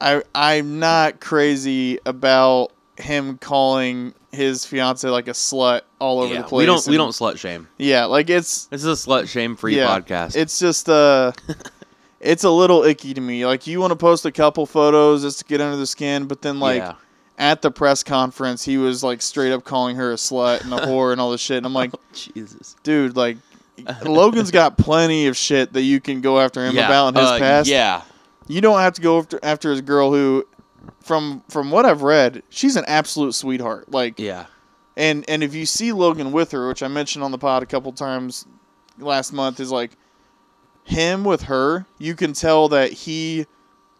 I 0.00 0.22
I'm 0.34 0.78
not 0.80 1.20
crazy 1.20 1.98
about 2.04 2.72
him 3.00 3.38
calling 3.38 4.14
his 4.32 4.64
fiance 4.64 5.08
like 5.08 5.28
a 5.28 5.32
slut 5.32 5.82
all 5.98 6.20
over 6.20 6.32
Yeah, 6.32 6.42
the 6.42 6.48
place. 6.48 6.58
We 6.60 6.66
don't 6.66 6.86
we 6.86 6.96
don't 6.96 7.10
slut 7.10 7.38
shame. 7.38 7.68
Yeah, 7.78 8.04
like 8.04 8.30
it's 8.30 8.66
This 8.66 8.84
is 8.84 9.06
a 9.06 9.08
slut 9.08 9.28
shame 9.28 9.56
free 9.56 9.76
yeah, 9.76 9.86
podcast. 9.86 10.36
It's 10.36 10.58
just 10.58 10.88
uh 10.88 11.32
it's 12.20 12.44
a 12.44 12.50
little 12.50 12.84
icky 12.84 13.14
to 13.14 13.20
me. 13.20 13.46
Like 13.46 13.66
you 13.66 13.80
want 13.80 13.90
to 13.92 13.96
post 13.96 14.24
a 14.26 14.32
couple 14.32 14.66
photos 14.66 15.22
just 15.22 15.40
to 15.40 15.44
get 15.44 15.60
under 15.60 15.76
the 15.76 15.86
skin, 15.86 16.26
but 16.26 16.42
then 16.42 16.60
like 16.60 16.78
yeah. 16.78 16.94
at 17.38 17.62
the 17.62 17.70
press 17.70 18.02
conference 18.02 18.64
he 18.64 18.78
was 18.78 19.02
like 19.02 19.22
straight 19.22 19.52
up 19.52 19.64
calling 19.64 19.96
her 19.96 20.12
a 20.12 20.16
slut 20.16 20.62
and 20.62 20.72
a 20.72 20.78
whore 20.86 21.12
and 21.12 21.20
all 21.20 21.30
this 21.30 21.40
shit. 21.40 21.56
And 21.56 21.66
I'm 21.66 21.74
like, 21.74 21.92
Jesus. 22.12 22.76
dude, 22.82 23.16
like 23.16 23.38
Logan's 24.04 24.50
got 24.50 24.78
plenty 24.78 25.26
of 25.26 25.36
shit 25.36 25.72
that 25.72 25.82
you 25.82 26.00
can 26.00 26.20
go 26.20 26.38
after 26.38 26.64
him 26.64 26.76
about 26.76 27.08
in 27.08 27.14
his 27.16 27.30
uh, 27.30 27.38
past. 27.38 27.68
Yeah. 27.68 28.02
You 28.46 28.60
don't 28.60 28.80
have 28.80 28.94
to 28.94 29.00
go 29.00 29.18
after 29.18 29.38
after 29.42 29.70
his 29.70 29.80
girl 29.80 30.12
who 30.12 30.44
from 31.02 31.42
from 31.48 31.70
what 31.70 31.84
I've 31.86 32.02
read, 32.02 32.42
she's 32.48 32.76
an 32.76 32.84
absolute 32.86 33.34
sweetheart. 33.34 33.90
Like 33.90 34.18
Yeah. 34.18 34.46
and 34.96 35.24
and 35.28 35.42
if 35.42 35.54
you 35.54 35.66
see 35.66 35.92
Logan 35.92 36.32
with 36.32 36.52
her, 36.52 36.68
which 36.68 36.82
I 36.82 36.88
mentioned 36.88 37.24
on 37.24 37.30
the 37.30 37.38
pod 37.38 37.62
a 37.62 37.66
couple 37.66 37.92
times 37.92 38.46
last 38.98 39.32
month, 39.32 39.60
is 39.60 39.70
like 39.70 39.92
him 40.84 41.24
with 41.24 41.42
her, 41.42 41.86
you 41.98 42.14
can 42.14 42.32
tell 42.32 42.68
that 42.68 42.92
he 42.92 43.46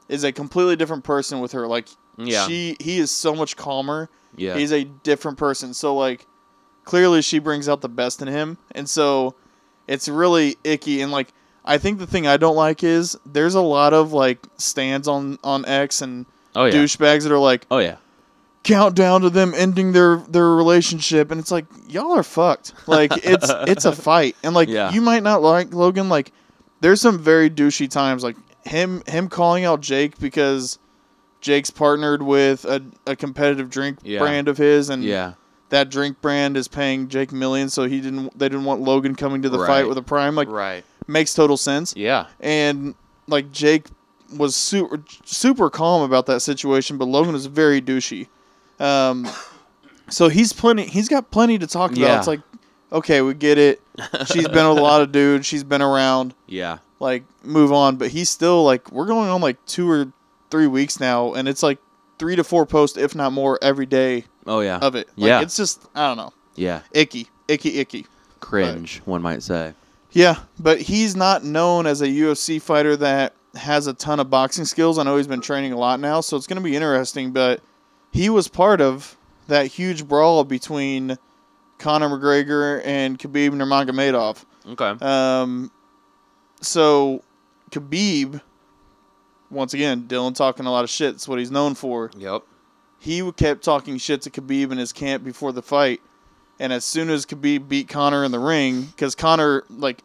is 0.09 0.25
a 0.25 0.33
completely 0.33 0.77
different 0.77 1.05
person 1.05 1.41
with 1.41 1.53
her. 1.53 1.67
Like 1.67 1.89
Yeah. 2.17 2.47
she 2.47 2.77
he 2.81 2.99
is 2.99 3.11
so 3.11 3.35
much 3.35 3.57
calmer. 3.57 4.09
yeah. 4.37 4.57
He's 4.57 4.73
a 4.73 4.85
different 4.85 5.39
person. 5.39 5.75
So 5.75 5.95
like 5.95 6.27
clearly 6.85 7.23
she 7.23 7.39
brings 7.39 7.69
out 7.69 7.81
the 7.81 7.89
best 7.89 8.21
in 8.23 8.29
him. 8.29 8.59
And 8.73 8.89
so 8.89 9.35
it's 9.87 10.09
really 10.09 10.57
icky 10.65 11.01
and 11.03 11.13
like 11.13 11.33
I 11.65 11.77
think 11.79 11.99
the 11.99 12.07
thing 12.07 12.27
I 12.27 12.37
don't 12.39 12.57
like 12.57 12.83
is 12.83 13.17
there's 13.27 13.55
a 13.55 13.61
lot 13.61 13.93
of 13.93 14.13
like 14.13 14.45
stands 14.57 15.07
on 15.07 15.39
on 15.45 15.65
X 15.67 16.01
and 16.03 16.27
oh 16.57 16.65
yeah. 16.67 16.73
douchebags 16.73 17.23
that 17.25 17.33
are 17.33 17.39
like 17.39 17.67
Oh 17.71 17.79
yeah. 17.79 17.97
countdown 18.63 19.23
to 19.23 19.31
them 19.31 19.53
ending 19.57 19.93
their 19.93 20.17
their 20.29 20.51
relationship 20.51 21.31
and 21.31 21.41
it's 21.41 21.51
like 21.51 21.65
y'all 21.89 22.13
are 22.13 22.23
fucked 22.23 22.75
like 22.87 23.11
it's 23.25 23.51
it's 23.69 23.85
a 23.87 23.93
fight 23.93 24.37
and 24.43 24.55
like 24.55 24.69
Yeah. 24.69 24.91
you 24.93 25.01
might 25.01 25.23
not 25.23 25.43
like 25.43 25.73
logan 25.73 26.09
like 26.09 26.33
there's 26.81 27.01
some 27.01 27.19
very 27.19 27.49
douchey 27.51 27.89
times 27.91 28.23
like 28.23 28.37
him 28.67 29.03
him 29.07 29.29
calling 29.29 29.65
out 29.65 29.81
jake 29.81 30.19
because 30.19 30.79
jake's 31.41 31.71
partnered 31.71 32.23
with 32.23 32.65
a, 32.67 32.83
a 33.07 33.17
competitive 33.17 33.71
drink 33.71 33.99
Yeah. 34.03 34.19
brand 34.19 34.47
of 34.49 34.59
his 34.59 34.91
and 34.91 35.03
Yeah. 35.03 35.33
that 35.71 35.89
drink 35.89 36.21
brand 36.21 36.59
is 36.59 36.69
paying 36.69 37.09
jake 37.09 37.33
millions 37.33 37.73
so 37.73 37.85
he 37.85 38.01
didn't 38.03 38.39
they 38.39 38.51
didn't 38.51 38.65
want 38.67 38.83
logan 38.83 39.15
coming 39.15 39.41
to 39.43 39.49
the 39.49 39.59
Right. 39.59 39.67
fight 39.67 39.89
with 39.89 39.97
a 39.97 40.03
prime 40.03 40.35
like 40.35 40.49
right. 40.51 40.85
makes 41.07 41.33
total 41.33 41.57
sense 41.57 41.95
Yeah. 41.97 42.27
and 42.41 42.95
like 43.27 43.53
Jake 43.53 43.87
was 44.37 44.55
super 44.57 45.03
super 45.25 45.71
calm 45.71 46.03
about 46.03 46.27
that 46.27 46.41
situation, 46.41 46.99
but 46.99 47.07
Logan 47.07 47.33
was 47.33 47.47
very 47.47 47.81
douchey. 47.81 48.29
Um, 48.79 49.29
so 50.09 50.29
he's 50.29 50.53
plenty. 50.53 50.87
He's 50.87 51.09
got 51.09 51.31
plenty 51.31 51.59
to 51.59 51.67
talk 51.67 51.91
about. 51.93 52.01
Yeah. 52.01 52.19
It's 52.19 52.27
like, 52.27 52.41
okay, 52.93 53.23
we 53.23 53.35
get 53.35 53.59
it. 53.59 53.81
She's 54.27 54.49
been 54.49 54.69
with 54.69 54.79
a 54.79 54.83
lot 54.83 55.03
of 55.03 55.13
dudes. 55.13 55.47
She's 55.47 55.65
been 55.65 55.83
around. 55.83 56.35
Yeah. 56.47 56.79
Like, 56.99 57.25
move 57.45 57.73
on. 57.73 57.97
But 57.97 58.09
he's 58.11 58.29
still 58.31 58.65
like, 58.65 58.91
we're 58.93 59.07
going 59.07 59.29
on 59.29 59.41
like 59.41 59.65
two 59.67 59.89
or 59.91 60.13
three 60.51 60.67
weeks 60.67 60.99
now, 61.01 61.35
and 61.35 61.49
it's 61.49 61.63
like 61.63 61.79
three 62.19 62.37
to 62.37 62.45
four 62.45 62.67
posts, 62.67 62.97
if 62.99 63.15
not 63.15 63.33
more, 63.33 63.59
every 63.63 63.87
day 63.87 64.25
Oh 64.47 64.61
yeah. 64.61 64.79
of 64.79 64.95
it. 64.95 65.09
Like, 65.17 65.29
Yeah. 65.29 65.41
it's 65.43 65.57
just 65.57 65.87
I 65.95 66.09
don't 66.09 66.17
know, 66.17 66.33
yeah. 66.57 66.81
icky, 66.93 67.29
icky, 67.49 67.79
icky. 67.79 68.07
Cringe, 68.41 69.01
one 69.05 69.23
might 69.23 69.43
say. 69.43 69.75
Yeah, 70.13 70.37
but 70.59 70.81
he's 70.81 71.15
not 71.15 71.45
known 71.45 71.87
as 71.87 72.01
a 72.03 72.09
UFC 72.09 72.61
fighter 72.61 72.97
that 72.97 73.35
has 73.55 73.87
a 73.87 73.95
ton 73.95 74.21
of 74.21 74.31
boxing 74.31 74.65
skills. 74.65 74.99
I 74.99 75.03
know 75.03 75.17
he's 75.17 75.27
been 75.27 75.41
training 75.41 75.73
a 75.73 75.79
lot 75.79 76.01
now, 76.01 76.21
so 76.21 76.37
it's 76.37 76.47
going 76.47 76.63
to 76.63 76.63
be 76.63 76.75
interesting. 76.77 77.33
But 77.33 77.61
he 78.13 78.31
was 78.31 78.49
part 78.49 78.81
of 78.81 79.17
that 79.49 79.67
huge 79.67 80.07
brawl 80.07 80.45
between 80.45 81.19
Conor 81.79 82.09
McGregor 82.09 82.83
and 82.85 83.19
Khabib 83.19 83.51
Nurmagomedov. 83.51 84.45
Okay. 84.69 85.05
Um, 85.05 85.71
so 86.61 87.23
Khabib, 87.71 88.41
once 89.51 89.75
again, 89.75 90.07
Dillon 90.07 90.35
talking 90.35 90.67
a 90.67 90.71
lot 90.71 90.85
of 90.85 90.91
shit. 90.91 91.15
That's 91.15 91.27
what 91.29 91.39
he's 91.39 91.51
known 91.51 91.75
for 91.75 92.11
Yep. 92.17 92.43
he 92.99 93.33
kept 93.33 93.65
talking 93.65 93.97
shit 93.99 94.23
to 94.23 94.31
Khabib 94.31 94.71
in 94.71 94.79
his 94.79 94.93
camp 94.93 95.25
before 95.25 95.53
the 95.53 95.63
fight. 95.63 96.01
And 96.61 96.73
as 96.73 96.85
soon 96.85 97.09
as 97.09 97.25
Khabib 97.25 97.69
beat 97.69 97.89
Conor 97.89 98.23
in 98.25 98.33
the 98.33 98.39
ring, 98.39 98.83
because 98.83 99.15
Conor, 99.15 99.65
like, 99.71 100.03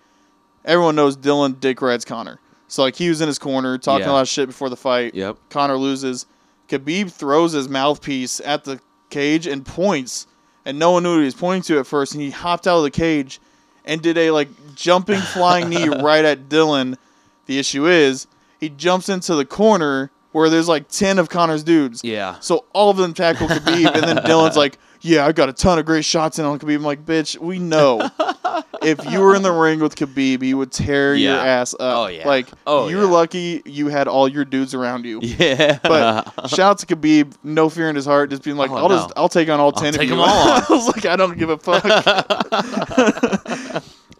everyone 0.63 0.95
knows 0.95 1.17
Dillon 1.17 1.57
dick 1.59 1.81
rides 1.81 2.05
Conor. 2.05 2.39
So, 2.67 2.81
like, 2.83 2.95
he 2.95 3.09
was 3.09 3.21
in 3.21 3.27
his 3.27 3.37
corner 3.39 3.77
talking 3.77 4.05
Yeah. 4.05 4.11
a 4.11 4.13
lot 4.13 4.21
of 4.21 4.27
shit 4.27 4.47
before 4.47 4.69
the 4.69 4.75
fight. 4.75 5.13
Yep. 5.15 5.37
Conor 5.49 5.77
loses. 5.77 6.25
Khabib 6.67 7.11
throws 7.11 7.51
his 7.53 7.69
mouthpiece 7.69 8.41
at 8.43 8.63
the 8.63 8.79
cage 9.09 9.45
and 9.47 9.65
points. 9.65 10.25
And 10.65 10.79
no 10.79 10.91
one 10.91 11.03
knew 11.03 11.11
what 11.13 11.19
he 11.19 11.25
was 11.25 11.35
pointing 11.35 11.61
to 11.63 11.79
at 11.79 11.85
first. 11.85 12.13
And 12.13 12.21
he 12.23 12.31
hopped 12.31 12.65
out 12.65 12.77
of 12.77 12.83
the 12.83 12.91
cage 12.91 13.39
and 13.85 14.01
did 14.01 14.17
a, 14.17 14.31
like, 14.31 14.47
jumping 14.75 15.19
flying 15.19 15.69
knee 15.69 15.87
right 16.01 16.25
at 16.25 16.49
Dillon. 16.49 16.97
The 17.45 17.59
issue 17.59 17.85
is, 17.87 18.25
he 18.59 18.69
jumps 18.69 19.09
into 19.09 19.35
the 19.35 19.45
corner 19.45 20.09
where 20.31 20.49
there's, 20.49 20.67
like, 20.67 20.89
10 20.89 21.19
of 21.19 21.29
Conor's 21.29 21.63
dudes. 21.63 22.01
Yeah. 22.03 22.39
So 22.39 22.65
all 22.73 22.89
of 22.89 22.97
them 22.97 23.13
tackle 23.13 23.47
Khabib, 23.47 23.93
and 23.93 24.03
then 24.03 24.15
Dillon's 24.25 24.57
like, 24.57 24.79
"Yeah, 25.05 25.25
I 25.25 25.31
got 25.31 25.49
a 25.49 25.53
ton 25.53 25.79
of 25.79 25.85
great 25.85 26.03
shots 26.05 26.39
in 26.39 26.45
on 26.45 26.59
Khabib." 26.59 26.75
I'm 26.75 26.83
like, 26.83 27.05
"Bitch, 27.05 27.37
we 27.37 27.59
know 27.59 28.01
if 28.81 29.03
you 29.11 29.19
were 29.21 29.35
in 29.35 29.41
the 29.43 29.51
ring 29.51 29.79
with 29.79 29.95
Khabib, 29.95 30.41
he 30.41 30.53
would 30.53 30.71
tear 30.71 31.13
your 31.15 31.35
ass 31.35 31.73
up. 31.75 31.79
Oh, 31.81 32.07
yeah. 32.07 32.27
Like, 32.27 32.47
Oh, 32.67 32.87
you're 32.87 33.03
yeah. 33.03 33.09
lucky 33.09 33.61
you 33.65 33.87
had 33.87 34.07
all 34.07 34.27
your 34.27 34.45
dudes 34.45 34.73
around 34.73 35.05
you." 35.05 35.19
Yeah. 35.21 35.79
But 35.83 36.31
shout 36.49 36.59
out 36.71 36.77
to 36.79 36.85
Khabib, 36.95 37.33
no 37.43 37.69
fear 37.69 37.89
in 37.89 37.95
his 37.95 38.05
heart, 38.05 38.29
just 38.29 38.43
being 38.43 38.57
like, 38.57 38.71
Oh, 38.71 38.75
"I'll 38.77 38.89
just. 38.89 39.13
I'll 39.15 39.29
take 39.29 39.49
on 39.49 39.59
all 39.59 39.71
10 39.71 39.89
of 39.89 39.95
take 39.99 40.07
you." 40.09 40.15
'em 40.15 40.21
all. 40.21 40.27
I 40.27 40.65
was 40.69 40.87
like, 40.87 41.05
"I 41.05 41.15
don't 41.15 41.37
give 41.37 41.49
a 41.49 41.57
fuck." 41.57 41.83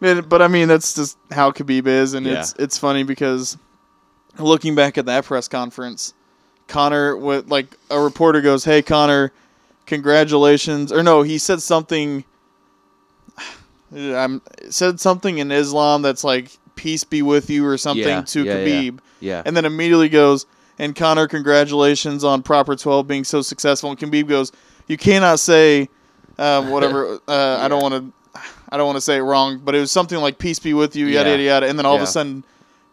And- 0.01 0.27
but 0.29 0.41
I 0.41 0.47
mean, 0.47 0.67
that's 0.67 0.93
just 0.93 1.17
how 1.31 1.51
Khabib 1.51 1.87
is, 1.87 2.13
and 2.13 2.25
Yeah. 2.25 2.39
it's 2.41 2.53
it's 2.59 2.77
funny 2.77 3.03
because 3.03 3.57
looking 4.37 4.75
back 4.75 4.97
at 4.97 5.05
that 5.05 5.25
press 5.25 5.47
conference, 5.47 6.13
Conor, 6.67 7.15
with 7.17 7.49
like 7.49 7.75
a 7.89 7.99
reporter 7.99 8.41
goes, 8.41 8.65
"Hey, 8.65 8.81
Conor, 8.81 9.31
congratulations!" 9.85 10.91
Or 10.91 11.03
no, 11.03 11.21
he 11.21 11.37
said 11.37 11.61
something. 11.61 12.23
I'm 13.95 14.41
said 14.69 14.99
something 14.99 15.37
in 15.37 15.51
Islam 15.51 16.01
that's 16.01 16.23
like 16.23 16.57
"peace 16.75 17.03
be 17.03 17.21
with 17.21 17.49
you" 17.49 17.65
or 17.65 17.77
something 17.77 18.03
Yeah, 18.07 18.21
to 18.21 18.43
yeah, 18.43 18.53
yeah. 18.57 18.65
Khabib, 18.65 18.99
yeah. 19.19 19.43
and 19.45 19.55
then 19.55 19.65
immediately 19.65 20.09
goes, 20.09 20.45
"And 20.79 20.95
Conor, 20.95 21.27
congratulations 21.27 22.23
on 22.23 22.41
Proper 22.43 22.75
Twelve 22.75 23.07
being 23.07 23.23
so 23.23 23.41
successful." 23.41 23.89
And 23.91 23.99
Khabib 23.99 24.27
goes, 24.27 24.51
"You 24.87 24.97
cannot 24.97 25.39
say 25.39 25.89
um, 26.37 26.69
whatever. 26.69 27.19
Uh, 27.27 27.57
I 27.61 27.67
don't 27.67 27.81
want 27.81 27.93
to." 27.93 28.11
I 28.67 28.77
don't 28.77 28.87
want 28.87 28.97
to 28.97 29.01
say 29.01 29.15
it 29.17 29.21
wrong, 29.21 29.61
but 29.63 29.75
it 29.75 29.79
was 29.79 29.91
something 29.91 30.17
like 30.19 30.37
"Peace 30.39 30.59
be 30.59 30.73
with 30.73 30.95
you," 30.95 31.05
yada 31.05 31.29
Yeah. 31.29 31.35
yada 31.35 31.43
yada, 31.43 31.67
and 31.69 31.79
then 31.79 31.85
all 31.85 31.95
of 31.95 32.01
a 32.01 32.07
sudden, 32.07 32.43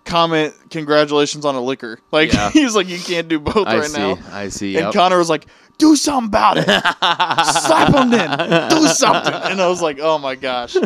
comment 0.04 0.54
congratulations 0.70 1.44
on 1.44 1.56
a 1.56 1.60
liquor. 1.60 1.98
Like 2.12 2.32
Yeah. 2.32 2.50
he's 2.52 2.76
like, 2.76 2.86
you 2.88 2.98
can't 2.98 3.26
do 3.26 3.40
both 3.40 3.66
I 3.66 3.78
right 3.78 3.90
see. 3.90 3.98
now. 3.98 4.18
I 4.30 4.48
see. 4.48 4.76
And 4.76 4.84
Yep. 4.86 4.94
Conor 4.94 5.18
was 5.18 5.28
like, 5.30 5.46
do 5.82 5.96
something 5.96 6.28
about 6.28 6.58
it. 6.58 6.64
Slap 6.66 7.94
him 7.94 8.10
then. 8.10 8.70
Do 8.70 8.86
something. 8.86 9.32
And 9.34 9.60
I 9.60 9.66
was 9.68 9.82
like, 9.82 9.98
oh 10.00 10.18
my 10.18 10.34
gosh. 10.34 10.76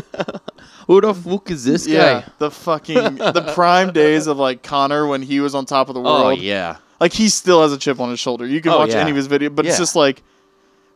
Who 0.87 1.00
the 1.00 1.12
fuck 1.14 1.50
is 1.50 1.64
this 1.64 1.87
Yeah, 1.87 2.20
guy? 2.20 2.32
the 2.38 2.50
fucking 2.50 3.16
the 3.16 3.52
prime 3.54 3.92
days 3.92 4.26
of 4.26 4.38
like 4.38 4.62
Conor 4.62 5.06
when 5.06 5.22
he 5.22 5.40
was 5.40 5.54
on 5.54 5.66
top 5.66 5.88
of 5.88 5.94
the 5.94 6.00
oh, 6.00 6.04
world. 6.04 6.24
Oh 6.24 6.30
yeah. 6.30 6.76
Like 7.00 7.12
he 7.12 7.28
still 7.28 7.62
has 7.62 7.72
a 7.72 7.78
chip 7.78 8.00
on 8.00 8.09
his 8.11 8.20
shoulder. 8.20 8.46
You 8.46 8.61
can 8.61 8.72
Oh, 8.72 8.78
watch 8.78 8.90
yeah. 8.90 9.00
any 9.00 9.11
of 9.11 9.16
his 9.16 9.28
videos, 9.28 9.54
but 9.54 9.66
it's 9.66 9.78
just 9.78 9.96
like 9.96 10.22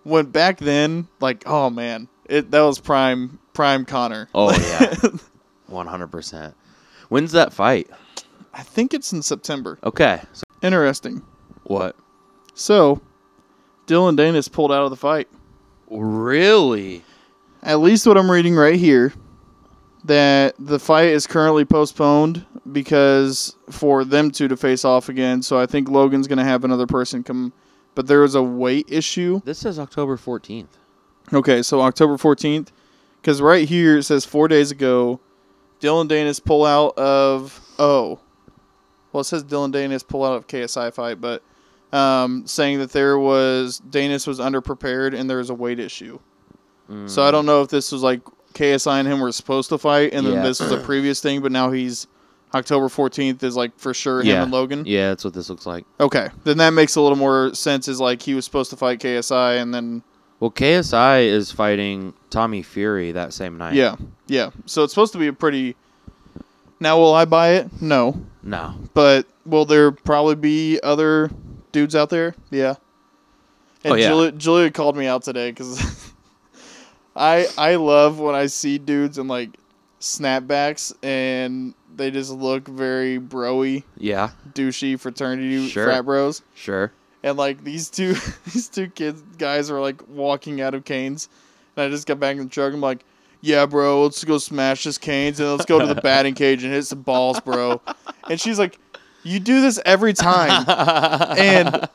when 0.04 0.26
back 0.26 0.58
then, 0.58 1.08
like 1.20 1.42
oh 1.46 1.68
man, 1.70 2.08
it 2.26 2.50
that 2.52 2.62
was 2.62 2.78
prime 2.78 3.38
prime 3.52 3.84
Conor. 3.84 4.28
Oh 4.34 4.50
yeah. 4.52 4.94
One 5.66 5.86
hundred 5.86 6.08
percent. 6.08 6.54
When's 7.08 7.32
that 7.32 7.52
fight? 7.52 7.88
I 8.54 8.62
think 8.62 8.94
it's 8.94 9.12
in 9.12 9.22
September. 9.22 9.78
Okay. 9.84 10.20
So 10.32 10.42
Interesting. 10.62 11.22
what? 11.64 11.96
So, 12.54 13.00
Dillon 13.90 14.16
Danis 14.16 14.50
pulled 14.50 14.70
out 14.70 14.85
of 14.85 14.90
the 14.90 14.96
fight. 14.96 15.26
Really? 15.90 17.03
At 17.61 17.81
least 17.81 18.07
what 18.07 18.16
I'm 18.16 18.31
reading 18.31 18.55
right 18.55 18.79
here, 18.79 19.12
that 20.05 20.55
the 20.61 20.79
fight 20.79 21.09
is 21.09 21.26
currently 21.26 21.64
postponed 21.64 22.46
because 22.70 23.57
for 23.68 24.05
them 24.05 24.31
two 24.31 24.46
to 24.46 24.57
face 24.57 24.85
off 24.85 25.09
again. 25.09 25.42
So 25.42 25.59
I 25.59 25.66
think 25.66 25.88
Logan's 25.88 26.29
gonna 26.29 26.44
have 26.44 26.62
another 26.62 26.87
person 26.87 27.24
come, 27.24 27.53
but 27.96 28.07
there 28.07 28.20
was 28.20 28.37
a 28.37 28.42
weight 28.44 28.87
issue. 28.88 29.40
This 29.44 29.59
says 29.59 29.81
October 29.81 30.16
14th. 30.16 30.79
Okay, 31.33 31.61
so 31.61 31.81
October 31.81 32.16
14th, 32.16 32.68
because 33.20 33.42
right 33.42 33.68
here 33.68 33.98
it 33.98 34.05
says 34.05 34.24
four 34.24 34.46
days 34.46 34.70
ago, 34.70 35.18
Dillon 35.81 36.07
Danis 36.07 36.40
pull 36.44 36.64
out 36.64 36.96
of 36.96 37.61
oh, 37.81 38.20
well 39.12 39.22
it 39.22 39.24
says 39.24 39.42
Dillon 39.42 39.72
Danis 39.72 40.07
pull 40.07 40.24
out 40.24 40.35
of 40.35 40.46
KSI 40.46 40.94
fight, 40.94 41.20
but 41.20 41.42
um, 41.92 42.46
saying 42.46 42.79
that 42.79 42.92
there 42.92 43.18
was 43.18 43.81
Danis 43.90 44.26
was 44.26 44.38
underprepared 44.38 45.18
and 45.18 45.29
there 45.29 45.38
was 45.38 45.50
a 45.50 45.55
weight 45.55 45.79
issue. 45.81 46.18
So 47.07 47.22
I 47.22 47.31
don't 47.31 47.46
know 47.46 47.62
if 47.62 47.68
this 47.68 47.92
was 47.92 48.03
like 48.03 48.20
KSI 48.55 48.98
and 48.98 49.07
him 49.07 49.20
were 49.20 49.31
supposed 49.31 49.68
to 49.68 49.79
fight, 49.79 50.12
and 50.12 50.26
then 50.26 50.35
Yeah. 50.35 50.42
this 50.42 50.59
was 50.59 50.72
a 50.72 50.76
previous 50.79 51.20
thing, 51.20 51.40
but 51.40 51.53
now 51.53 51.70
he's 51.70 52.09
October 52.53 52.88
14th 52.88 53.44
is 53.44 53.55
like 53.57 53.79
for 53.79 53.94
sure 53.94 54.22
him 54.22 54.26
Yeah. 54.26 54.42
and 54.42 54.50
Logan. 54.50 54.83
Yeah, 54.87 55.11
that's 55.11 55.22
what 55.24 55.33
this 55.33 55.48
looks 55.48 55.66
like. 55.66 55.85
Okay, 56.00 56.31
then 56.42 56.57
that 56.59 56.70
makes 56.70 56.96
a 56.96 57.00
little 57.00 57.16
more 57.16 57.55
sense. 57.55 57.87
Is 57.87 58.00
like 58.00 58.22
he 58.22 58.35
was 58.35 58.44
supposed 58.44 58.70
to 58.70 58.76
fight 58.76 58.98
KSI, 58.98 59.55
and 59.62 59.72
then 59.72 60.03
Well, 60.40 60.50
KSI 60.50 61.26
is 61.29 61.53
fighting 61.53 62.12
Tommy 62.31 62.62
Fury 62.62 63.12
that 63.12 63.33
same 63.33 63.57
night. 63.57 63.74
Yeah, 63.74 63.94
yeah. 64.26 64.50
So 64.66 64.83
it's 64.83 64.92
supposed 64.92 65.12
to 65.12 65.18
be 65.20 65.29
a 65.29 65.33
pretty. 65.33 65.76
Now, 66.81 66.98
will 66.98 67.14
I 67.14 67.24
buy 67.24 67.50
it? 67.50 67.81
No, 67.81 68.20
No. 68.42 68.74
but 68.94 69.26
will 69.46 69.64
there 69.64 69.92
probably 69.92 70.35
be 70.35 70.81
other 70.83 71.31
dudes 71.72 71.94
out 71.94 72.11
there? 72.11 72.35
Yeah. 72.50 72.74
And 73.85 73.92
Oh, 73.92 73.96
yeah. 73.96 74.09
Julia, 74.09 74.33
Julia 74.33 74.70
called 74.70 74.96
me 74.96 75.06
out 75.06 75.22
today 75.22 75.50
because 75.50 76.12
I 77.16 77.46
I 77.59 77.74
love 77.76 78.18
when 78.20 78.35
I 78.35 78.46
see 78.46 78.78
dudes 78.78 79.18
in 79.18 79.26
like 79.28 79.50
snapbacks 80.00 80.92
and 81.02 81.74
they 81.96 82.11
just 82.11 82.30
look 82.30 82.66
very 82.68 83.18
broy, 83.18 83.83
Yeah. 83.96 84.30
douchey 84.54 84.98
fraternity 84.98 85.68
Sure. 85.68 85.85
frat 85.85 86.04
bros. 86.04 86.42
Sure. 86.54 86.92
And 87.22 87.37
like 87.37 87.64
these 87.64 87.90
two 87.90 88.14
these 88.52 88.68
two 88.68 88.88
kids 88.88 89.22
guys 89.38 89.70
are 89.70 89.80
like 89.80 90.06
walking 90.09 90.61
out 90.61 90.74
of 90.74 90.85
Canes, 90.85 91.28
and 91.76 91.85
I 91.85 91.88
just 91.90 92.06
got 92.06 92.20
back 92.20 92.37
in 92.37 92.44
the 92.44 92.48
truck. 92.50 92.72
I'm 92.72 92.80
like, 92.80 93.04
yeah, 93.42 93.66
bro, 93.66 94.02
let's 94.04 94.22
go 94.24 94.38
smash 94.38 94.85
this 94.85 94.98
Canes 94.98 95.40
and 95.40 95.50
let's 95.50 95.64
go 95.66 95.78
to 95.80 95.87
the 95.87 96.00
batting 96.02 96.35
cage 96.35 96.62
and 96.64 96.72
hit 96.72 96.85
some 96.85 97.02
balls, 97.02 97.40
bro. 97.40 97.80
And 98.28 98.40
she's 98.40 98.59
like, 98.59 98.78
you 99.22 99.40
do 99.40 99.61
this 99.61 99.78
every 99.85 100.12
time, 100.12 100.64
and 101.38 101.88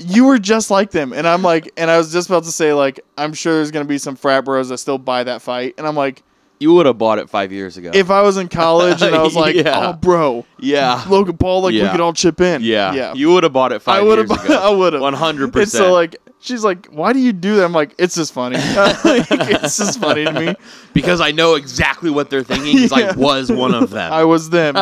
you 0.00 0.24
were 0.26 0.38
just 0.38 0.70
like 0.70 0.90
them. 0.90 1.12
And 1.12 1.26
I'm 1.26 1.42
like, 1.42 1.70
and 1.76 1.90
I 1.90 1.98
was 1.98 2.12
just 2.12 2.28
about 2.28 2.44
to 2.44 2.52
say 2.52 2.72
like, 2.72 3.00
I'm 3.16 3.32
sure 3.34 3.54
there's 3.54 3.70
gonna 3.70 3.84
be 3.84 3.98
some 3.98 4.16
frat 4.16 4.44
bros 4.44 4.68
that 4.68 4.78
still 4.78 4.98
buy 4.98 5.24
that 5.24 5.42
fight, 5.42 5.74
and 5.78 5.86
I'm 5.86 5.96
like, 5.96 6.22
You 6.60 6.72
would 6.74 6.86
have 6.86 6.98
bought 6.98 7.18
it 7.18 7.28
five 7.30 7.52
years 7.52 7.76
ago. 7.76 7.90
if 7.94 8.10
I 8.10 8.22
was 8.22 8.36
in 8.36 8.48
college 8.48 9.02
and 9.02 9.14
I 9.14 9.22
was 9.22 9.34
like, 9.44 9.54
Yeah. 9.56 9.90
oh, 9.90 9.92
bro, 9.94 10.44
yeah. 10.58 11.04
Logan 11.08 11.36
Paul, 11.36 11.62
like 11.62 11.72
we 11.72 11.78
Yeah. 11.80 11.90
could 11.92 12.00
all 12.00 12.12
chip 12.12 12.40
in, 12.40 12.62
Yeah. 12.62 12.92
yeah. 12.94 13.14
You 13.14 13.30
would 13.32 13.42
have 13.44 13.52
bought 13.52 13.72
it 13.72 13.80
five 13.82 14.00
I 14.00 14.02
would 14.04 14.18
years 14.18 14.30
have. 14.30 14.44
ago. 14.44 14.58
I 14.62 14.70
would 14.70 14.92
have. 14.92 15.02
One 15.02 15.14
hundred 15.14 15.44
And 15.44 15.52
percent. 15.52 15.84
so 15.84 15.92
like 15.92 16.16
she's 16.40 16.62
like, 16.62 16.86
why 16.86 17.12
do 17.12 17.18
you 17.18 17.32
do 17.32 17.56
that? 17.56 17.64
I'm 17.64 17.72
like, 17.72 17.94
it's 17.98 18.14
just 18.14 18.32
funny. 18.32 18.56
Like, 18.76 19.26
it's 19.30 19.76
just 19.76 20.00
funny 20.00 20.24
to 20.24 20.32
me. 20.32 20.54
because 20.94 21.20
I 21.20 21.30
know 21.32 21.54
exactly 21.56 22.10
what 22.10 22.30
they're 22.30 22.44
thinking. 22.44 22.76
Because 22.76 22.96
Yeah. 22.98 23.12
I 23.14 23.16
was 23.16 23.50
one 23.50 23.74
of 23.74 23.90
them, 23.90 24.12
I 24.12 24.22
was 24.24 24.50
them. 24.50 24.74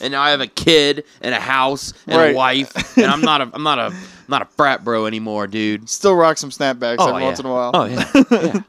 And 0.00 0.12
now 0.12 0.22
I 0.22 0.30
have 0.30 0.40
a 0.40 0.46
kid 0.46 1.04
and 1.20 1.34
a 1.34 1.40
house 1.40 1.92
and 2.06 2.16
Right. 2.16 2.32
a 2.34 2.36
wife, 2.36 2.96
and 2.98 3.06
I'm 3.06 3.20
not 3.20 3.40
a 3.40 3.50
I'm 3.52 3.62
not 3.62 3.78
a 3.78 3.94
not 4.28 4.42
a 4.42 4.44
frat 4.46 4.84
bro 4.84 5.06
anymore, 5.06 5.46
dude. 5.46 5.88
Still 5.88 6.14
rock 6.14 6.38
some 6.38 6.50
snapbacks 6.50 6.96
Oh, 6.98 7.08
every 7.08 7.20
yeah. 7.22 7.26
once 7.26 7.40
in 7.40 7.46
a 7.46 7.50
while. 7.52 7.70
Oh 7.74 7.84
yeah. 7.84 8.10
yeah. 8.30 8.60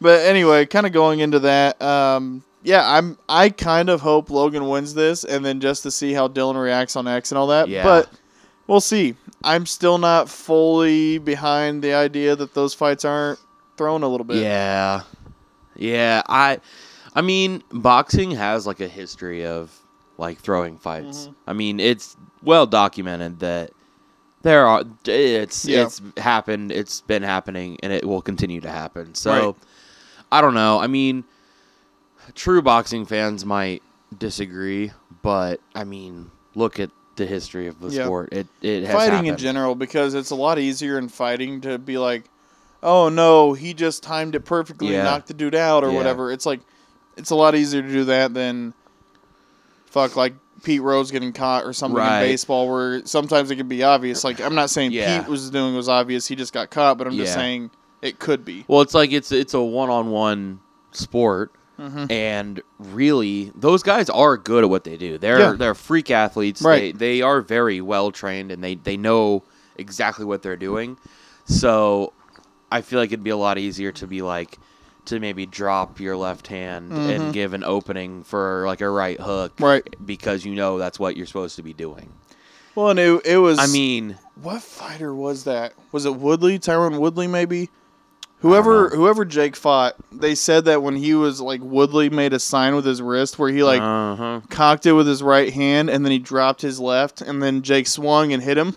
But 0.00 0.20
anyway, 0.26 0.66
kind 0.66 0.86
of 0.86 0.92
going 0.92 1.20
into 1.20 1.40
that, 1.40 1.80
um, 1.82 2.42
yeah, 2.62 2.88
I'm. 2.88 3.18
I 3.28 3.48
kind 3.50 3.88
of 3.90 4.00
hope 4.00 4.30
Logan 4.30 4.68
wins 4.68 4.94
this, 4.94 5.24
and 5.24 5.44
then 5.44 5.60
just 5.60 5.82
to 5.84 5.90
see 5.90 6.12
how 6.12 6.28
Dillon 6.28 6.56
reacts 6.56 6.94
on 6.96 7.08
X 7.08 7.32
and 7.32 7.38
all 7.38 7.48
that. 7.48 7.68
Yeah. 7.68 7.82
But 7.82 8.10
we'll 8.66 8.80
see. 8.80 9.14
I'm 9.42 9.66
still 9.66 9.98
not 9.98 10.28
fully 10.28 11.18
behind 11.18 11.82
the 11.82 11.94
idea 11.94 12.34
that 12.36 12.54
those 12.54 12.74
fights 12.74 13.04
aren't 13.04 13.38
thrown 13.76 14.02
a 14.02 14.08
little 14.08 14.24
bit. 14.24 14.36
Yeah. 14.42 15.02
Yeah, 15.76 16.22
I 16.28 16.58
I 17.14 17.20
mean, 17.22 17.62
boxing 17.72 18.32
has 18.32 18.66
like 18.66 18.80
a 18.80 18.88
history 18.88 19.46
of 19.46 19.77
like 20.18 20.38
throwing 20.40 20.76
fights. 20.76 21.28
Mhm. 21.28 21.34
I 21.46 21.52
mean, 21.54 21.80
it's 21.80 22.16
well 22.42 22.66
documented 22.66 23.38
that 23.40 23.70
there 24.42 24.66
are 24.66 24.84
it's 25.06 25.64
Yeah. 25.64 25.84
it's 25.84 26.00
happened, 26.16 26.70
it's 26.72 27.00
been 27.02 27.22
happening 27.22 27.78
and 27.82 27.92
it 27.92 28.04
will 28.04 28.22
continue 28.22 28.60
to 28.60 28.70
happen. 28.70 29.14
So 29.14 29.30
Right. 29.30 29.54
I 30.32 30.40
don't 30.40 30.54
know. 30.54 30.78
I 30.80 30.86
mean, 30.86 31.24
true 32.34 32.62
boxing 32.62 33.06
fans 33.06 33.44
might 33.44 33.82
disagree, 34.18 34.92
but 35.22 35.60
I 35.74 35.84
mean, 35.84 36.30
look 36.54 36.78
at 36.80 36.90
the 37.16 37.26
history 37.26 37.66
of 37.66 37.80
the 37.80 37.88
Yeah. 37.88 38.04
sport. 38.04 38.32
It 38.32 38.46
it 38.62 38.84
has 38.84 38.94
fighting 38.94 39.26
in 39.26 39.36
general 39.36 39.74
because 39.74 40.14
it's 40.14 40.30
a 40.30 40.34
lot 40.36 40.58
easier 40.58 40.98
in 40.98 41.08
fighting 41.08 41.60
to 41.62 41.78
be 41.78 41.98
like, 41.98 42.24
oh 42.82 43.08
no, 43.08 43.54
he 43.54 43.74
just 43.74 44.02
timed 44.02 44.34
it 44.36 44.44
perfectly, 44.44 44.88
Yeah. 44.92 44.98
and 44.98 45.04
knocked 45.04 45.26
the 45.28 45.34
dude 45.34 45.54
out 45.54 45.82
or 45.84 45.90
whatever. 45.90 46.30
It's 46.30 46.46
like, 46.46 46.60
it's 47.16 47.30
a 47.30 47.34
lot 47.34 47.54
easier 47.56 47.82
to 47.82 47.88
do 47.88 48.04
that 48.04 48.34
than, 48.34 48.72
fuck, 49.90 50.16
like 50.16 50.34
Pete 50.64 50.82
Rose 50.82 51.10
getting 51.10 51.32
caught 51.32 51.64
or 51.64 51.72
something 51.72 51.96
Right. 51.98 52.22
in 52.24 52.28
baseball 52.30 52.68
where 52.68 53.04
sometimes 53.06 53.50
it 53.50 53.56
can 53.56 53.68
be 53.68 53.82
obvious. 53.82 54.24
Like 54.24 54.40
I'm 54.40 54.54
not 54.54 54.70
saying 54.70 54.92
Yeah. 54.92 55.20
Pete 55.20 55.28
was 55.28 55.50
doing 55.50 55.74
was 55.74 55.88
obvious, 55.88 56.26
he 56.26 56.34
just 56.36 56.52
got 56.52 56.70
caught, 56.70 56.98
but 56.98 57.06
I'm 57.06 57.16
just 57.16 57.34
saying 57.34 57.70
it 58.02 58.18
could 58.18 58.44
be. 58.44 58.64
Well, 58.68 58.80
it's 58.80 58.94
like 58.94 59.12
it's 59.12 59.30
it's 59.32 59.54
a 59.54 59.60
one-on-one 59.62 60.60
sport, 60.92 61.52
Mhm. 61.78 62.10
and 62.10 62.60
really, 62.78 63.52
those 63.54 63.82
guys 63.84 64.10
are 64.10 64.36
good 64.36 64.64
at 64.64 64.70
what 64.70 64.82
they 64.84 64.96
do. 64.96 65.16
They're 65.18 65.38
Yeah. 65.38 65.52
they're 65.52 65.74
freak 65.76 66.10
athletes. 66.10 66.60
Right. 66.62 66.96
They 66.98 67.18
they 67.18 67.22
are 67.22 67.40
very 67.40 67.80
well 67.80 68.10
trained, 68.10 68.50
and 68.50 68.62
they 68.64 68.74
they 68.74 68.96
know 68.96 69.44
exactly 69.76 70.24
what 70.24 70.42
they're 70.42 70.56
doing. 70.56 70.96
So, 71.44 72.12
I 72.70 72.80
feel 72.82 72.98
like 72.98 73.10
it'd 73.10 73.22
be 73.24 73.30
a 73.30 73.36
lot 73.36 73.58
easier 73.58 73.92
to 73.92 74.06
be 74.08 74.22
like 74.22 74.58
to 75.08 75.20
maybe 75.20 75.46
drop 75.46 76.00
your 76.00 76.16
left 76.16 76.46
hand 76.46 76.92
Mhm. 76.92 77.08
and 77.10 77.32
give 77.34 77.52
an 77.54 77.64
opening 77.64 78.22
for 78.24 78.64
like 78.66 78.80
a 78.80 78.88
right 78.88 79.20
hook, 79.20 79.52
Right. 79.58 79.84
Because 80.04 80.44
you 80.44 80.54
know 80.54 80.78
that's 80.78 80.98
what 80.98 81.16
you're 81.16 81.26
supposed 81.26 81.56
to 81.56 81.62
be 81.62 81.72
doing. 81.72 82.10
Well, 82.74 82.90
and 82.90 82.98
it, 82.98 83.26
it 83.26 83.38
was. 83.38 83.58
I 83.58 83.66
mean, 83.66 84.16
What 84.40 84.62
fighter 84.62 85.12
was 85.14 85.44
that? 85.44 85.72
Was 85.90 86.04
it 86.06 86.14
Woodley? 86.14 86.58
Tyron 86.60 86.98
Woodley, 87.00 87.26
maybe? 87.26 87.70
Whoever 88.40 88.90
whoever 88.90 89.24
Jake 89.24 89.56
fought, 89.56 89.96
they 90.12 90.36
said 90.36 90.66
that 90.66 90.80
when 90.80 90.94
he 90.94 91.12
was 91.12 91.40
like 91.40 91.60
Woodley 91.60 92.08
made 92.08 92.32
a 92.32 92.38
sign 92.38 92.76
with 92.76 92.84
his 92.84 93.02
wrist 93.02 93.36
where 93.36 93.50
he 93.50 93.64
like 93.64 93.80
uh-huh. 93.82 94.42
cocked 94.48 94.86
it 94.86 94.92
with 94.92 95.08
his 95.08 95.24
right 95.24 95.52
hand 95.52 95.90
and 95.90 96.04
then 96.04 96.12
he 96.12 96.20
dropped 96.20 96.62
his 96.62 96.78
left 96.78 97.20
and 97.20 97.42
then 97.42 97.62
Jake 97.62 97.88
swung 97.88 98.32
and 98.32 98.40
hit 98.40 98.56
him. 98.56 98.76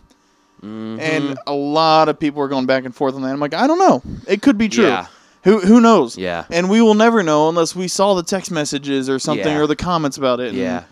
Mhm. 0.64 1.00
And 1.00 1.38
a 1.46 1.54
lot 1.54 2.10
of 2.10 2.20
people 2.20 2.40
were 2.40 2.48
going 2.48 2.66
back 2.66 2.86
and 2.86 2.96
forth 2.96 3.14
on 3.14 3.22
that. 3.22 3.30
I'm 3.30 3.40
like, 3.40 3.54
I 3.54 3.68
don't 3.68 3.78
know. 3.78 4.02
It 4.28 4.42
could 4.42 4.58
be 4.58 4.68
true. 4.68 4.86
Yeah. 4.88 5.06
Who 5.44 5.60
who 5.60 5.82
knows? 5.82 6.18
yeah, 6.18 6.46
And 6.52 6.70
we 6.70 6.82
will 6.82 6.94
never 6.94 7.24
know 7.24 7.50
unless 7.50 7.76
we 7.76 7.88
saw 7.88 8.14
the 8.14 8.24
text 8.24 8.52
messages 8.52 9.10
or 9.10 9.18
something 9.20 9.48
Yeah. 9.48 9.60
or 9.60 9.68
the 9.68 9.76
comments 9.76 10.18
about 10.18 10.40
it. 10.40 10.50
And, 10.50 10.58
yeah. 10.58 10.84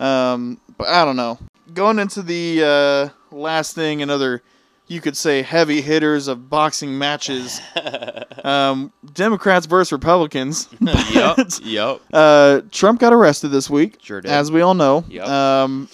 um, 0.00 0.58
but 0.78 0.88
I 0.88 1.04
don't 1.04 1.16
know. 1.16 1.38
Going 1.72 1.98
into 1.98 2.22
the 2.22 3.12
uh, 3.32 3.34
last 3.34 3.74
thing, 3.74 4.02
another, 4.02 4.42
you 4.88 5.00
could 5.00 5.16
say, 5.16 5.42
heavy 5.42 5.80
hitters 5.80 6.28
of 6.28 6.50
boxing 6.50 6.98
matches. 6.98 7.60
um, 8.44 8.92
Democrats 9.12 9.66
versus 9.66 9.92
Republicans. 9.92 10.68
yep. 10.80 11.38
Yep. 11.62 12.00
Uh, 12.12 12.60
Trump 12.70 13.00
got 13.00 13.12
arrested 13.12 13.48
this 13.48 13.70
week, 13.70 13.98
Sure 14.02 14.20
did. 14.20 14.30
as 14.30 14.50
we 14.52 14.60
all 14.60 14.74
know. 14.74 15.04
Yep. 15.08 15.26
Um, 15.26 15.88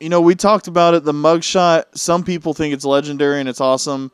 you 0.00 0.08
know, 0.08 0.20
we 0.22 0.34
talked 0.34 0.66
about 0.66 0.94
it. 0.94 1.04
The 1.04 1.12
mugshot. 1.12 1.84
Some 1.94 2.24
people 2.24 2.54
think 2.54 2.72
it's 2.74 2.84
legendary 2.86 3.40
and 3.40 3.48
it's 3.48 3.60
awesome. 3.60 4.10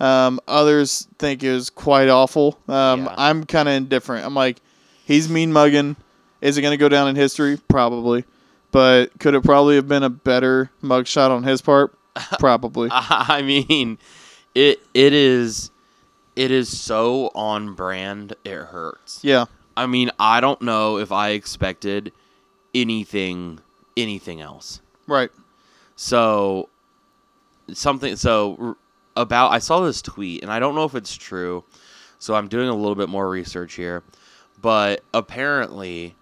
Um, 0.00 0.40
others 0.46 1.08
think 1.18 1.42
it 1.42 1.52
was 1.52 1.70
quite 1.70 2.08
awful. 2.08 2.58
Um, 2.68 3.04
Yeah. 3.04 3.14
I'm 3.18 3.44
kind 3.44 3.68
of 3.68 3.74
indifferent. 3.74 4.24
I'm 4.24 4.34
like, 4.34 4.58
he's 5.04 5.28
mean 5.28 5.52
mugging. 5.52 5.96
Is 6.40 6.56
it 6.56 6.62
going 6.62 6.72
to 6.72 6.76
go 6.76 6.88
down 6.88 7.08
in 7.08 7.16
history? 7.16 7.58
Probably. 7.68 8.24
But 8.70 9.18
could 9.18 9.34
it 9.34 9.42
probably 9.42 9.74
have 9.76 9.88
been 9.88 10.02
a 10.04 10.10
better 10.10 10.70
mugshot 10.82 11.30
on 11.30 11.42
his 11.42 11.60
part? 11.62 11.96
Probably. 12.38 12.88
I 12.92 13.42
mean, 13.42 13.98
it 14.54 14.80
it 14.94 15.12
is 15.12 15.70
it 16.36 16.50
is 16.50 16.68
so 16.78 17.30
on 17.34 17.74
brand. 17.74 18.34
It 18.44 18.56
hurts. 18.56 19.20
yeah. 19.24 19.46
I 19.76 19.86
mean, 19.86 20.10
I 20.18 20.40
don't 20.40 20.60
know 20.62 20.98
if 20.98 21.12
I 21.12 21.30
expected 21.30 22.12
anything 22.74 23.60
anything 23.96 24.40
else. 24.40 24.80
Right. 25.06 25.30
So 25.96 26.68
something 27.72 28.16
so 28.16 28.76
about 29.18 29.52
I 29.52 29.58
saw 29.58 29.80
this 29.80 30.00
tweet 30.00 30.42
and 30.42 30.50
I 30.50 30.58
don't 30.58 30.74
know 30.74 30.84
if 30.84 30.94
it's 30.94 31.16
true. 31.16 31.64
So 32.18 32.34
I'm 32.34 32.48
doing 32.48 32.68
a 32.68 32.74
little 32.74 32.94
bit 32.94 33.08
more 33.08 33.28
research 33.28 33.74
here, 33.74 34.02
but 34.60 35.02
apparently 35.14 36.16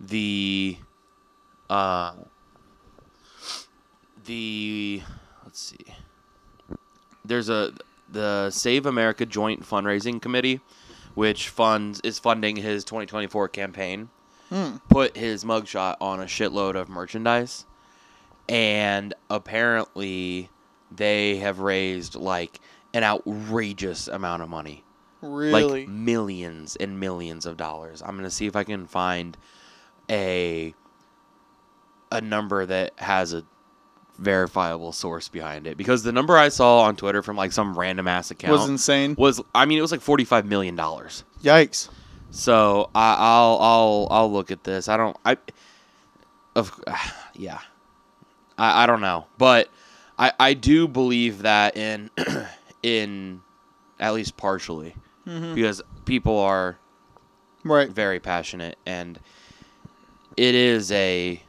the 0.00 0.78
uh 1.70 2.14
the 4.24 5.02
let's 5.44 5.60
see. 5.60 5.94
There's 7.24 7.48
a 7.48 7.72
the 8.08 8.50
Save 8.50 8.86
America 8.86 9.26
Joint 9.26 9.62
Fundraising 9.62 10.20
Committee, 10.20 10.60
which 11.14 11.48
funds 11.48 12.00
is 12.02 12.18
funding 12.18 12.56
his 12.56 12.84
2024 12.84 13.48
campaign. 13.48 14.08
Hmm. 14.48 14.76
Put 14.88 15.16
his 15.16 15.44
mugshot 15.44 15.96
on 16.00 16.20
a 16.20 16.24
shitload 16.24 16.76
of 16.76 16.88
merchandise, 16.88 17.66
and 18.48 19.12
apparently 19.28 20.50
they 20.90 21.36
have 21.36 21.58
raised 21.60 22.14
like 22.14 22.60
an 22.94 23.02
outrageous 23.04 24.08
amount 24.08 24.42
of 24.42 24.48
money 24.48 24.82
Really? 25.20 25.80
like 25.80 25.88
millions 25.88 26.76
and 26.76 27.00
millions 27.00 27.46
of 27.46 27.56
dollars. 27.56 28.02
I'm 28.02 28.16
gonna 28.16 28.30
see 28.30 28.46
if 28.46 28.54
I 28.56 28.64
can 28.64 28.86
find 28.86 29.36
a 30.10 30.74
a 32.12 32.20
number 32.20 32.64
that 32.66 32.92
has 32.98 33.34
a 33.34 33.44
verifiable 34.18 34.92
source 34.92 35.28
behind 35.28 35.66
it 35.66 35.76
because 35.76 36.02
the 36.02 36.12
number 36.12 36.36
I 36.38 36.48
saw 36.48 36.82
on 36.82 36.96
Twitter 36.96 37.22
from 37.22 37.36
like 37.36 37.52
some 37.52 37.78
random 37.78 38.08
ass 38.08 38.30
account 38.30 38.52
was 38.52 38.68
insane. 38.68 39.14
was 39.18 39.40
I 39.54 39.66
mean 39.66 39.78
it 39.78 39.82
was 39.82 39.92
like 39.92 40.00
45 40.00 40.46
million 40.46 40.76
dollars. 40.76 41.24
Yikes. 41.42 41.88
So 42.30 42.90
I, 42.94 43.14
I'll 43.18 43.58
I'll 43.60 44.08
I'll 44.10 44.32
look 44.32 44.50
at 44.50 44.64
this. 44.64 44.88
I 44.88 44.96
don't 44.96 45.16
I 45.24 45.36
of 46.54 46.80
yeah. 47.34 47.58
I, 48.58 48.84
I 48.84 48.86
don't 48.86 49.00
know, 49.02 49.26
but 49.36 49.68
I 50.18 50.32
I 50.38 50.54
do 50.54 50.88
believe 50.88 51.42
that 51.42 51.76
in 51.76 52.10
in 52.82 53.40
at 53.98 54.14
least 54.14 54.36
partially 54.36 54.94
Mhm. 55.26 55.54
because 55.54 55.82
people 56.04 56.38
are 56.38 56.78
Right. 57.64 57.88
very 57.90 58.20
passionate 58.20 58.78
and 58.86 59.18
it 60.36 60.54
is 60.54 60.92
a 60.92 61.42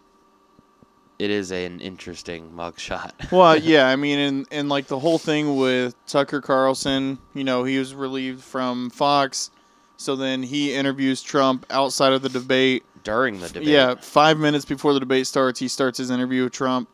it 1.19 1.29
is 1.31 1.51
an 1.51 1.79
interesting 1.79 2.51
mugshot. 2.55 3.11
Well, 3.31 3.57
yeah, 3.57 3.87
I 3.87 3.95
mean, 3.95 4.19
and 4.19 4.47
and 4.51 4.69
like 4.69 4.87
the 4.87 4.99
whole 4.99 5.17
thing 5.17 5.57
with 5.57 5.95
Tucker 6.05 6.41
Carlson, 6.41 7.17
you 7.33 7.43
know, 7.43 7.63
he 7.63 7.77
was 7.79 7.93
relieved 7.95 8.43
from 8.43 8.89
Fox, 8.91 9.49
so 9.97 10.15
then 10.15 10.43
he 10.43 10.73
interviews 10.73 11.21
Trump 11.23 11.65
outside 11.71 12.13
of 12.13 12.21
the 12.21 12.29
debate. 12.29 12.83
During 13.03 13.39
the 13.39 13.47
debate. 13.49 13.67
Yeah, 13.69 13.95
five 13.95 14.37
minutes 14.37 14.65
before 14.65 14.93
the 14.93 14.99
debate 14.99 15.25
starts, 15.27 15.59
he 15.59 15.67
starts 15.67 15.97
his 15.97 16.11
interview 16.11 16.43
with 16.43 16.53
Trump, 16.53 16.87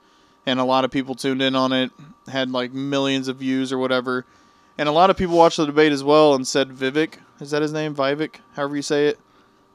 and 0.45 0.59
a 0.59 0.63
lot 0.63 0.85
of 0.85 0.91
people 0.91 1.15
tuned 1.15 1.41
in 1.41 1.55
on 1.55 1.71
it, 1.71 1.91
had 2.27 2.51
like 2.51 2.73
millions 2.73 3.27
of 3.27 3.37
views 3.37 3.71
or 3.71 3.77
whatever, 3.77 4.25
and 4.77 4.89
a 4.89 4.91
lot 4.91 5.09
of 5.09 5.17
people 5.17 5.37
watched 5.37 5.57
the 5.57 5.65
debate 5.65 5.91
as 5.91 6.03
well 6.03 6.33
and 6.35 6.47
said 6.47 6.69
Vivek, 6.69 7.15
is 7.39 7.51
that 7.51 7.61
his 7.61 7.73
name, 7.73 7.95
Vivek, 7.95 8.35
however 8.55 8.75
you 8.75 8.81
say 8.81 9.07
it. 9.07 9.19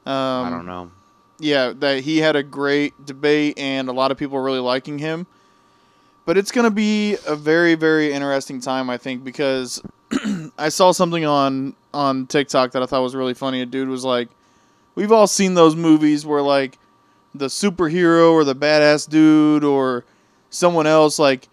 Um, 0.07 0.47
I 0.47 0.51
don't 0.51 0.67
know. 0.67 0.91
yeah, 1.39 1.73
that 1.77 2.01
he 2.01 2.19
had 2.19 2.35
a 2.37 2.43
great 2.43 3.05
debate 3.05 3.59
and 3.59 3.89
a 3.89 3.93
lot 3.93 4.11
of 4.11 4.17
people 4.19 4.39
are 4.39 4.43
really 4.43 4.59
liking 4.59 4.99
him. 4.99 5.27
But 6.25 6.37
it's 6.37 6.51
going 6.51 6.65
to 6.65 6.71
be 6.71 7.17
a 7.27 7.35
very 7.35 7.75
very 7.75 8.13
interesting 8.13 8.61
time 8.61 8.91
I 8.91 8.99
think 8.99 9.25
because 9.25 9.83
I 10.59 10.69
saw 10.69 10.93
something 10.93 11.25
on 11.25 11.75
on 11.95 12.27
TikTok 12.27 12.73
that 12.73 12.83
I 12.83 12.87
thought 12.87 13.03
was 13.03 13.15
really 13.15 13.35
funny. 13.35 13.63
A 13.63 13.67
dude 13.67 13.89
was 13.89 14.05
like, 14.05 14.29
"We've 14.95 15.13
all 15.13 15.27
seen 15.27 15.55
those 15.55 15.75
movies 15.75 16.27
where 16.27 16.43
like 16.43 16.79
the 17.35 17.47
superhero 17.47 18.33
or 18.33 18.45
the 18.45 18.55
badass 18.55 19.09
dude 19.09 19.65
or 19.65 20.05
someone 20.51 20.87
else 20.87 21.19
like 21.19 21.49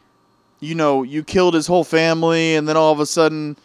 you 0.61 0.73
know, 0.73 1.03
you 1.03 1.23
killed 1.23 1.53
his 1.53 1.67
whole 1.67 1.83
family 1.83 2.55
and 2.55 2.67
then 2.67 2.77
all 2.77 2.91
of 2.91 2.99
a 2.99 3.05
sudden 3.05 3.57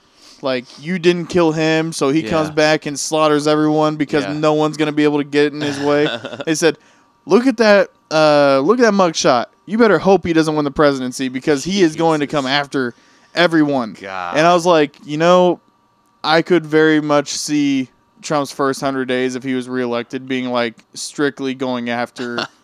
like 0.43 0.65
you 0.79 0.99
didn't 0.99 1.27
kill 1.27 1.53
him, 1.53 1.93
so 1.93 2.09
he 2.11 2.23
Yeah. 2.25 2.31
comes 2.31 2.51
back 2.51 2.85
and 2.87 2.99
slaughters 2.99 3.47
everyone 3.47 3.97
because 3.97 4.25
Yeah. 4.25 4.33
no 4.33 4.55
one's 4.55 4.77
gonna 4.77 4.93
be 4.93 5.05
able 5.05 5.19
to 5.19 5.25
get 5.25 5.53
in 5.53 5.61
his 5.61 5.79
way. 5.79 6.09
they 6.47 6.55
said, 6.55 6.79
"Look 7.27 7.47
at 7.47 7.57
that! 7.59 7.91
Uh, 8.11 8.61
look 8.65 8.79
at 8.79 8.83
that 8.83 8.93
mugshot. 8.95 9.47
You 9.67 9.79
better 9.79 9.99
hope 10.01 10.27
he 10.27 10.33
doesn't 10.33 10.55
win 10.57 10.65
the 10.65 10.71
presidency 10.71 11.29
because 11.29 11.63
he 11.65 11.83
is 11.83 11.95
going 11.95 12.21
to 12.21 12.27
come 12.27 12.47
after 12.47 12.95
everyone." 13.35 13.97
God. 14.01 14.37
And 14.37 14.47
I 14.47 14.53
was 14.55 14.67
like, 14.67 14.97
you 15.05 15.17
know, 15.17 15.61
I 16.25 16.43
could 16.43 16.67
very 16.67 17.01
much 17.01 17.29
see 17.29 17.89
Trump's 18.21 18.51
first 18.53 18.81
hundred 18.81 19.07
days 19.09 19.37
if 19.37 19.43
he 19.45 19.55
was 19.55 19.69
reelected 19.69 20.27
being 20.27 20.51
like 20.51 20.77
strictly 20.95 21.55
going 21.55 21.89
after 21.89 22.47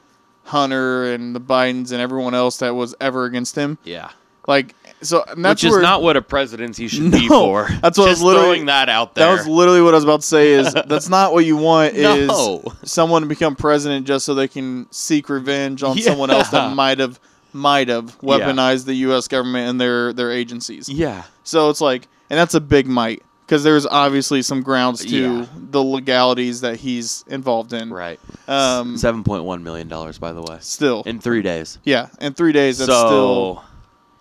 Hunter 0.46 1.12
and 1.12 1.34
the 1.34 1.40
Bidens 1.40 1.92
and 1.92 2.00
everyone 2.00 2.34
else 2.34 2.58
that 2.58 2.74
was 2.74 2.94
ever 3.00 3.24
against 3.24 3.54
him. 3.56 3.78
yeah. 3.84 4.10
Like, 4.48 4.76
so 5.02 5.24
Which 5.36 5.64
is 5.64 5.72
where- 5.72 5.82
not 5.82 6.02
what 6.02 6.16
a 6.16 6.22
presidency 6.22 6.86
should 6.92 7.10
be 7.10 7.26
for. 7.26 7.66
that's 7.82 7.98
what 7.98 8.06
I 8.06 8.10
was 8.10 8.22
literally- 8.22 8.46
throwing 8.46 8.66
that 8.66 8.88
out 8.88 9.16
there. 9.16 9.26
That 9.26 9.32
was 9.38 9.48
literally 9.48 9.82
what 9.82 9.92
I 9.92 9.96
was 9.96 10.04
about 10.04 10.20
to 10.20 10.26
say. 10.26 10.52
Is 10.52 10.72
that's 10.86 11.08
not 11.08 11.32
what 11.32 11.44
you 11.44 11.56
want? 11.56 11.94
Is 11.94 12.28
No. 12.28 12.62
someone 12.84 13.22
to 13.22 13.28
become 13.28 13.56
president 13.56 14.06
just 14.06 14.24
so 14.24 14.34
they 14.34 14.46
can 14.46 14.86
seek 14.92 15.28
revenge 15.28 15.82
on 15.82 15.98
someone 15.98 16.30
else 16.30 16.48
that 16.50 16.72
might 16.76 17.00
have 17.00 17.18
might 17.52 17.88
have 17.88 18.16
Yeah. 18.22 18.38
weaponized 18.38 18.84
the 18.84 18.94
U.S. 18.94 19.26
government 19.26 19.68
and 19.68 19.80
their 19.80 20.12
their 20.12 20.30
agencies. 20.30 20.88
yeah. 20.88 21.24
So 21.42 21.68
it's 21.70 21.80
like, 21.80 22.06
and 22.30 22.38
that's 22.38 22.54
a 22.54 22.60
big 22.60 22.86
might 22.86 23.22
because 23.46 23.62
there's 23.62 23.86
obviously 23.86 24.42
some 24.42 24.62
grounds 24.62 25.04
to 25.04 25.08
Yeah. 25.16 25.46
the 25.70 25.82
legalities 25.82 26.60
that 26.62 26.76
he's 26.76 27.24
involved 27.28 27.72
in. 27.72 27.90
Right. 27.92 28.18
Um, 28.48 28.96
Seven 28.98 29.22
point 29.24 29.44
one 29.44 29.62
million 29.62 29.86
dollars, 29.88 30.18
by 30.18 30.32
the 30.32 30.42
way, 30.42 30.58
Still, 30.60 31.02
in 31.06 31.20
three 31.20 31.42
days. 31.42 31.78
yeah, 31.84 32.08
in 32.20 32.34
three 32.34 32.52
days 32.52 32.78
that's 32.78 32.90
so, 32.90 33.06
still, 33.06 33.64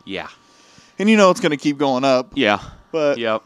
yeah, 0.06 0.28
and 1.00 1.10
you 1.10 1.18
know 1.18 1.32
it's 1.32 1.40
going 1.42 1.52
to 1.52 1.58
keep 1.58 1.78
going 1.78 2.04
up. 2.04 2.32
yeah, 2.36 2.60
But 2.92 3.18
yep. 3.18 3.42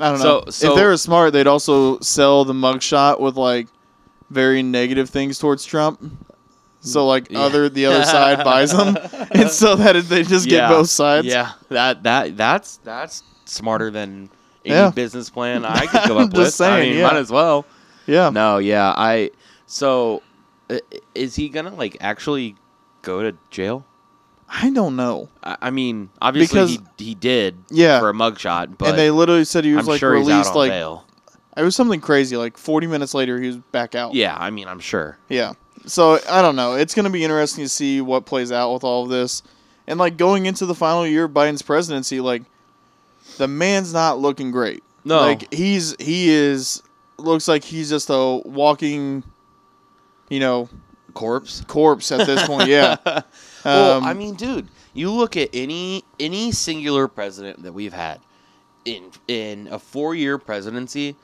I 0.00 0.10
don't 0.10 0.18
So- 0.18 0.42
know. 0.46 0.50
so- 0.50 0.70
if 0.72 0.76
they 0.76 0.84
were 0.84 0.96
smart, 0.96 1.32
they'd 1.32 1.46
also 1.46 1.98
sell 2.00 2.44
the 2.44 2.52
mugshot 2.54 3.20
with 3.20 3.36
like 3.36 3.68
very 4.30 4.62
negative 4.62 5.08
things 5.10 5.38
towards 5.38 5.64
Trump. 5.64 6.00
So 6.82 7.06
like 7.06 7.30
Yeah. 7.30 7.40
other 7.40 7.68
the 7.68 7.86
other 7.86 8.04
side 8.04 8.42
buys 8.44 8.70
them, 8.72 8.96
and 9.32 9.50
so 9.50 9.74
that 9.76 9.96
they 10.08 10.22
just 10.22 10.46
yeah. 10.46 10.60
get 10.60 10.68
both 10.70 10.88
sides. 10.88 11.26
Yeah, 11.26 11.50
that 11.68 12.02
that 12.04 12.36
that's 12.38 12.78
that's 12.84 13.22
smarter 13.44 13.90
than 13.90 14.30
any 14.64 14.74
Yeah. 14.74 14.90
business 14.90 15.30
plan 15.30 15.64
I 15.64 15.86
could 15.86 16.02
come 16.02 16.16
up 16.18 16.32
with. 16.32 16.46
I 16.46 16.50
saying, 16.50 16.90
mean, 16.90 16.98
yeah. 16.98 17.06
might 17.08 17.16
as 17.16 17.30
well. 17.30 17.64
yeah. 18.06 18.30
No, 18.30 18.58
yeah, 18.58 18.92
I. 18.96 19.30
So, 19.66 20.22
i- 20.68 20.80
is 21.14 21.36
he 21.36 21.48
gonna 21.48 21.74
like 21.74 21.96
actually 22.00 22.56
go 23.02 23.22
to 23.22 23.36
jail? 23.50 23.84
I 24.52 24.70
don't 24.70 24.96
know. 24.96 25.28
I, 25.44 25.56
I 25.62 25.70
mean, 25.70 26.10
obviously 26.20 26.54
Because- 26.60 26.78
he, 26.98 27.04
he 27.04 27.14
did 27.14 27.56
Yeah. 27.70 28.00
for 28.00 28.08
a 28.10 28.12
mugshot, 28.12 28.76
but 28.78 28.88
and 28.90 28.98
they 28.98 29.10
literally 29.10 29.44
said 29.44 29.64
he 29.64 29.74
was 29.74 29.86
I'm 29.86 29.92
like 29.92 30.00
sure 30.00 30.16
he's 30.16 30.26
released 30.26 30.48
out 30.50 30.56
on 30.56 30.58
like 30.58 30.70
bail. 30.72 31.04
it 31.56 31.62
was 31.62 31.76
something 31.76 32.00
crazy. 32.00 32.36
Like 32.36 32.56
40 32.58 32.88
minutes 32.88 33.14
later, 33.14 33.40
he 33.40 33.46
was 33.46 33.56
back 33.58 33.94
out. 33.94 34.12
Yeah, 34.14 34.36
I 34.36 34.50
mean, 34.50 34.66
I'm 34.66 34.80
sure. 34.80 35.18
Yeah. 35.28 35.52
So 35.86 36.18
I 36.28 36.42
don't 36.42 36.56
know. 36.56 36.74
It's 36.74 36.94
going 36.94 37.04
to 37.04 37.10
be 37.10 37.22
interesting 37.24 37.64
to 37.64 37.68
see 37.68 38.00
what 38.00 38.26
plays 38.26 38.50
out 38.52 38.72
with 38.74 38.82
all 38.84 39.04
of 39.04 39.08
this. 39.08 39.42
And 39.86 39.98
like 40.00 40.16
going 40.16 40.46
into 40.46 40.66
the 40.66 40.74
final 40.74 41.06
year 41.06 41.24
of 41.24 41.30
Biden's 41.30 41.62
presidency, 41.62 42.20
like 42.20 42.42
the 43.38 43.48
man's 43.48 43.92
not 43.92 44.18
looking 44.18 44.50
great. 44.50 44.82
No. 45.04 45.20
Like 45.20 45.52
he's 45.52 45.94
he 45.98 46.28
is 46.30 46.82
looks 47.18 47.48
like 47.48 47.64
he's 47.64 47.88
just 47.90 48.08
a 48.10 48.40
walking 48.44 49.24
you 50.28 50.38
know, 50.40 50.68
Corpse. 51.14 51.62
corpse 51.66 52.12
at 52.12 52.24
this 52.26 52.46
point. 52.46 52.68
Yeah. 52.68 52.96
well, 53.64 53.98
Um, 53.98 54.04
I 54.04 54.14
mean, 54.14 54.34
dude, 54.36 54.68
you 54.94 55.10
look 55.10 55.36
at 55.36 55.48
any 55.52 56.04
any 56.20 56.52
singular 56.52 57.08
president 57.08 57.62
that 57.64 57.72
we've 57.72 57.92
had 57.92 58.20
in 58.84 59.10
in 59.26 59.68
a 59.70 59.78
four 59.78 60.14
year 60.14 60.38
presidency, 60.38 61.16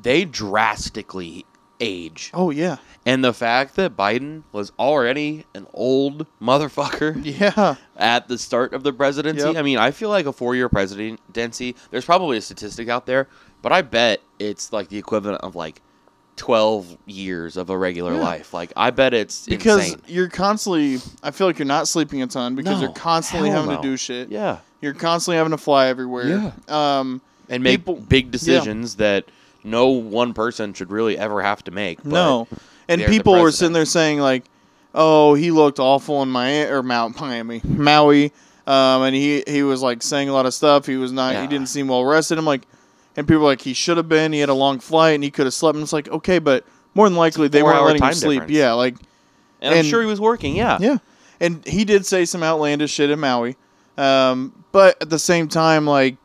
they 0.00 0.24
drastically 0.24 1.44
age. 1.84 2.30
Oh 2.34 2.50
yeah. 2.50 2.76
And 3.06 3.22
the 3.22 3.34
fact 3.34 3.76
that 3.76 3.96
Biden 3.96 4.42
was 4.52 4.72
already 4.78 5.44
an 5.54 5.66
old 5.74 6.26
motherfucker 6.40 7.20
Yeah. 7.22 7.74
at 7.96 8.28
the 8.28 8.38
start 8.38 8.72
of 8.72 8.82
the 8.82 8.92
presidency, 8.92 9.46
Yep. 9.46 9.56
I 9.56 9.62
mean, 9.62 9.78
I 9.78 9.90
feel 9.90 10.08
like 10.08 10.26
a 10.26 10.32
four 10.32 10.54
year 10.56 10.68
presidency, 10.68 11.76
there's 11.90 12.04
probably 12.06 12.38
a 12.38 12.40
statistic 12.40 12.88
out 12.88 13.04
there, 13.06 13.28
but 13.62 13.72
I 13.72 13.82
bet 13.82 14.20
it's 14.38 14.72
like 14.72 14.88
the 14.88 14.96
equivalent 14.98 15.42
of 15.42 15.54
like 15.54 15.82
12 16.36 16.96
years 17.06 17.56
of 17.56 17.70
a 17.70 17.78
regular 17.78 18.14
Yeah. 18.14 18.20
life. 18.22 18.52
Like, 18.54 18.72
I 18.76 18.90
bet 18.90 19.14
it's 19.14 19.46
Because 19.46 19.84
insane. 19.92 20.00
you're 20.08 20.28
constantly 20.28 20.98
I 21.22 21.30
feel 21.30 21.46
like 21.46 21.58
you're 21.58 21.66
not 21.66 21.86
sleeping 21.88 22.22
a 22.22 22.26
ton 22.26 22.54
because 22.56 22.76
No, 22.80 22.86
you're 22.86 22.92
constantly 22.94 23.50
having 23.50 23.70
no. 23.70 23.76
to 23.76 23.82
do 23.82 23.96
shit. 23.96 24.30
Yeah. 24.30 24.58
You're 24.80 24.94
constantly 24.94 25.36
having 25.36 25.52
to 25.52 25.58
fly 25.58 25.86
everywhere. 25.88 26.52
Um 26.68 27.20
And 27.48 27.62
make 27.62 27.80
People- 27.80 27.96
big 27.96 28.30
decisions 28.30 28.96
that 28.96 29.26
no 29.64 29.88
one 29.88 30.32
person 30.34 30.72
should 30.74 30.90
really 30.90 31.18
ever 31.18 31.42
have 31.42 31.64
to 31.64 31.70
make. 31.70 31.98
but- 32.02 32.06
No, 32.12 32.48
and 32.88 33.00
people 33.10 33.32
were 33.42 33.50
sitting 33.50 33.72
there 33.72 33.84
saying 33.84 34.20
like, 34.20 34.44
"Oh, 34.94 35.34
he 35.34 35.50
looked 35.50 35.78
awful 35.80 36.22
in 36.22 36.28
Miami 36.28 36.70
or 36.70 36.82
Mount 36.82 37.18
Miami, 37.20 37.60
Maui," 37.64 38.32
um, 38.66 39.02
and 39.02 39.14
he 39.16 39.42
he 39.46 39.62
was 39.62 39.82
like 39.82 40.02
saying 40.02 40.28
a 40.28 40.32
lot 40.32 40.46
of 40.46 40.54
stuff. 40.54 40.86
He 40.86 40.96
was 40.96 41.10
not. 41.12 41.34
He 41.42 41.46
didn't 41.48 41.68
seem 41.68 41.88
well 41.88 42.04
rested. 42.04 42.38
I'm 42.38 42.44
like, 42.44 42.62
and 43.16 43.26
people 43.26 43.42
were 43.42 43.48
like, 43.48 43.60
he 43.62 43.72
should 43.74 43.96
have 43.96 44.08
been. 44.08 44.32
He 44.32 44.40
had 44.40 44.48
a 44.48 44.54
long 44.54 44.80
flight 44.80 45.14
and 45.14 45.22
he 45.24 45.30
could 45.30 45.46
have 45.46 45.54
slept. 45.54 45.76
And 45.76 45.82
it's 45.82 45.92
like, 45.92 46.08
okay, 46.08 46.38
but 46.40 46.64
more 46.94 47.08
than 47.08 47.16
likely 47.16 47.48
they 47.48 47.62
weren't 47.62 47.84
letting 47.84 48.02
him 48.02 48.12
sleep. 48.14 48.40
difference. 48.40 48.52
Yeah, 48.52 48.72
like 48.72 48.96
And, 49.60 49.74
I'm 49.74 49.84
sure 49.84 50.00
he 50.00 50.06
was 50.06 50.20
working, 50.20 50.56
yeah. 50.56 50.78
yeah, 50.80 50.98
and 51.40 51.64
he 51.66 51.84
did 51.84 52.04
say 52.06 52.24
some 52.24 52.42
outlandish 52.42 52.90
shit 52.92 53.10
in 53.10 53.18
Maui, 53.20 53.56
um, 53.96 54.52
but 54.72 55.00
at 55.00 55.10
the 55.10 55.18
same 55.18 55.48
time, 55.48 55.86
like. 55.86 56.16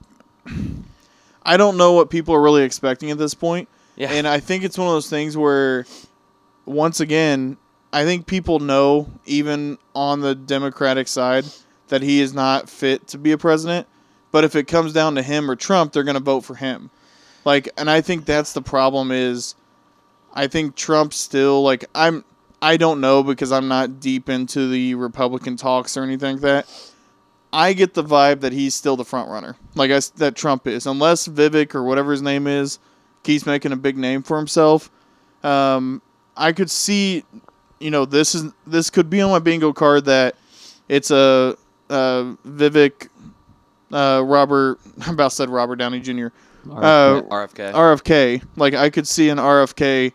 I 1.49 1.57
don't 1.57 1.77
know 1.77 1.93
what 1.93 2.11
people 2.11 2.35
are 2.35 2.41
really 2.41 2.61
expecting 2.61 3.09
at 3.09 3.17
this 3.17 3.33
point. 3.33 3.69
Yeah. 3.95 4.11
And 4.11 4.27
I 4.27 4.39
think 4.39 4.63
it's 4.63 4.77
one 4.77 4.87
of 4.87 4.93
those 4.93 5.09
things 5.09 5.35
where 5.35 5.87
once 6.67 6.99
again, 6.99 7.57
I 7.91 8.03
think 8.03 8.27
people 8.27 8.59
know, 8.59 9.09
even 9.25 9.79
on 9.95 10.21
the 10.21 10.35
Democratic 10.35 11.07
side, 11.07 11.45
that 11.87 12.03
he 12.03 12.21
is 12.21 12.35
not 12.35 12.69
fit 12.69 13.07
to 13.07 13.17
be 13.17 13.31
a 13.31 13.37
president. 13.39 13.87
But 14.31 14.43
if 14.43 14.55
it 14.55 14.67
comes 14.67 14.93
down 14.93 15.15
to 15.15 15.23
him 15.23 15.49
or 15.49 15.55
Trump, 15.55 15.91
they're 15.91 16.03
going 16.03 16.13
to 16.13 16.19
vote 16.19 16.41
for 16.41 16.53
him. 16.53 16.91
Like, 17.45 17.67
and 17.77 17.89
I 17.89 18.01
think 18.01 18.25
that's 18.25 18.53
the 18.53 18.61
problem. 18.61 19.11
Is 19.11 19.55
I 20.35 20.45
think 20.45 20.75
Trump 20.75 21.15
still 21.15 21.63
like 21.63 21.85
I'm. 21.95 22.23
I 22.61 22.77
don't 22.77 23.01
know 23.01 23.23
because 23.23 23.51
I'm 23.51 23.67
not 23.69 23.99
deep 23.99 24.29
into 24.29 24.69
the 24.69 24.93
Republican 24.93 25.57
talks 25.57 25.97
or 25.97 26.03
anything 26.03 26.35
like 26.35 26.41
that. 26.41 26.88
I 27.51 27.73
get 27.73 27.93
the 27.93 28.03
vibe 28.03 28.41
that 28.41 28.53
he's 28.53 28.75
still 28.75 28.95
the 28.95 29.05
front 29.05 29.29
runner, 29.29 29.55
like 29.75 29.91
I 29.91 29.95
s 29.95 30.09
that 30.11 30.35
Trump 30.35 30.67
is, 30.67 30.85
unless 30.85 31.27
Vivek 31.27 31.73
or 31.73 31.83
whatever 31.83 32.11
his 32.11 32.21
name 32.21 32.47
is 32.47 32.79
keeps 33.23 33.45
making 33.45 33.71
a 33.71 33.75
big 33.75 33.97
name 33.97 34.23
for 34.23 34.37
himself. 34.37 34.89
Um, 35.43 36.01
I 36.37 36.51
could 36.51 36.69
see, 36.69 37.23
you 37.79 37.91
know, 37.91 38.05
this 38.05 38.35
is 38.35 38.51
this 38.67 38.89
could 38.89 39.09
be 39.09 39.21
on 39.21 39.31
my 39.31 39.39
bingo 39.39 39.73
card 39.73 40.05
that 40.05 40.35
it's 40.87 41.11
a, 41.11 41.57
uh 41.89 42.23
Vivek, 42.47 43.09
uh, 43.91 44.23
Robert. 44.25 44.79
I 45.07 45.11
about 45.11 45.33
said 45.33 45.49
Robert 45.49 45.77
Downey 45.77 45.99
Jr. 45.99 46.27
Uh, 46.69 47.21
RFK. 47.21 47.73
RFK. 47.73 48.43
Like 48.57 48.73
I 48.73 48.89
could 48.89 49.07
see 49.07 49.29
an 49.29 49.37
RFK, 49.37 50.11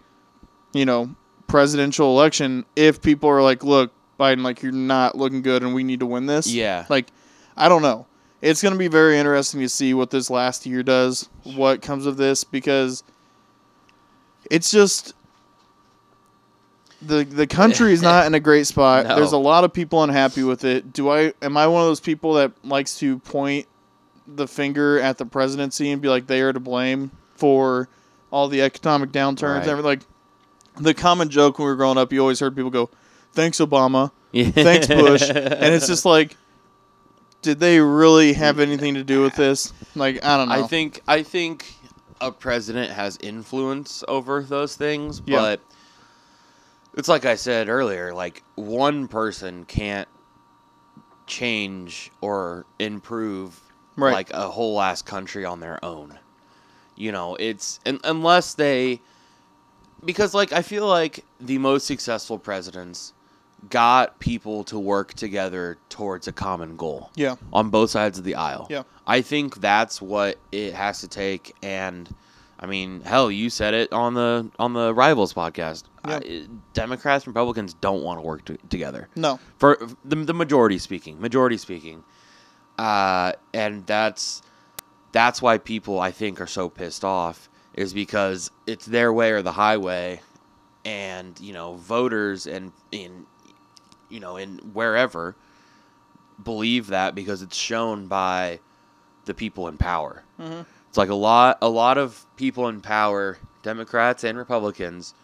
you 0.73 0.85
know, 0.85 1.15
presidential 1.47 2.11
election 2.11 2.65
if 2.77 3.01
people 3.03 3.29
are 3.29 3.43
like, 3.43 3.65
"Look, 3.65 3.93
Biden, 4.21 4.43
like 4.43 4.63
you're 4.63 4.73
not 4.73 5.17
looking 5.17 5.43
good, 5.43 5.63
and 5.63 5.75
we 5.75 5.85
need 5.85 6.01
to 6.01 6.07
win 6.07 6.27
this." 6.27 6.47
yeah. 6.47 6.87
Like, 6.89 7.09
I 7.57 7.69
don't 7.69 7.83
know. 7.83 8.07
It's 8.43 8.61
going 8.63 8.73
to 8.75 8.79
be 8.79 8.89
very 8.89 9.19
interesting 9.19 9.61
to 9.61 9.69
see 9.69 9.95
what 9.95 10.11
this 10.11 10.29
last 10.29 10.67
year 10.67 10.83
does, 10.83 11.29
what 11.45 11.81
comes 11.81 12.05
of 12.05 12.17
this, 12.17 12.45
because 12.45 13.03
it's 14.51 14.71
just 14.71 15.15
the 17.01 17.25
the 17.25 17.47
country 17.47 17.93
is 17.93 18.03
not 18.03 18.27
in 18.29 18.35
a 18.35 18.41
great 18.41 18.67
spot. 18.67 19.07
No. 19.07 19.17
There's 19.17 19.33
a 19.33 19.39
lot 19.39 19.65
of 19.65 19.73
people 19.73 20.03
unhappy 20.03 20.43
with 20.43 20.65
it. 20.65 20.93
Do 20.93 21.11
I 21.11 21.33
am 21.43 21.57
I 21.57 21.67
one 21.67 21.83
of 21.83 21.89
those 21.89 22.01
people 22.01 22.35
that 22.35 22.53
likes 22.65 22.99
to 22.99 23.19
point 23.21 23.67
the 24.27 24.47
finger 24.49 24.99
at 25.01 25.19
the 25.19 25.27
presidency 25.27 25.91
and 25.91 26.01
be 26.01 26.09
like 26.09 26.27
they 26.27 26.41
are 26.41 26.53
to 26.53 26.61
blame 26.61 27.11
for 27.37 27.89
all 28.31 28.49
the 28.49 28.63
economic 28.63 29.11
downturns 29.13 29.43
Right. 29.55 29.61
and 29.63 29.71
everything? 29.71 29.85
Like 29.85 30.01
the 30.81 30.95
common 30.95 31.29
joke 31.31 31.59
when 31.59 31.67
we 31.67 31.71
were 31.73 31.77
growing 31.77 31.99
up, 31.99 32.13
you 32.13 32.21
always 32.21 32.41
heard 32.41 32.57
people 32.57 32.71
go, 32.71 32.91
"Thanks 33.33 33.59
Obama." 33.59 34.11
yeah. 34.33 34.51
thanks 34.51 34.89
bush 34.89 35.23
and 35.31 35.75
it's 35.75 35.87
just 35.87 36.05
like 36.17 36.37
did 37.45 37.61
they 37.61 37.79
really 37.79 38.33
have 38.33 38.59
anything 38.59 38.95
to 38.95 39.05
do 39.05 39.21
with 39.23 39.35
this 39.37 39.73
like 39.95 40.25
i 40.25 40.37
don't 40.37 40.49
know 40.49 40.55
I 40.55 40.63
think 40.67 41.01
I 41.07 41.23
think 41.23 41.73
a 42.21 42.33
president 42.33 42.91
has 42.91 43.19
influence 43.21 44.03
over 44.09 44.43
those 44.43 44.75
things, 44.77 45.21
Yeah. 45.27 45.39
but 45.41 45.61
it's 46.95 47.09
like 47.09 47.25
I 47.27 47.35
said 47.35 47.69
earlier, 47.69 48.15
like 48.15 48.43
one 48.55 49.09
person 49.09 49.65
can't 49.67 50.09
change 51.27 52.11
or 52.21 52.65
improve 52.79 53.61
Right. 53.97 54.13
like 54.13 54.33
a 54.33 54.49
whole 54.49 54.81
ass 54.81 55.03
country 55.03 55.45
on 55.45 55.61
their 55.61 55.85
own. 55.85 56.19
You 56.97 57.13
know, 57.13 57.37
it's 57.37 57.79
un 57.85 58.01
unless 58.05 58.55
they 58.55 59.01
because 60.05 60.35
like 60.35 60.53
I 60.53 60.63
feel 60.63 60.87
like 60.87 61.25
the 61.41 61.59
most 61.59 61.87
successful 61.87 62.39
presidents 62.39 63.13
got 63.71 64.19
people 64.19 64.65
to 64.65 64.79
work 64.79 65.15
together 65.15 65.79
towards 65.89 66.29
a 66.29 66.33
common 66.33 66.77
goal 66.77 67.11
yeah 67.15 67.37
on 67.53 67.71
both 67.71 67.91
sides 67.91 68.19
of 68.19 68.25
the 68.25 68.35
aisle. 68.35 68.67
Yeah. 68.71 68.83
I 69.07 69.21
think 69.21 69.61
that's 69.61 70.01
what 70.01 70.39
it 70.53 70.75
has 70.75 71.01
to 71.01 71.09
take 71.09 71.55
and 71.63 72.13
I 72.59 72.67
mean, 72.67 73.03
hell, 73.03 73.31
you 73.31 73.51
said 73.51 73.75
it 73.75 73.93
on 73.93 74.15
the 74.15 74.51
on 74.59 74.73
the 74.73 74.95
Rivals 74.95 75.35
podcast. 75.35 75.85
Yeah. 76.09 76.21
I- 76.23 76.47
Democrats 76.73 77.27
and 77.27 77.35
Republicans 77.35 77.75
don't 77.75 78.03
want 78.03 78.19
to 78.19 78.23
work 78.23 78.45
to, 78.47 78.57
together. 78.71 79.09
no 79.17 79.39
For 79.59 79.79
the, 80.05 80.17
the 80.17 80.33
majority 80.35 80.79
speaking, 80.79 81.21
majority 81.21 81.59
speaking. 81.59 82.05
Uh, 82.79 83.33
and 83.53 83.87
that's 83.87 84.43
that's 85.13 85.43
why 85.43 85.59
people 85.59 86.01
I 86.01 86.11
think 86.11 86.41
are 86.41 86.47
so 86.47 86.69
pissed 86.69 87.05
off 87.05 87.49
is 87.75 87.93
because 87.93 88.51
it's 88.67 88.87
their 88.87 89.13
way 89.13 89.33
or 89.33 89.43
the 89.43 89.53
highway 89.53 90.21
and, 90.85 91.39
you 91.41 91.53
know, 91.53 91.75
voters 91.75 92.47
and 92.47 92.73
in 92.93 93.27
you 94.09 94.21
know, 94.21 94.37
in 94.37 94.59
wherever 94.73 95.35
believe 96.43 96.89
that 96.89 97.15
because 97.15 97.43
it's 97.43 97.57
shown 97.57 98.07
by 98.07 98.59
the 99.25 99.35
people 99.35 99.69
in 99.69 99.77
power. 99.77 100.25
Mhm. 100.41 100.67
It's 100.89 100.99
like 100.99 101.09
a 101.09 101.15
lot 101.15 101.59
a 101.63 101.69
lot 101.69 101.97
of 101.99 102.27
people 102.37 102.69
in 102.69 102.81
power, 102.81 103.39
Democrats 103.63 104.25
and 104.25 104.37
Republicans, 104.37 105.15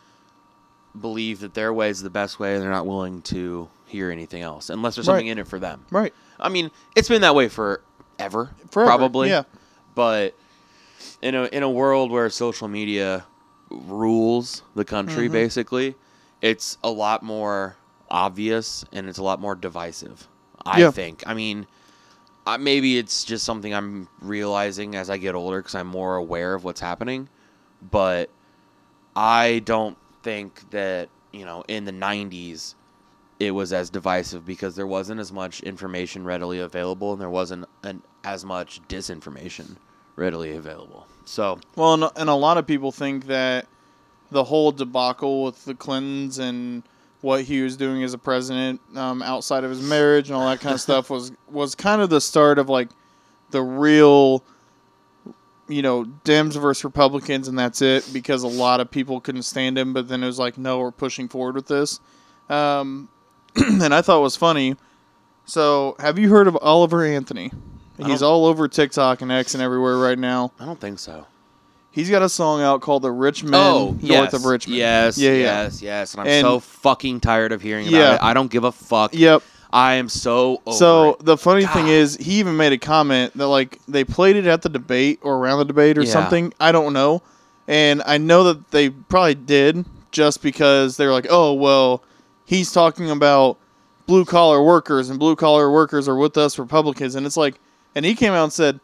believe 1.00 1.40
that 1.40 1.54
their 1.54 1.72
way 1.72 1.88
is 1.90 2.02
the 2.02 2.10
best 2.10 2.38
way 2.40 2.54
and 2.54 2.62
they're 2.62 2.70
not 2.70 2.86
willing 2.86 3.22
to 3.22 3.68
hear 3.86 4.10
anything 4.10 4.42
else 4.42 4.70
unless 4.70 4.94
there's 4.96 5.06
something 5.06 5.26
Right. 5.26 5.32
in 5.32 5.38
it 5.38 5.46
for 5.48 5.58
them. 5.60 5.84
right 5.90 6.12
I 6.38 6.48
mean, 6.48 6.70
it's 6.96 7.08
been 7.08 7.20
that 7.22 7.34
way 7.34 7.48
for 7.48 7.82
ever, 8.18 8.50
Forever, 8.70 8.88
probably. 8.90 9.28
yeah. 9.28 9.42
But 9.94 10.34
in 11.22 11.34
a 11.34 11.44
in 11.46 11.62
a 11.62 11.70
world 11.70 12.10
where 12.10 12.28
social 12.30 12.66
media 12.68 13.24
rules 13.70 14.62
the 14.74 14.84
country, 14.84 15.28
Mhm. 15.28 15.32
basically, 15.32 15.94
it's 16.40 16.78
a 16.82 16.90
lot 16.90 17.22
more 17.22 17.76
obvious 18.10 18.84
and 18.92 19.08
it's 19.08 19.18
a 19.18 19.22
lot 19.22 19.40
more 19.40 19.54
divisive. 19.54 20.26
I 20.64 20.80
Yeah. 20.80 20.90
think. 20.90 21.22
I 21.26 21.34
mean, 21.34 21.66
uh, 22.46 22.58
maybe 22.58 22.98
it's 22.98 23.24
just 23.24 23.44
something 23.44 23.72
I'm 23.74 24.08
realizing 24.20 24.94
as 24.96 25.08
I 25.10 25.16
get 25.16 25.34
older 25.34 25.58
because 25.60 25.74
I'm 25.74 25.86
more 25.86 26.16
aware 26.16 26.54
of 26.54 26.64
what's 26.64 26.80
happening. 26.80 27.28
But 27.90 28.28
I 29.16 29.62
don't 29.64 29.96
think 30.22 30.70
that 30.70 31.08
you 31.32 31.44
know 31.44 31.64
in 31.68 31.84
the 31.84 31.92
'90s 31.92 32.74
it 33.38 33.52
was 33.52 33.72
as 33.72 33.88
divisive 33.88 34.44
because 34.44 34.76
there 34.76 34.86
wasn't 34.86 35.18
as 35.18 35.32
much 35.32 35.60
information 35.62 36.24
readily 36.24 36.58
available 36.58 37.12
and 37.12 37.20
there 37.20 37.30
wasn't 37.30 37.64
an, 37.82 38.02
as 38.22 38.44
much 38.44 38.82
disinformation 38.88 39.76
readily 40.16 40.52
available. 40.54 41.06
So 41.24 41.58
well 41.76 41.94
and, 41.94 42.04
and 42.16 42.28
a 42.28 42.34
lot 42.34 42.58
of 42.58 42.66
people 42.66 42.92
think 42.92 43.26
that 43.26 43.66
the 44.30 44.44
whole 44.44 44.72
debacle 44.72 45.44
with 45.44 45.64
the 45.64 45.74
clintons 45.74 46.38
and 46.38 46.82
what 47.20 47.44
he 47.44 47.62
was 47.62 47.76
doing 47.76 48.02
as 48.02 48.14
a 48.14 48.18
president 48.18 48.80
um, 48.96 49.22
outside 49.22 49.64
of 49.64 49.70
his 49.70 49.82
marriage 49.82 50.28
and 50.28 50.36
all 50.36 50.48
that 50.48 50.60
kind 50.60 50.74
of 50.74 50.80
stuff 50.80 51.10
was 51.10 51.32
was 51.48 51.74
kind 51.74 52.00
of 52.00 52.10
the 52.10 52.20
start 52.20 52.58
of 52.58 52.68
like 52.68 52.88
the 53.50 53.62
real 53.62 54.42
you 55.68 55.82
know 55.82 56.04
dems 56.24 56.60
versus 56.60 56.84
republicans 56.84 57.46
and 57.46 57.58
that's 57.58 57.82
it 57.82 58.08
because 58.12 58.42
a 58.42 58.48
lot 58.48 58.80
of 58.80 58.90
people 58.90 59.20
couldn't 59.20 59.42
stand 59.42 59.76
him 59.78 59.92
but 59.92 60.08
then 60.08 60.22
it 60.22 60.26
was 60.26 60.38
like 60.38 60.56
no 60.56 60.78
we're 60.78 60.90
pushing 60.90 61.28
forward 61.28 61.54
with 61.54 61.66
this. 61.66 62.00
Um, 62.48 63.08
and 63.56 63.94
i 63.94 64.02
thought 64.02 64.18
it 64.18 64.22
was 64.22 64.36
funny. 64.36 64.76
So 65.44 65.96
have 65.98 66.18
you 66.18 66.28
heard 66.28 66.46
of 66.46 66.56
oliver 66.60 67.04
anthony? 67.04 67.50
He's 67.98 68.22
all 68.22 68.46
over 68.46 68.66
tiktok 68.66 69.20
and 69.20 69.30
x 69.30 69.54
and 69.54 69.62
everywhere 69.62 69.98
right 69.98 70.18
now. 70.18 70.52
I 70.58 70.64
don't 70.64 70.80
think 70.80 70.98
so. 70.98 71.26
He's 71.90 72.08
got 72.10 72.22
a 72.22 72.28
song 72.28 72.62
out 72.62 72.80
called 72.80 73.02
the 73.02 73.10
rich 73.10 73.42
men 73.44 73.54
oh, 73.54 73.86
north 73.90 74.02
yes. 74.02 74.32
of 74.32 74.44
richmond 74.44 74.78
Yes, 74.78 75.18
Yeah, 75.18 75.30
yeah. 75.32 75.36
yes, 75.64 75.82
yes. 75.82 76.14
And 76.14 76.20
I'm 76.22 76.26
And- 76.26 76.44
so 76.44 76.60
fucking 76.60 77.20
tired 77.20 77.52
of 77.52 77.62
hearing 77.62 77.88
about 77.88 77.96
Yeah. 77.98 78.14
it. 78.14 78.22
I 78.22 78.34
don't 78.34 78.50
give 78.50 78.64
a 78.64 78.72
fuck. 78.72 79.14
yep 79.14 79.42
I 79.72 79.94
am 79.94 80.08
so 80.08 80.60
over 80.66 80.76
so 80.76 81.10
it. 81.12 81.24
the 81.24 81.36
funny 81.36 81.64
thing 81.64 81.86
is, 81.86 82.16
he 82.16 82.40
even 82.40 82.56
made 82.56 82.72
a 82.72 82.78
comment 82.78 83.36
that 83.36 83.46
like 83.46 83.78
they 83.86 84.02
played 84.02 84.34
it 84.36 84.46
at 84.46 84.62
the 84.62 84.68
debate 84.68 85.20
or 85.22 85.36
around 85.36 85.58
the 85.60 85.64
debate 85.64 85.96
or 85.96 86.02
Yeah. 86.02 86.10
something. 86.10 86.52
I 86.58 86.72
don't 86.72 86.92
know, 86.92 87.22
and 87.68 88.02
I 88.04 88.18
know 88.18 88.42
that 88.44 88.72
they 88.72 88.90
probably 88.90 89.36
did 89.36 89.84
just 90.10 90.42
because 90.42 90.96
they're 90.96 91.12
like, 91.12 91.28
oh 91.30 91.52
well, 91.52 92.02
he's 92.44 92.72
talking 92.72 93.12
about 93.12 93.58
blue 94.06 94.24
collar 94.24 94.60
workers 94.60 95.08
and 95.08 95.20
blue 95.20 95.36
collar 95.36 95.70
workers 95.70 96.08
are 96.08 96.16
with 96.16 96.36
us 96.36 96.58
Republicans, 96.58 97.14
and 97.14 97.24
it's 97.24 97.36
like, 97.36 97.54
and 97.94 98.04
he 98.04 98.16
came 98.16 98.32
out 98.32 98.42
and 98.42 98.52
said 98.52 98.80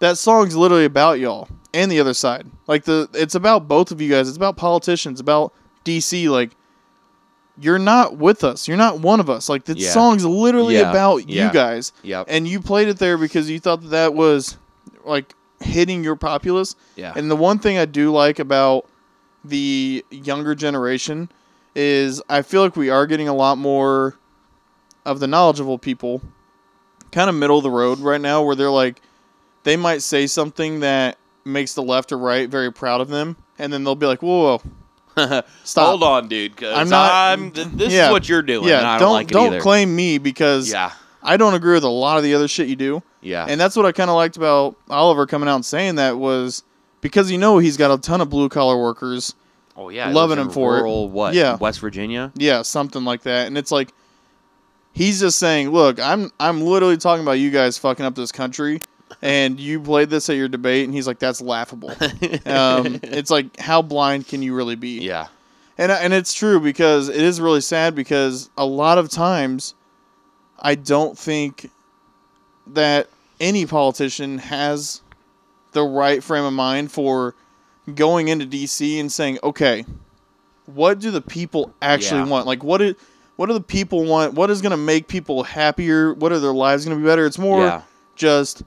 that 0.00 0.18
song's 0.18 0.56
literally 0.56 0.84
about 0.84 1.18
y'all 1.18 1.48
and 1.74 1.90
the 1.90 2.00
other 2.00 2.14
side. 2.14 2.46
Like 2.66 2.84
the 2.84 3.08
it's 3.14 3.34
about 3.34 3.68
both 3.68 3.90
of 3.90 4.00
you 4.00 4.08
guys. 4.10 4.28
It's 4.28 4.36
about 4.36 4.56
politicians, 4.56 5.20
about 5.20 5.52
DC. 5.84 6.28
Like 6.28 6.52
you're 7.60 7.78
not 7.78 8.16
with 8.16 8.44
us. 8.44 8.68
You're 8.68 8.76
not 8.76 9.00
one 9.00 9.18
of 9.20 9.28
us. 9.28 9.48
Like 9.48 9.64
the 9.64 9.76
Yeah. 9.76 9.90
song's 9.90 10.24
literally 10.24 10.76
Yeah. 10.76 10.90
about 10.90 11.28
Yeah. 11.28 11.46
you 11.48 11.52
guys, 11.52 11.92
Yep. 12.02 12.26
and 12.28 12.46
you 12.46 12.60
played 12.60 12.88
it 12.88 12.98
there 12.98 13.18
because 13.18 13.50
you 13.50 13.58
thought 13.58 13.82
that 13.82 13.88
that 13.90 14.14
was 14.14 14.56
like 15.04 15.34
hitting 15.60 16.04
your 16.04 16.14
populace. 16.16 16.76
yeah. 16.94 17.12
And 17.16 17.28
the 17.30 17.34
one 17.36 17.58
thing 17.58 17.76
I 17.78 17.84
do 17.84 18.12
like 18.12 18.38
about 18.38 18.86
the 19.44 20.04
younger 20.10 20.54
generation 20.54 21.28
is 21.74 22.22
I 22.28 22.42
feel 22.42 22.62
like 22.62 22.76
we 22.76 22.90
are 22.90 23.06
getting 23.06 23.26
a 23.28 23.34
lot 23.34 23.58
more 23.58 24.14
of 25.04 25.18
the 25.20 25.26
knowledgeable 25.26 25.78
people, 25.78 26.20
kind 27.10 27.28
of 27.28 27.34
middle 27.36 27.56
of 27.56 27.62
the 27.64 27.70
road 27.70 27.98
right 27.98 28.20
now, 28.20 28.42
where 28.42 28.54
they're 28.54 28.70
like, 28.70 29.00
they 29.68 29.76
might 29.76 30.00
say 30.02 30.26
something 30.26 30.80
that 30.80 31.18
makes 31.44 31.74
the 31.74 31.82
left 31.82 32.10
or 32.10 32.16
right 32.18 32.48
very 32.48 32.72
proud 32.72 33.02
of 33.02 33.08
them, 33.08 33.36
and 33.58 33.70
then 33.70 33.84
they'll 33.84 33.94
be 33.94 34.06
like, 34.06 34.22
whoa, 34.22 34.58
whoa, 35.16 35.42
stop. 35.64 35.88
Hold 35.88 36.02
on, 36.02 36.28
dude. 36.28 36.56
Cause 36.56 36.72
I'm 36.74 36.90
I'm 36.92 37.44
not- 37.46 37.54
th- 37.54 37.66
this 37.68 37.92
yeah. 37.92 38.06
is 38.06 38.12
what 38.12 38.28
you're 38.28 38.40
doing. 38.42 38.66
yeah, 38.66 38.80
don't 38.80 39.00
don't 39.00 39.12
like 39.12 39.30
it 39.30 39.34
don't 39.34 39.60
claim 39.60 39.94
me 39.94 40.16
because 40.18 40.72
Yeah. 40.72 40.92
I 41.22 41.36
don't 41.36 41.52
agree 41.54 41.74
with 41.74 41.84
a 41.84 41.88
lot 41.88 42.16
of 42.16 42.22
the 42.22 42.34
other 42.34 42.48
shit 42.48 42.68
you 42.68 42.76
do. 42.76 43.02
Yeah. 43.20 43.44
And 43.48 43.60
that's 43.60 43.74
what 43.76 43.84
I 43.84 43.92
kind 43.92 44.08
of 44.08 44.14
liked 44.16 44.36
about 44.36 44.76
Oliver 44.88 45.26
coming 45.26 45.48
out 45.48 45.56
and 45.56 45.66
saying 45.66 45.96
that 45.96 46.16
was 46.16 46.62
because 47.00 47.30
you 47.30 47.36
know 47.38 47.58
he's 47.58 47.76
got 47.76 47.90
a 47.90 47.98
ton 48.00 48.20
of 48.20 48.30
blue 48.30 48.48
collar 48.48 48.80
workers 48.80 49.34
Oh 49.76 49.90
yeah, 49.90 50.10
Loving 50.10 50.38
him 50.38 50.50
for 50.50 50.78
it. 50.78 51.08
What? 51.08 51.34
Yeah. 51.34 51.56
West 51.56 51.78
Virginia. 51.80 52.32
Yeah, 52.36 52.62
something 52.62 53.04
like 53.04 53.22
that. 53.22 53.46
And 53.46 53.56
it's 53.58 53.70
like 53.70 53.92
he's 54.92 55.20
just 55.20 55.38
saying, 55.38 55.70
"Look, 55.70 56.00
I'm 56.00 56.32
I'm 56.40 56.60
literally 56.62 56.96
talking 56.96 57.22
about 57.22 57.32
you 57.38 57.50
guys 57.50 57.78
fucking 57.78 58.04
up 58.04 58.14
this 58.16 58.32
country, 58.32 58.80
and 59.22 59.58
you 59.58 59.80
played 59.80 60.10
this 60.10 60.28
at 60.30 60.36
your 60.36 60.48
debate." 60.48 60.84
And 60.84 60.94
he's 60.94 61.06
like, 61.06 61.18
"That's 61.18 61.40
laughable." 61.40 61.90
um, 62.46 63.00
it's 63.02 63.30
like, 63.30 63.58
how 63.58 63.82
blind 63.82 64.28
can 64.28 64.42
you 64.42 64.54
really 64.54 64.76
be? 64.76 65.00
yeah. 65.00 65.28
And 65.80 65.92
and 65.92 66.12
it's 66.12 66.34
true 66.34 66.58
because 66.58 67.08
it 67.08 67.20
is 67.22 67.40
really 67.40 67.60
sad 67.60 67.94
because 67.94 68.50
a 68.58 68.66
lot 68.66 68.98
of 68.98 69.08
times 69.10 69.74
I 70.58 70.74
don't 70.74 71.16
think 71.16 71.70
that 72.68 73.08
any 73.40 73.64
politician 73.64 74.38
has 74.38 75.02
the 75.72 75.82
right 75.84 76.22
frame 76.24 76.42
of 76.44 76.52
mind 76.52 76.90
for 76.90 77.34
going 77.94 78.26
into 78.26 78.44
DC 78.44 78.98
and 78.98 79.10
saying, 79.12 79.38
"Okay, 79.44 79.84
what 80.66 80.98
do 80.98 81.10
the 81.12 81.20
people 81.20 81.72
actually 81.80 82.22
Yeah. 82.22 82.26
want? 82.26 82.46
Like 82.46 82.64
what 82.64 82.78
do 82.78 82.96
what 83.36 83.46
do 83.46 83.52
the 83.52 83.60
people 83.60 84.04
want? 84.04 84.34
What 84.34 84.50
is 84.50 84.60
going 84.60 84.72
to 84.72 84.76
make 84.76 85.06
people 85.06 85.44
happier? 85.44 86.12
What 86.12 86.32
are 86.32 86.40
their 86.40 86.52
lives 86.52 86.84
going 86.84 86.96
to 86.98 87.00
be 87.00 87.06
better?" 87.06 87.24
It's 87.24 87.38
more 87.38 87.60
Yeah. 87.66 87.82
just 88.16 88.64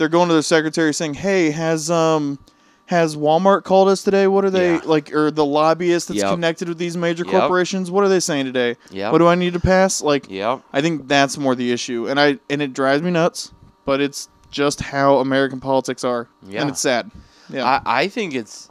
they're 0.00 0.08
going 0.08 0.28
to 0.28 0.32
their 0.34 0.40
secretary 0.42 0.94
saying, 0.94 1.12
"Hey, 1.12 1.50
has 1.50 1.90
um 1.90 2.38
has 2.86 3.16
Walmart 3.16 3.64
called 3.64 3.88
us 3.88 4.02
today? 4.02 4.26
What 4.26 4.46
are 4.46 4.50
they 4.50 4.72
Yeah. 4.76 4.80
like 4.86 5.12
or 5.14 5.30
the 5.30 5.44
lobbyist 5.44 6.08
that's 6.08 6.20
Yep. 6.20 6.30
connected 6.30 6.68
with 6.70 6.78
these 6.78 6.96
major 6.96 7.22
Yep. 7.24 7.30
corporations? 7.32 7.90
What 7.90 8.02
are 8.02 8.08
they 8.08 8.18
saying 8.18 8.46
today? 8.46 8.76
Yep. 8.90 9.12
What 9.12 9.18
do 9.18 9.26
I 9.28 9.34
need 9.34 9.52
to 9.52 9.60
pass?" 9.60 10.00
Like 10.00 10.24
Yep. 10.30 10.62
I 10.72 10.80
think 10.80 11.06
that's 11.06 11.36
more 11.36 11.54
the 11.54 11.70
issue. 11.70 12.08
And 12.08 12.18
I 12.18 12.38
and 12.48 12.62
it 12.62 12.72
drives 12.72 13.02
me 13.02 13.10
nuts, 13.10 13.52
but 13.84 14.00
it's 14.00 14.30
just 14.50 14.80
how 14.80 15.18
American 15.18 15.60
politics 15.60 16.02
are. 16.02 16.28
Yeah. 16.48 16.62
And 16.62 16.70
it's 16.70 16.80
sad. 16.80 17.10
Yeah. 17.50 17.64
I, 17.66 17.82
I 18.04 18.08
think 18.08 18.34
it's 18.34 18.70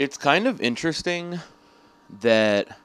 it's 0.00 0.16
kind 0.16 0.48
of 0.48 0.60
interesting 0.60 1.38
that 2.20 2.76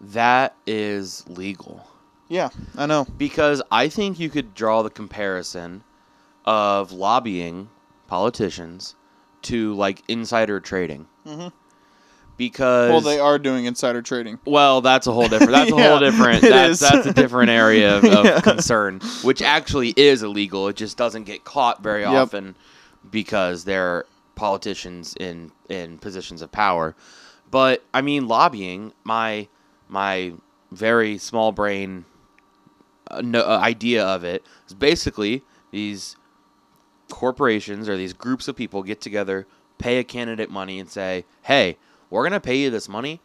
that 0.00 0.54
is 0.66 1.24
legal 1.28 1.86
yeah, 2.28 2.50
I 2.76 2.84
know. 2.86 3.06
because 3.16 3.62
I 3.70 3.88
think 3.88 4.18
you 4.20 4.28
could 4.28 4.54
draw 4.54 4.82
the 4.82 4.90
comparison 4.90 5.82
of 6.44 6.92
lobbying 6.92 7.68
politicians 8.06 8.94
to 9.42 9.74
like 9.74 10.02
insider 10.08 10.60
trading. 10.60 11.06
Mhm. 11.26 11.52
Because 12.36 12.90
Well, 12.90 13.00
they 13.00 13.20
are 13.20 13.38
doing 13.38 13.64
insider 13.64 14.02
trading. 14.02 14.40
Well, 14.44 14.80
that's 14.80 15.06
a 15.06 15.12
whole 15.12 15.28
different. 15.28 15.52
That's 15.52 15.70
a 15.70 15.76
whole 15.88 16.00
different. 16.00 16.42
That's 16.42 16.80
that's 16.80 17.06
a 17.06 17.12
different 17.12 17.50
area 17.50 17.98
of, 17.98 18.04
of 18.12 18.24
Yeah. 18.24 18.40
concern, 18.40 19.00
which 19.22 19.40
actually 19.40 19.94
is 19.96 20.22
illegal. 20.24 20.66
It 20.68 20.74
just 20.76 20.96
doesn't 20.96 21.24
get 21.24 21.44
caught 21.44 21.82
very 21.82 22.02
Yep. 22.02 22.10
often 22.12 22.56
because 23.10 23.64
they're 23.64 24.04
politicians 24.34 25.14
in 25.20 25.52
in 25.68 25.98
positions 25.98 26.42
of 26.42 26.50
power. 26.50 26.96
But 27.50 27.84
I 27.94 28.00
mean, 28.02 28.26
lobbying. 28.26 28.92
My 29.04 29.46
my 29.88 30.32
very 30.72 31.18
small 31.18 31.52
brain 31.52 32.04
uh, 33.08 33.20
no, 33.22 33.42
uh, 33.42 33.58
idea 33.62 34.04
of 34.04 34.24
it 34.24 34.42
is 34.66 34.74
basically 34.74 35.42
these 35.70 36.16
corporations 37.14 37.88
or 37.88 37.96
these 37.96 38.12
groups 38.12 38.48
of 38.48 38.56
people 38.56 38.82
get 38.82 39.00
together, 39.00 39.46
pay 39.78 39.98
a 39.98 40.04
candidate 40.04 40.50
money, 40.50 40.80
and 40.80 40.90
say, 40.90 41.24
"Hey, 41.42 41.78
we're 42.10 42.24
gonna 42.24 42.40
pay 42.40 42.56
you 42.56 42.70
this 42.70 42.88
money. 42.88 43.20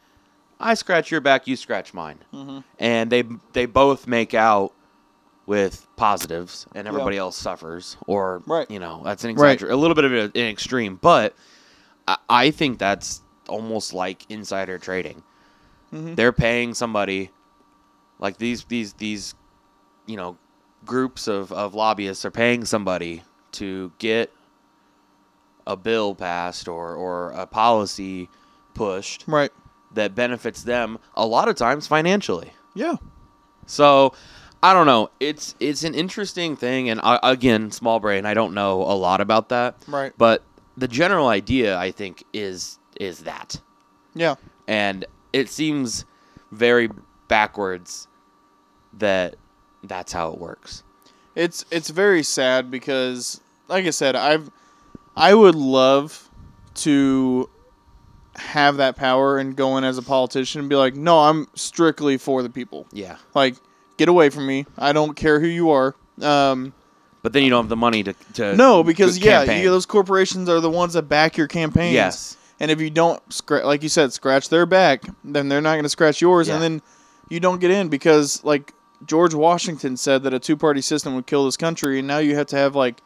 I 0.60 0.76
scratch 0.76 1.10
your 1.10 1.22
back, 1.22 1.48
you 1.48 1.56
scratch 1.56 1.94
mine," 1.94 2.20
Mhm. 2.34 2.64
and 2.78 3.10
they 3.12 3.24
they 3.54 3.66
both 3.66 4.06
make 4.08 4.34
out 4.36 4.74
with 5.48 5.88
positives, 5.96 6.68
and 6.76 6.88
everybody 6.88 7.18
else 7.18 7.36
suffers. 7.36 7.98
Or 8.06 8.44
Right. 8.46 8.70
you 8.70 8.78
know, 8.80 9.02
that's 9.04 9.24
an 9.24 9.36
Right. 9.36 9.60
a 9.62 9.76
little 9.76 9.96
bit 9.96 10.04
of 10.06 10.12
an 10.14 10.32
extreme, 10.36 10.98
but 11.02 11.36
I, 12.08 12.18
I 12.30 12.52
think 12.52 12.78
that's 12.78 13.22
almost 13.48 13.92
like 13.94 14.26
insider 14.30 14.78
trading. 14.78 15.24
Mhm. 15.92 16.16
They're 16.16 16.32
paying 16.32 16.76
somebody 16.76 17.32
like 18.20 18.38
these 18.38 18.66
these 18.66 18.94
these 18.94 19.34
you 20.06 20.16
know 20.18 20.38
groups 20.86 21.28
of, 21.28 21.52
of 21.52 21.74
lobbyists 21.74 22.24
are 22.26 22.32
paying 22.32 22.64
somebody 22.66 23.24
to 23.54 23.92
get 24.00 24.32
a 25.68 25.76
bill 25.76 26.16
passed 26.16 26.68
or, 26.68 26.96
or 26.96 27.32
a 27.32 27.46
policy 27.46 28.30
pushed 28.74 29.24
Right. 29.28 29.52
that 29.94 30.16
benefits 30.16 30.64
them 30.64 30.98
a 31.16 31.26
lot 31.26 31.48
of 31.48 31.56
times 31.56 31.88
financially. 31.88 32.54
Yeah. 32.74 32.96
So 33.66 34.14
I 34.64 34.74
don't 34.74 34.88
know. 34.88 35.10
It's 35.20 35.56
it's 35.60 35.84
an 35.84 35.94
interesting 35.96 36.56
thing, 36.56 36.90
and 36.90 37.00
I, 37.02 37.20
again, 37.24 37.72
small 37.72 38.00
brain. 38.00 38.26
I 38.26 38.34
don't 38.34 38.54
know 38.54 38.82
a 38.82 38.94
lot 38.96 39.22
about 39.22 39.50
that, 39.50 39.76
Right. 39.88 40.12
but 40.18 40.44
the 40.76 40.88
general 40.88 41.28
idea 41.28 41.78
I 41.78 41.92
think 41.92 42.24
is 42.34 42.78
is 43.00 43.20
that, 43.20 43.62
Yeah. 44.16 44.36
and 44.68 45.06
it 45.34 45.50
seems 45.50 46.04
very 46.52 46.90
backwards 47.28 48.08
that 48.98 49.36
that's 49.84 50.12
how 50.12 50.32
it 50.34 50.40
works. 50.40 50.84
It's 51.40 51.64
it's 51.72 51.90
very 51.90 52.24
sad 52.24 52.70
because 52.70 53.40
like 53.68 53.86
I 53.86 53.92
said, 53.92 54.16
I've 54.16 54.52
I 55.16 55.34
would 55.34 55.56
love 55.56 56.30
to 56.76 57.50
have 58.36 58.78
that 58.78 58.96
power 58.96 59.38
and 59.38 59.56
go 59.56 59.78
in 59.78 59.84
as 59.84 59.98
a 59.98 60.02
politician 60.02 60.60
and 60.60 60.70
be 60.70 60.76
like, 60.76 60.96
"No, 60.96 61.20
I'm 61.20 61.48
strictly 61.56 62.18
for 62.18 62.42
the 62.44 62.50
people." 62.50 62.88
Yeah, 62.92 63.18
Like, 63.34 63.56
get 63.98 64.10
away 64.10 64.30
from 64.30 64.46
me. 64.48 64.66
I 64.78 64.92
don't 64.94 65.16
care 65.16 65.40
who 65.40 65.48
you 65.48 65.72
are. 65.72 65.96
Um, 66.22 66.74
but 67.22 67.34
then 67.34 67.44
you 67.44 67.50
don't 67.50 67.64
have 67.64 67.70
the 67.70 67.76
money 67.76 68.04
to 68.04 68.14
to 68.34 68.56
no, 68.56 68.84
because 68.84 69.18
yeah, 69.18 69.44
you, 69.44 69.70
those 69.70 69.86
corporations 69.86 70.48
are 70.50 70.60
the 70.60 70.70
ones 70.70 70.94
that 70.94 71.04
back 71.04 71.38
your 71.38 71.48
campaigns. 71.48 71.94
yes, 71.94 72.38
And 72.60 72.72
if 72.72 72.80
you 72.82 72.90
don't, 72.90 73.22
scra- 73.30 73.64
like 73.66 73.84
you 73.84 73.90
said, 73.90 74.14
scratch 74.14 74.50
their 74.50 74.66
back, 74.66 75.04
then 75.24 75.50
they're 75.50 75.62
not 75.62 75.74
going 75.74 75.84
to 75.84 75.90
scratch 75.90 76.22
yours, 76.22 76.48
Yeah. 76.48 76.56
and 76.56 76.64
then 76.64 76.82
you 77.30 77.40
don't 77.40 77.60
get 77.60 77.72
in 77.72 77.90
because, 77.90 78.44
like 78.44 78.74
George 79.06 79.34
Washington 79.34 79.96
said, 79.98 80.24
that 80.24 80.34
a 80.34 80.40
two-party 80.40 80.82
system 80.82 81.16
would 81.16 81.26
kill 81.26 81.46
this 81.46 81.58
country, 81.58 82.00
and 82.00 82.08
now 82.08 82.18
you 82.18 82.36
have 82.36 82.48
to 82.48 82.58
have 82.58 82.76
like 82.76 83.02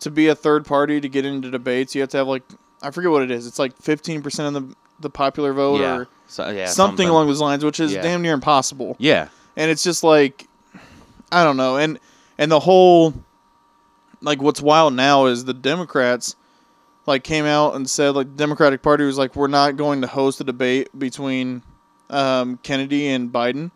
to 0.00 0.10
be 0.10 0.28
a 0.28 0.34
third 0.34 0.64
party 0.64 1.00
to 1.00 1.08
get 1.08 1.24
into 1.24 1.50
debates. 1.50 1.94
You 1.94 2.00
have 2.02 2.10
to 2.10 2.18
have 2.18 2.28
like 2.28 2.42
I 2.82 2.90
forget 2.90 3.10
what 3.10 3.22
it 3.22 3.30
is. 3.30 3.46
It's 3.46 3.58
like 3.58 3.76
fifteen 3.76 4.22
percent 4.22 4.56
of 4.56 4.68
the 4.68 4.76
the 5.00 5.10
popular 5.10 5.52
vote 5.52 5.80
yeah, 5.80 5.96
or 5.96 6.08
so, 6.26 6.48
yeah, 6.50 6.66
something, 6.66 7.08
along 7.08 7.28
those 7.28 7.40
lines, 7.40 7.64
which 7.64 7.78
is 7.78 7.92
Yeah. 7.92 8.02
damn 8.02 8.20
near 8.20 8.34
impossible. 8.34 8.96
Yeah, 8.98 9.28
And 9.56 9.70
it's 9.70 9.84
just 9.84 10.02
like 10.02 10.46
I 11.30 11.44
don't 11.44 11.56
know, 11.56 11.76
and 11.76 11.98
and 12.38 12.50
the 12.50 12.60
whole 12.60 13.14
like 14.20 14.42
what's 14.42 14.60
wild 14.60 14.94
now 14.94 15.26
is 15.26 15.44
the 15.44 15.54
Democrats 15.54 16.34
like 17.06 17.22
came 17.24 17.44
out 17.44 17.74
and 17.74 17.88
said 17.88 18.14
like 18.14 18.26
the 18.28 18.36
Democratic 18.36 18.82
Party 18.82 19.04
was 19.04 19.18
like 19.18 19.36
we're 19.36 19.46
not 19.46 19.76
going 19.76 20.00
to 20.02 20.06
host 20.06 20.40
a 20.40 20.44
debate 20.44 20.88
between 20.98 21.62
um, 22.10 22.58
Kennedy 22.62 23.08
and 23.08 23.32
Biden, 23.32 23.70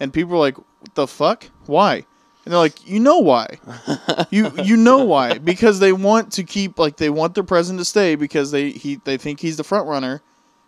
and 0.00 0.12
people 0.12 0.32
were 0.32 0.38
like, 0.38 0.56
"What 0.56 0.94
the 0.94 1.06
fuck? 1.06 1.46
Why?" 1.66 2.04
And 2.44 2.52
they're 2.52 2.58
like, 2.58 2.88
"You 2.88 3.00
know 3.00 3.18
why? 3.18 3.58
you 4.30 4.52
you 4.62 4.76
know 4.76 5.04
why? 5.04 5.38
Because 5.52 5.78
they 5.80 5.92
want 5.92 6.32
to 6.34 6.44
keep 6.44 6.78
like 6.78 6.96
they 6.96 7.10
want 7.10 7.34
their 7.34 7.44
president 7.44 7.80
to 7.80 7.84
stay 7.84 8.14
because 8.14 8.50
they 8.50 8.70
he 8.70 8.96
they 9.04 9.16
think 9.16 9.40
he's 9.40 9.56
the 9.56 9.64
front 9.64 9.88
runner." 9.88 10.22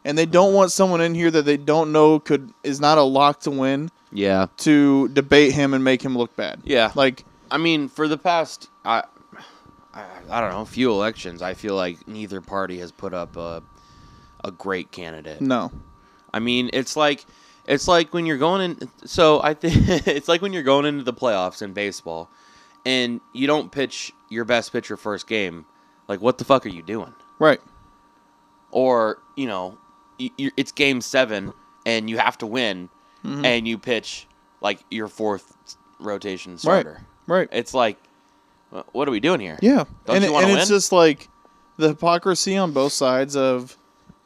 And 0.05 0.17
they 0.17 0.27
don't 0.27 0.55
want 0.55 0.73
someone 0.73 1.01
in 1.01 1.15
here 1.15 1.31
that 1.31 1.45
they 1.45 1.57
don't 1.57 1.93
know 1.93 2.19
could 2.21 2.53
is 2.63 2.81
not 2.81 2.99
a 2.99 3.03
lock 3.03 3.41
to 3.41 3.51
win 3.51 3.91
yeah, 4.13 4.47
to 4.59 5.09
debate 5.09 5.53
him 5.53 5.75
and 5.75 5.85
make 5.85 6.03
him 6.03 6.17
look 6.17 6.35
bad. 6.37 6.61
yeah. 6.65 6.93
Like, 6.95 7.25
I 7.51 7.59
mean, 7.59 7.89
for 7.89 8.09
the 8.09 8.17
past, 8.17 8.69
I, 8.85 9.03
I, 9.93 10.05
I 10.31 10.41
don't 10.41 10.51
know, 10.51 10.65
few 10.65 10.91
elections, 10.91 11.43
I 11.43 11.55
feel 11.55 11.75
like 11.75 12.07
neither 12.09 12.41
party 12.41 12.79
has 12.79 12.93
put 12.93 13.13
up 13.13 13.37
a, 13.37 13.63
a 14.45 14.51
great 14.51 14.91
candidate. 14.91 15.41
no. 15.41 15.71
I 16.33 16.41
mean, 16.41 16.69
it's 16.75 16.95
like, 16.95 17.25
it's 17.69 17.87
like 17.87 18.13
when 18.13 18.27
you're 18.27 18.39
going 18.39 18.63
in. 18.73 18.91
So 19.05 19.41
I 19.43 19.55
think 19.55 19.75
it's 20.09 20.27
like 20.29 20.43
when 20.43 20.53
you're 20.53 20.63
going 20.65 20.87
into 20.87 21.05
the 21.05 21.13
playoffs 21.15 21.63
in 21.63 21.73
baseball, 21.73 22.29
and 22.85 23.21
you 23.33 23.47
don't 23.47 23.71
pitch 23.71 24.13
your 24.31 24.45
best 24.45 24.73
pitcher 24.73 24.97
first 24.97 25.27
game. 25.29 25.65
Like, 26.09 26.21
what 26.21 26.39
the 26.39 26.45
fuck 26.45 26.65
are 26.67 26.71
you 26.71 26.83
doing? 26.83 27.15
Right. 27.39 27.61
Or 28.71 29.19
you 29.37 29.47
know, 29.47 29.79
it's 30.19 30.73
game 30.73 31.01
seven, 31.01 31.53
and 31.87 32.11
you 32.11 32.19
have 32.19 32.37
to 32.39 32.47
win, 32.47 32.89
Mhm. 33.25 33.45
and 33.45 33.69
you 33.69 33.79
pitch 33.79 34.27
like 34.61 34.81
your 34.91 35.09
fourth 35.09 35.55
rotation 36.01 36.59
starter. 36.59 37.03
Right. 37.27 37.39
Right. 37.41 37.49
It's 37.53 37.75
like, 37.75 37.99
what 38.93 39.07
are 39.07 39.11
we 39.11 39.21
doing 39.21 39.41
here? 39.41 39.59
Yeah. 39.63 39.85
Don't 40.07 40.17
and 40.17 40.25
it- 40.25 40.31
and 40.33 40.51
it's 40.59 40.69
just 40.69 40.93
like 40.93 41.29
the 41.77 41.89
hypocrisy 41.89 42.57
on 42.57 42.73
both 42.73 42.93
sides 42.93 43.37
of 43.37 43.77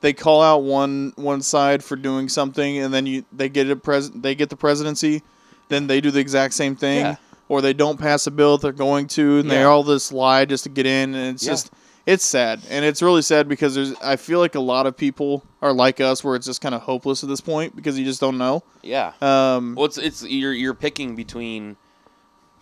they 0.03 0.13
call 0.13 0.43
out 0.43 0.59
one 0.63 1.13
one 1.17 1.41
side 1.41 1.83
for 1.83 1.97
doing 1.97 2.29
something 2.29 2.79
and 2.79 2.93
then 2.93 3.07
you 3.07 3.25
they 3.33 3.49
get 3.49 3.71
a 3.71 3.77
pres 3.77 4.11
they 4.11 4.35
get 4.35 4.51
the 4.51 4.57
presidency, 4.57 5.23
then 5.69 5.87
they 5.87 6.01
do 6.03 6.11
the 6.11 6.21
exact 6.21 6.53
same 6.55 6.77
thing. 6.77 7.01
Yeah. 7.01 7.17
Or 7.49 7.61
they 7.61 7.73
don't 7.73 7.99
pass 7.99 8.27
a 8.27 8.31
bill 8.31 8.57
that 8.57 8.63
they're 8.63 8.73
going 8.73 9.09
to, 9.09 9.39
and 9.41 9.51
they 9.51 9.63
all 9.63 9.83
this 9.83 10.11
lie 10.13 10.45
just 10.47 10.65
to 10.65 10.71
get 10.71 10.87
in, 10.87 11.15
and 11.15 11.35
it's 11.35 11.45
Yeah. 11.45 11.53
just 11.53 11.71
it's 12.07 12.25
sad, 12.25 12.61
and 12.71 12.85
it's 12.85 13.01
really 13.03 13.23
sad 13.23 13.47
because 13.49 13.75
there's 13.75 13.95
I 14.03 14.17
feel 14.17 14.39
like 14.41 14.55
a 14.55 14.61
lot 14.61 14.87
of 14.87 14.97
people 14.97 15.45
are 15.61 15.73
like 15.73 16.01
us, 16.01 16.25
where 16.25 16.35
it's 16.35 16.47
just 16.47 16.61
kind 16.61 16.75
of 16.75 16.83
hopeless 16.83 17.23
at 17.23 17.29
this 17.29 17.41
point 17.43 17.77
because 17.77 17.99
you 17.99 18.05
just 18.05 18.21
don't 18.21 18.39
know. 18.39 18.63
Yeah. 18.83 19.13
Um, 19.21 19.75
Well, 19.77 19.85
it's 19.87 19.99
it's 19.99 20.23
you're 20.25 20.53
you're 20.55 20.75
picking 20.75 21.15
between 21.15 21.77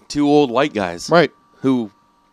two 0.08 0.28
old 0.28 0.50
white 0.50 0.74
guys 0.74 1.08
right. 1.08 1.30
who 1.60 1.90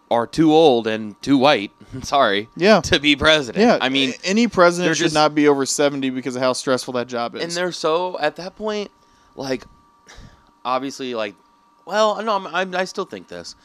are 0.10 0.26
too 0.26 0.51
old 0.51 0.88
and 0.88 1.22
too 1.22 1.38
white. 1.38 1.72
Sorry. 2.04 2.50
Yeah. 2.56 2.82
To 2.82 3.00
be 3.00 3.16
president. 3.16 3.62
Yeah, 3.64 3.78
I 3.82 3.90
mean, 3.90 4.14
any 4.24 4.48
president 4.48 4.96
should 4.98 5.04
just- 5.06 5.14
not 5.16 5.34
be 5.36 5.48
over 5.48 5.66
seventy 5.66 6.10
because 6.10 6.36
of 6.36 6.42
how 6.42 6.54
stressful 6.54 6.94
that 6.96 7.08
job 7.08 7.36
is. 7.36 7.44
and 7.44 7.52
they're 7.52 7.72
so 7.72 8.18
at 8.20 8.36
that 8.38 8.56
point, 8.56 8.92
like, 9.36 9.64
obviously, 10.66 11.16
like, 11.16 11.36
well, 11.86 12.22
no, 12.24 12.36
I'm, 12.36 12.48
I'm, 12.48 12.76
I 12.76 12.86
still 12.86 13.06
think 13.06 13.28
this. 13.28 13.56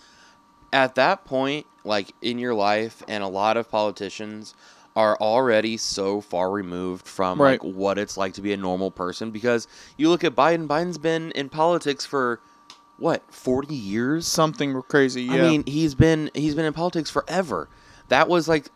At 0.73 0.95
that 0.95 1.25
point, 1.25 1.66
like 1.85 2.12
in 2.23 2.39
your 2.39 2.55
life, 2.55 3.03
and 3.09 3.23
a 3.25 3.29
lot 3.29 3.57
of 3.57 3.70
politicians 3.70 4.55
are 4.95 5.16
already 5.18 5.77
so 5.77 6.20
far 6.20 6.51
removed 6.51 7.07
from 7.07 7.41
Right. 7.41 7.62
like 7.62 7.75
what 7.75 7.99
it's 7.99 8.16
like 8.16 8.35
to 8.35 8.43
be 8.43 8.53
a 8.53 8.57
normal 8.57 8.91
person 8.91 9.31
because 9.31 9.66
you 9.97 10.09
look 10.11 10.23
at 10.23 10.35
Biden. 10.35 10.66
Biden's 10.66 10.99
been 10.99 11.31
in 11.33 11.49
politics 11.49 12.05
for 12.07 12.41
what 12.99 13.23
forty 13.33 13.75
years. 13.75 14.27
something 14.27 14.81
crazy. 14.83 15.23
Yeah, 15.25 15.33
I 15.35 15.41
mean, 15.43 15.64
he's 15.66 15.95
been 15.95 16.31
he's 16.35 16.55
been 16.55 16.64
in 16.66 16.73
politics 16.73 17.11
forever. 17.11 17.68
That 18.12 18.28
was 18.28 18.46
like, 18.46 18.68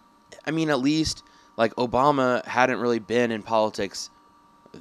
I 0.47 0.51
mean, 0.51 0.71
at 0.71 0.81
least 0.81 1.23
like 1.59 1.75
Obama 1.77 2.43
hadn't 2.47 2.81
really 2.81 2.99
been 2.99 3.31
in 3.31 3.43
politics 3.43 4.09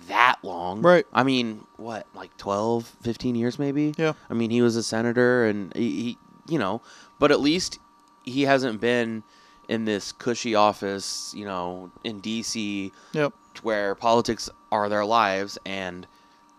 that 0.08 0.38
long. 0.44 0.82
Right. 0.82 1.06
I 1.12 1.24
mean, 1.24 1.66
what, 1.76 2.08
like 2.16 2.36
12, 2.38 2.86
15 3.02 3.36
years 3.36 3.60
maybe? 3.60 3.94
Yeah. 3.98 4.14
I 4.30 4.34
mean, 4.34 4.52
he 4.52 4.62
was 4.62 4.78
a 4.78 4.84
senator 4.84 5.46
and 5.46 5.76
he, 5.76 5.90
he 5.90 6.18
you 6.48 6.58
know, 6.58 6.82
but 7.20 7.32
at 7.32 7.42
least 7.42 7.80
he 8.24 8.44
hasn't 8.44 8.80
been 8.80 9.24
in 9.68 9.84
this 9.84 10.14
cushy 10.14 10.56
office, 10.56 11.34
you 11.36 11.44
know, 11.44 11.92
in 12.06 12.22
DC 12.22 12.92
yep. 13.12 13.34
where 13.62 13.94
politics 13.94 14.50
are 14.72 14.88
their 14.88 15.04
lives 15.04 15.58
and 15.66 16.08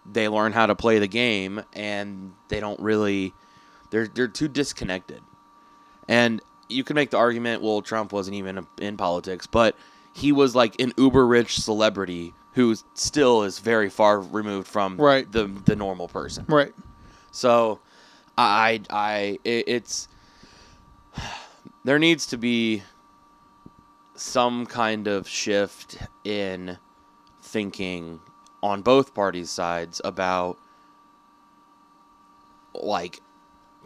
they 0.05 0.29
learn 0.29 0.53
how 0.53 0.67
to 0.67 0.75
play 0.75 0.99
the 0.99 1.09
game 1.09 1.63
and 1.73 2.35
they 2.49 2.61
don't 2.61 2.79
really 2.79 3.33
they're 3.89 4.07
they're 4.07 4.29
too 4.29 4.49
disconnected. 4.49 5.23
And 6.09 6.43
you 6.69 6.85
can 6.85 6.95
make 6.95 7.11
the 7.11 7.17
argument, 7.19 7.63
well, 7.63 7.83
Trump 7.83 8.13
wasn't 8.13 8.37
even 8.37 8.67
in 8.81 8.97
politics, 8.97 9.47
but 9.47 9.77
he 10.15 10.33
was 10.33 10.55
like 10.55 10.81
an 10.81 10.93
uber 10.97 11.27
rich 11.27 11.59
celebrity 11.61 12.33
who 12.53 12.75
still 12.95 13.43
is 13.43 13.59
very 13.59 13.91
far 13.91 14.21
removed 14.21 14.67
from 14.67 14.97
Right. 14.97 15.31
the 15.31 15.45
the 15.67 15.77
normal 15.77 16.09
person. 16.09 16.45
Right. 16.49 16.73
So, 17.31 17.81
I 18.39 18.81
I 18.91 19.39
it, 19.45 19.65
it's 19.69 20.09
there 21.85 21.99
needs 21.99 22.27
to 22.29 22.39
be 22.39 22.83
some 24.15 24.65
kind 24.67 25.07
of 25.07 25.29
shift 25.29 25.99
in 26.25 26.79
thinking 27.43 28.21
on 28.63 28.81
both 28.83 29.15
parties' 29.15 29.51
sides 29.51 30.01
about 30.05 30.57
like 32.75 33.21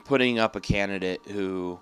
putting 0.04 0.38
up 0.38 0.56
a 0.56 0.60
candidate 0.60 1.20
who 1.28 1.78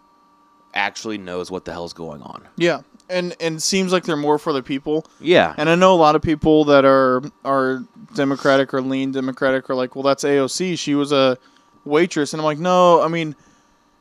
actually 0.79 1.19
knows 1.19 1.51
what 1.51 1.65
the 1.65 1.73
hell's 1.73 1.93
going 1.93 2.23
on. 2.23 2.47
Yeah, 2.57 2.81
and 3.11 3.35
and 3.41 3.57
it 3.57 3.61
seems 3.61 3.93
like 3.93 4.05
they're 4.05 4.17
more 4.17 4.39
for 4.39 4.53
the 4.53 4.63
people. 4.63 5.05
Yeah. 5.21 5.55
And 5.59 5.69
I 5.69 5.75
know 5.75 5.93
a 5.95 5.97
lot 5.97 6.17
of 6.17 6.23
people 6.23 6.65
that 6.67 6.85
are 6.85 7.23
are 7.45 7.85
Democratic 8.15 8.73
or 8.73 8.81
lean 8.81 9.13
Democratic 9.13 9.69
are 9.69 9.75
like, 9.75 9.95
well, 9.95 10.03
that's 10.03 10.25
AOC. 10.25 10.79
She 10.79 10.95
was 10.95 11.13
a 11.13 11.37
waitress, 11.85 12.33
and 12.33 12.41
I'm 12.41 12.45
like, 12.45 12.59
no. 12.59 13.03
I 13.03 13.09
mean, 13.09 13.35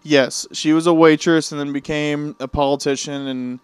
yes, 0.03 0.47
she 0.53 0.71
was 0.73 0.87
a 0.87 0.93
waitress 0.93 1.51
and 1.51 1.59
then 1.59 1.73
became 1.73 2.35
a 2.39 2.47
politician 2.47 3.27
and 3.27 3.59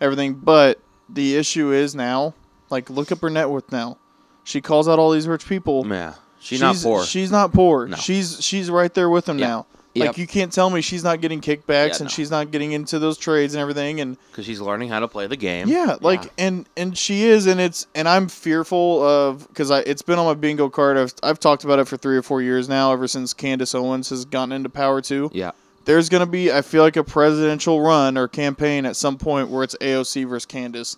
everything. 0.00 0.34
But 0.34 0.80
the 1.08 1.36
issue 1.36 1.72
is 1.72 1.94
now, 1.94 2.34
like, 2.70 2.90
look 2.90 3.12
up 3.12 3.20
her 3.20 3.30
net 3.30 3.48
worth 3.48 3.70
now. 3.72 3.98
She 4.44 4.60
calls 4.60 4.88
out 4.88 4.98
all 4.98 5.10
these 5.12 5.26
rich 5.28 5.46
people. 5.48 5.86
yeah. 5.86 6.14
She's, 6.38 6.60
not 6.60 6.76
poor. 6.76 7.02
She's 7.04 7.32
not 7.32 7.52
poor. 7.52 7.88
No. 7.88 7.96
She's 7.96 8.40
she's 8.44 8.70
right 8.70 8.92
there 8.94 9.10
with 9.10 9.24
them 9.24 9.38
Yeah. 9.38 9.46
now. 9.48 9.66
Yep. 9.96 10.06
Like 10.08 10.18
you 10.18 10.26
can't 10.26 10.52
tell 10.52 10.68
me 10.70 10.80
she's 10.82 11.02
not 11.02 11.20
getting 11.20 11.40
kickbacks 11.40 11.66
Yeah, 11.68 11.94
and 11.96 12.00
no. 12.02 12.08
she's 12.08 12.30
not 12.30 12.50
getting 12.50 12.72
into 12.72 12.98
those 12.98 13.16
trades 13.18 13.54
and 13.54 13.60
everything 13.62 14.00
and 14.00 14.16
Because 14.30 14.44
she's 14.44 14.60
learning 14.60 14.88
how 14.90 15.00
to 15.00 15.08
play 15.08 15.26
the 15.26 15.36
game. 15.36 15.68
yeah, 15.68 15.96
like 16.00 16.32
and 16.38 16.68
and 16.76 16.96
she 16.96 17.24
is, 17.24 17.46
and 17.46 17.60
it's 17.60 17.86
and 17.94 18.08
I'm 18.08 18.28
fearful 18.28 19.02
of 19.02 19.48
because 19.48 19.70
I 19.70 19.80
it's 19.80 20.02
been 20.02 20.18
on 20.18 20.26
my 20.26 20.34
bingo 20.34 20.68
card. 20.68 20.96
I've 20.98 21.14
I've 21.22 21.40
talked 21.40 21.64
about 21.64 21.78
it 21.78 21.88
for 21.88 21.96
three 21.96 22.16
or 22.16 22.22
four 22.22 22.42
years 22.42 22.68
now, 22.68 22.92
ever 22.92 23.08
since 23.08 23.32
Candace 23.34 23.74
Owens 23.74 24.10
has 24.10 24.24
gotten 24.24 24.52
into 24.52 24.68
power 24.68 25.00
too. 25.00 25.30
Yeah. 25.32 25.52
There's 25.86 26.08
gonna 26.08 26.26
be 26.26 26.52
I 26.52 26.62
feel 26.62 26.82
like 26.82 26.96
a 26.96 27.04
presidential 27.04 27.80
run 27.80 28.18
or 28.18 28.28
campaign 28.28 28.86
at 28.86 28.96
some 28.96 29.16
point 29.18 29.48
where 29.50 29.62
it's 29.62 29.76
AOC 29.80 30.28
versus 30.28 30.44
Candace, 30.46 30.96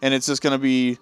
and 0.00 0.14
it's 0.14 0.26
just 0.26 0.42
gonna 0.42 0.58
be. 0.58 0.98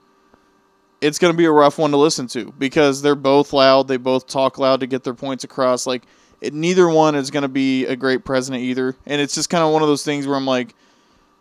It's 1.03 1.19
gonna 1.19 1.35
be 1.35 1.45
a 1.45 1.53
rough 1.53 1.79
one 1.79 1.91
to 1.91 1.99
listen 1.99 2.27
to 2.29 2.53
because 2.59 3.03
they're 3.03 3.15
both 3.15 3.53
loud. 3.53 3.87
They 3.87 3.99
both 3.99 4.27
talk 4.27 4.59
loud 4.59 4.81
to 4.81 4.87
get 4.87 5.05
their 5.05 5.13
points 5.15 5.45
across. 5.45 5.87
Like 5.87 6.05
it, 6.41 6.53
neither 6.55 6.89
one 6.89 7.15
is 7.15 7.31
gonna 7.31 7.49
be 7.49 7.87
a 7.87 7.97
great 7.97 8.25
president 8.25 8.63
either, 8.65 8.95
and 9.07 9.21
it's 9.21 9.35
just 9.35 9.51
kind 9.51 9.65
of 9.65 9.73
one 9.73 9.83
of 9.83 9.89
those 9.89 10.05
things 10.05 10.27
where 10.27 10.37
I'm 10.37 10.47
like, 10.47 10.75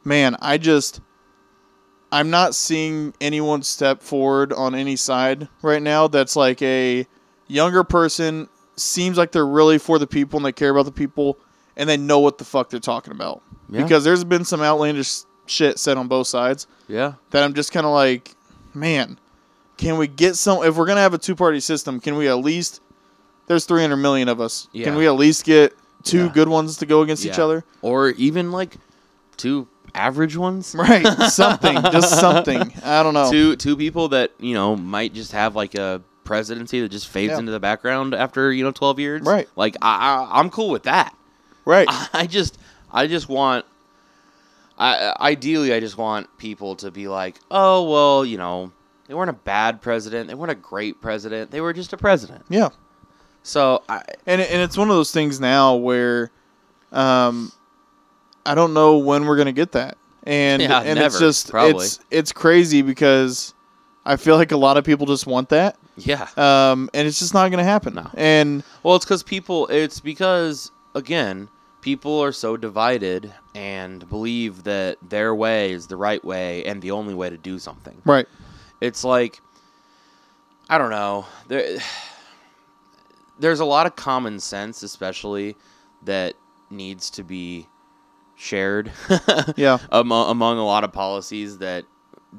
man, 0.04 0.36
I 0.42 0.58
just. 0.58 1.02
I'm 2.12 2.30
not 2.30 2.56
seeing 2.56 3.14
anyone 3.20 3.62
step 3.64 4.02
forward 4.02 4.54
on 4.54 4.74
any 4.74 4.96
side 4.96 5.50
right 5.62 5.82
now 5.82 6.08
that's 6.08 6.36
like 6.38 6.62
a 6.62 7.06
younger 7.48 7.84
person 7.84 8.48
seems 8.78 9.18
like 9.18 9.34
they're 9.34 9.46
really 9.46 9.80
for 9.80 10.00
the 10.00 10.08
people 10.08 10.38
and 10.38 10.46
they 10.46 10.54
care 10.54 10.70
about 10.70 10.86
the 10.86 10.92
people 10.94 11.38
and 11.76 11.90
they 11.90 11.98
know 11.98 12.20
what 12.20 12.38
the 12.38 12.46
fuck 12.46 12.70
they're 12.70 12.80
talking 12.80 13.12
about. 13.12 13.42
Yeah. 13.70 13.82
Because 13.84 14.06
there's 14.06 14.24
been 14.24 14.46
some 14.46 14.62
outlandish 14.62 15.22
shit 15.46 15.78
said 15.78 15.98
on 15.98 16.08
both 16.08 16.28
sides 16.28 16.68
Yeah. 16.88 17.14
that 17.32 17.44
I'm 17.44 17.54
just 17.54 17.74
kind 17.74 17.86
of 17.86 17.92
like, 17.92 18.32
man, 18.74 19.20
can 19.76 19.98
we 19.98 20.08
get 20.08 20.36
some 20.36 20.64
if 20.64 20.78
we're 20.78 20.86
going 20.86 20.98
to 20.98 21.02
have 21.02 21.16
a 21.16 21.18
two-party 21.18 21.60
system, 21.60 22.00
can 22.00 22.16
we 22.16 22.30
at 22.30 22.36
least 22.38 22.80
there's 23.48 23.66
300 23.66 23.96
million 23.98 24.28
of 24.30 24.42
us. 24.42 24.68
Yeah. 24.72 24.86
Can 24.86 24.96
we 24.96 25.08
at 25.08 25.14
least 25.16 25.44
get 25.46 25.74
two 26.04 26.26
Yeah. 26.26 26.32
good 26.34 26.48
ones 26.50 26.78
to 26.78 26.86
go 26.86 27.02
against 27.02 27.26
each 27.26 27.40
other? 27.40 27.64
Or 27.82 28.10
even 28.12 28.52
like 28.52 28.78
two 29.38 29.68
average 29.94 30.36
ones. 30.36 30.76
Right, 30.78 31.06
something, 31.30 31.82
just 31.92 32.20
something. 32.20 32.74
I 32.84 33.02
don't 33.04 33.14
know. 33.14 33.30
Two 33.32 33.56
two 33.56 33.76
people 33.78 34.10
that 34.10 34.32
you 34.40 34.54
know 34.54 34.76
might 34.76 35.14
just 35.14 35.32
have 35.34 35.56
like 35.56 35.76
a 35.76 36.02
presidency 36.24 36.82
that 36.82 36.90
just 36.90 37.08
fades 37.08 37.32
Yeah. 37.32 37.40
into 37.40 37.52
the 37.52 37.60
background 37.60 38.14
after 38.16 38.52
you 38.52 38.64
know 38.64 38.72
twelve 38.72 39.00
years. 39.00 39.22
Right. 39.22 39.48
Like 39.56 39.76
I, 39.82 39.96
I 40.34 40.40
I'm 40.40 40.50
cool 40.50 40.70
with 40.70 40.84
that. 40.84 41.16
Right. 41.66 41.88
I 42.14 42.28
just 42.28 42.58
I 42.92 43.08
just 43.08 43.30
want. 43.30 43.66
I 44.78 45.16
ideally 45.22 45.74
I 45.74 45.80
just 45.80 45.98
want 45.98 46.28
people 46.38 46.76
to 46.78 46.92
be 46.92 47.08
like, 47.08 47.40
oh 47.50 47.90
well, 47.90 48.26
you 48.26 48.38
know, 48.38 48.74
they 49.08 49.14
weren't 49.14 49.30
a 49.30 49.34
bad 49.34 49.82
president, 49.82 50.28
they 50.28 50.34
weren't 50.36 50.52
a 50.52 50.56
great 50.56 51.00
president, 51.02 51.50
they 51.52 51.62
were 51.62 51.72
just 51.72 51.94
a 51.94 51.98
president. 51.98 52.44
Yeah. 52.50 52.70
So 53.46 53.84
I 53.88 54.02
And 54.26 54.42
and 54.42 54.62
it's 54.62 54.76
one 54.76 54.90
of 54.90 54.96
those 54.96 55.12
things 55.12 55.40
now 55.40 55.76
where, 55.76 56.32
um, 56.92 57.52
I 58.44 58.56
don't 58.56 58.74
know 58.74 58.98
when 58.98 59.26
we're 59.26 59.38
gonna 59.38 59.52
get 59.52 59.74
that, 59.74 59.98
and 60.24 60.64
Yeah, 60.64 60.82
and 60.82 60.98
it's 60.98 61.20
just 61.20 61.52
probably. 61.52 61.86
it's 61.86 62.00
it's 62.10 62.32
crazy 62.32 62.82
because 62.82 63.54
I 64.04 64.16
feel 64.16 64.36
like 64.36 64.52
a 64.52 64.58
lot 64.58 64.78
of 64.78 64.84
people 64.84 65.06
just 65.06 65.28
want 65.28 65.50
that, 65.50 65.78
yeah. 65.96 66.28
um, 66.38 66.90
and 66.96 67.08
it's 67.08 67.20
just 67.20 67.36
not 67.36 67.50
gonna 67.52 67.64
happen. 67.64 67.94
No. 67.94 68.10
And 68.16 68.64
Well, 68.82 68.96
it's 68.96 69.06
because 69.06 69.22
people. 69.22 69.68
It's 69.68 70.00
because 70.00 70.72
again, 70.96 71.48
people 71.82 72.20
are 72.24 72.32
so 72.32 72.58
divided 72.58 73.32
and 73.54 74.10
believe 74.10 74.64
that 74.64 74.98
their 75.08 75.36
way 75.36 75.72
is 75.72 75.86
the 75.86 75.98
right 75.98 76.24
way 76.26 76.66
and 76.66 76.82
the 76.82 76.90
only 76.90 77.14
way 77.14 77.30
to 77.30 77.38
do 77.38 77.60
something. 77.60 78.02
right, 78.06 78.28
It's 78.82 79.04
like 79.04 79.40
I 80.68 80.80
don't 80.80 80.90
know. 80.90 81.26
There, 81.48 81.78
there's 83.40 83.60
a 83.60 83.66
lot 83.66 83.86
of 83.86 83.96
common 83.96 84.40
sense, 84.40 84.84
especially 84.84 85.56
that 86.04 86.36
needs 86.70 87.10
to 87.12 87.24
be 87.24 87.68
shared 88.36 88.92
yeah, 89.56 89.78
among, 89.92 90.30
among 90.30 90.58
a 90.58 90.66
lot 90.66 90.84
of 90.84 90.92
policies 90.92 91.60
that 91.60 91.86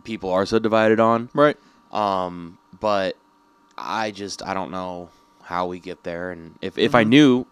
people 0.04 0.30
are 0.30 0.44
so 0.46 0.58
divided 0.58 1.00
on. 1.00 1.28
right, 1.34 1.56
Um, 1.92 2.58
but 2.80 3.16
I 3.78 4.10
just 4.10 4.42
I 4.42 4.52
don't 4.54 4.70
know 4.70 5.10
how 5.42 5.66
we 5.66 5.78
get 5.80 6.02
there, 6.04 6.30
and 6.32 6.54
if 6.60 6.76
if 6.78 6.94
I 6.94 7.04
Mhm. 7.04 7.08
knew, 7.08 7.46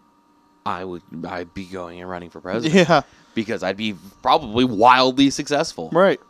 I 0.67 0.85
would 0.85 1.03
I'd 1.29 1.55
be 1.55 1.65
going 1.65 2.01
and 2.01 2.09
running 2.11 2.31
for 2.31 2.41
president 2.41 2.89
yeah, 2.89 3.03
because 3.35 3.63
I'd 3.63 3.77
be 3.77 3.95
probably 4.23 4.65
wildly 4.65 5.31
successful. 5.31 5.91
right. 5.93 6.21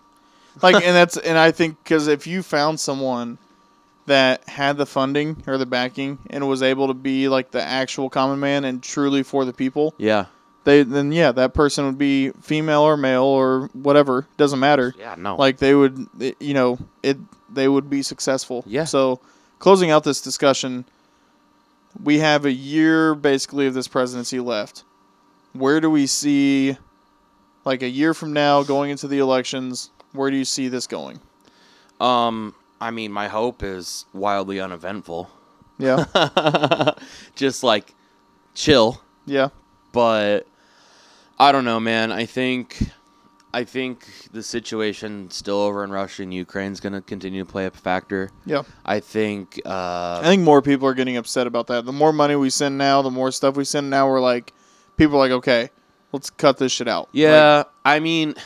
Like, 0.63 0.77
and 0.77 0.95
that's 0.95 1.17
and 1.17 1.37
I 1.37 1.51
think 1.51 1.79
because 1.83 2.07
if 2.07 2.27
you 2.29 2.43
found 2.43 2.79
someone 2.79 3.39
that 4.07 4.47
had 4.49 4.77
the 4.77 4.87
funding 4.87 5.43
or 5.47 5.57
the 5.59 5.67
backing 5.67 6.19
and 6.31 6.47
was 6.49 6.63
able 6.63 6.89
to 6.89 6.95
be 6.95 7.29
like 7.29 7.51
the 7.51 7.63
actual 7.63 8.11
common 8.11 8.39
man 8.41 8.65
and 8.65 8.83
truly 8.83 9.23
for 9.23 9.45
the 9.45 9.53
people, 9.53 9.95
Yeah, 9.99 10.27
they 10.65 10.83
then 10.83 11.11
yeah, 11.13 11.33
that 11.33 11.55
person 11.55 11.87
would 11.87 11.99
be 11.99 12.31
female 12.43 12.83
or 12.83 12.97
male 12.97 13.23
or 13.25 13.71
whatever, 13.73 14.27
doesn't 14.37 14.59
matter. 14.61 14.95
yeah, 14.99 15.15
no, 15.19 15.37
Like 15.37 15.59
they 15.59 15.75
would, 15.75 16.07
you 16.41 16.55
know, 16.55 16.79
it 17.03 17.17
they 17.53 17.69
would 17.69 17.89
be 17.89 18.03
successful. 18.03 18.65
Yeah. 18.67 18.85
So, 18.85 19.21
closing 19.59 19.91
out 19.91 20.05
this 20.05 20.21
discussion, 20.21 20.85
we 22.03 22.19
have 22.19 22.45
a 22.45 22.53
year 22.53 23.15
basically 23.15 23.67
of 23.67 23.75
this 23.75 23.87
presidency 23.89 24.41
left. 24.41 24.85
Where 25.53 25.81
do 25.81 25.89
we 25.89 26.07
see, 26.09 26.77
like 27.65 27.83
a 27.83 27.89
year 27.89 28.13
from 28.13 28.33
now, 28.33 28.65
going 28.65 28.91
into 28.91 29.07
the 29.07 29.19
elections? 29.19 29.91
Where 30.13 30.31
do 30.31 30.37
you 30.37 30.45
see 30.45 30.69
this 30.69 30.87
going? 30.87 31.21
um, 32.01 32.55
I 32.81 32.91
mean, 32.91 33.13
my 33.13 33.29
hope 33.29 33.63
is 33.63 34.07
wildly 34.13 34.61
uneventful, 34.61 35.31
Yeah, 35.79 36.05
just 37.35 37.63
like 37.63 37.95
chill, 38.55 39.01
yeah, 39.27 39.49
but. 39.93 40.47
I, 41.37 41.51
don't 41.51 41.65
know, 41.65 41.81
man. 41.81 42.13
I 42.13 42.27
think, 42.27 42.79
I 43.53 43.65
think 43.65 44.07
the 44.33 44.43
situation 44.43 45.31
still 45.31 45.57
over 45.59 45.83
in 45.83 45.91
Russia 45.91 46.23
and 46.23 46.33
Ukraine 46.33 46.71
is 46.71 46.79
going 46.79 46.93
to 46.93 47.01
continue 47.01 47.45
to 47.45 47.51
play 47.51 47.67
a 47.67 47.73
factor. 47.73 48.31
Yeah. 48.47 48.63
I 48.85 49.01
think. 49.01 49.61
uh, 49.67 50.21
I 50.23 50.27
think 50.27 50.43
more 50.43 50.63
people 50.63 50.87
are 50.87 50.95
getting 50.95 51.17
upset 51.17 51.49
about 51.49 51.67
that. 51.67 51.87
The 51.87 51.93
more 51.93 52.13
money 52.13 52.37
we 52.37 52.51
send 52.51 52.79
now, 52.79 53.03
the 53.03 53.11
more 53.11 53.33
stuff 53.33 53.57
we 53.57 53.65
send 53.65 53.91
now, 53.91 54.09
we're 54.09 54.21
like, 54.21 54.53
people 54.97 55.17
are 55.17 55.19
like, 55.19 55.33
okay, 55.33 55.71
let's 56.13 56.31
cut 56.31 56.59
this 56.59 56.71
shit 56.71 56.87
out. 56.87 57.09
yeah, 57.13 57.65
I 57.85 57.99
mean, 57.99 58.37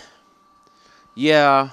yeah, 1.14 1.70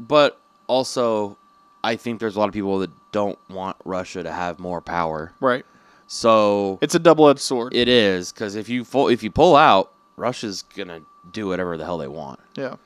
but 0.00 0.40
also, 0.66 1.38
I 1.84 1.96
think 1.96 2.20
there's 2.20 2.36
a 2.36 2.38
lot 2.38 2.48
of 2.48 2.54
people 2.54 2.78
that 2.80 2.90
don't 3.12 3.38
want 3.50 3.76
Russia 3.84 4.22
to 4.22 4.32
have 4.32 4.58
more 4.58 4.80
power. 4.80 5.32
Right. 5.40 5.64
So 6.06 6.78
It's 6.82 6.94
a 6.94 6.98
double 6.98 7.28
edged 7.28 7.40
sword. 7.40 7.74
it 7.74 7.88
is 7.88 8.32
because 8.32 8.54
if 8.54 8.68
you 8.68 8.84
full, 8.84 9.08
if 9.08 9.22
you 9.22 9.30
pull 9.30 9.56
out, 9.56 9.92
Russia's 10.16 10.62
gonna 10.76 11.00
do 11.32 11.48
whatever 11.48 11.76
the 11.76 11.84
hell 11.84 11.98
they 11.98 12.08
want. 12.08 12.40
yeah. 12.56 12.76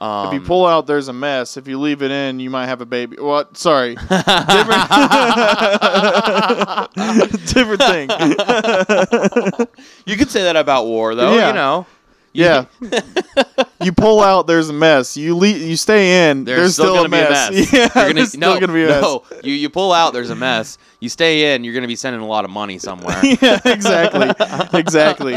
Um, 0.00 0.28
if 0.28 0.34
you 0.34 0.40
pull 0.40 0.64
out, 0.64 0.86
there's 0.86 1.08
a 1.08 1.12
mess. 1.12 1.56
If 1.56 1.66
you 1.66 1.76
leave 1.80 2.02
it 2.02 2.12
in, 2.12 2.38
you 2.38 2.50
might 2.50 2.66
have 2.66 2.80
a 2.80 2.86
baby. 2.86 3.16
What? 3.16 3.56
Sorry. 3.56 3.96
Different, 3.96 4.14
different 7.52 7.82
thing. 7.82 8.08
you 10.06 10.16
could 10.16 10.30
say 10.30 10.44
that 10.44 10.54
about 10.56 10.86
war, 10.86 11.16
though. 11.16 11.34
Yeah. 11.34 11.48
You 11.48 11.54
know. 11.54 11.86
Yeah. 12.32 12.66
you 13.82 13.92
pull 13.92 14.20
out, 14.20 14.46
there's 14.46 14.68
a 14.68 14.72
mess. 14.72 15.16
You 15.16 15.36
le- 15.36 15.48
you 15.48 15.76
stay 15.76 16.30
in, 16.30 16.44
There's, 16.44 16.58
there's, 16.58 16.72
still, 16.74 16.84
still, 16.86 16.94
gonna 17.04 17.06
a 17.06 17.20
be 17.20 17.26
a 17.26 17.30
mess. 17.30 17.50
mess. 17.50 17.72
Yeah, 17.72 17.88
gonna, 17.88 18.14
there's 18.14 18.28
still 18.28 18.40
no, 18.40 18.60
gonna 18.60 18.72
be 18.72 18.84
a 18.84 18.88
mess. 18.88 19.02
no. 19.02 19.24
You 19.42 19.52
you 19.54 19.70
pull 19.70 19.92
out, 19.92 20.12
there's 20.12 20.30
a 20.30 20.36
mess. 20.36 20.78
You 21.00 21.08
stay 21.08 21.54
in, 21.54 21.64
you're 21.64 21.74
gonna 21.74 21.86
be 21.86 21.96
sending 21.96 22.20
a 22.22 22.26
lot 22.26 22.44
of 22.44 22.50
money 22.50 22.78
somewhere. 22.78 23.18
yeah, 23.42 23.60
exactly, 23.64 24.30
exactly. 24.78 25.32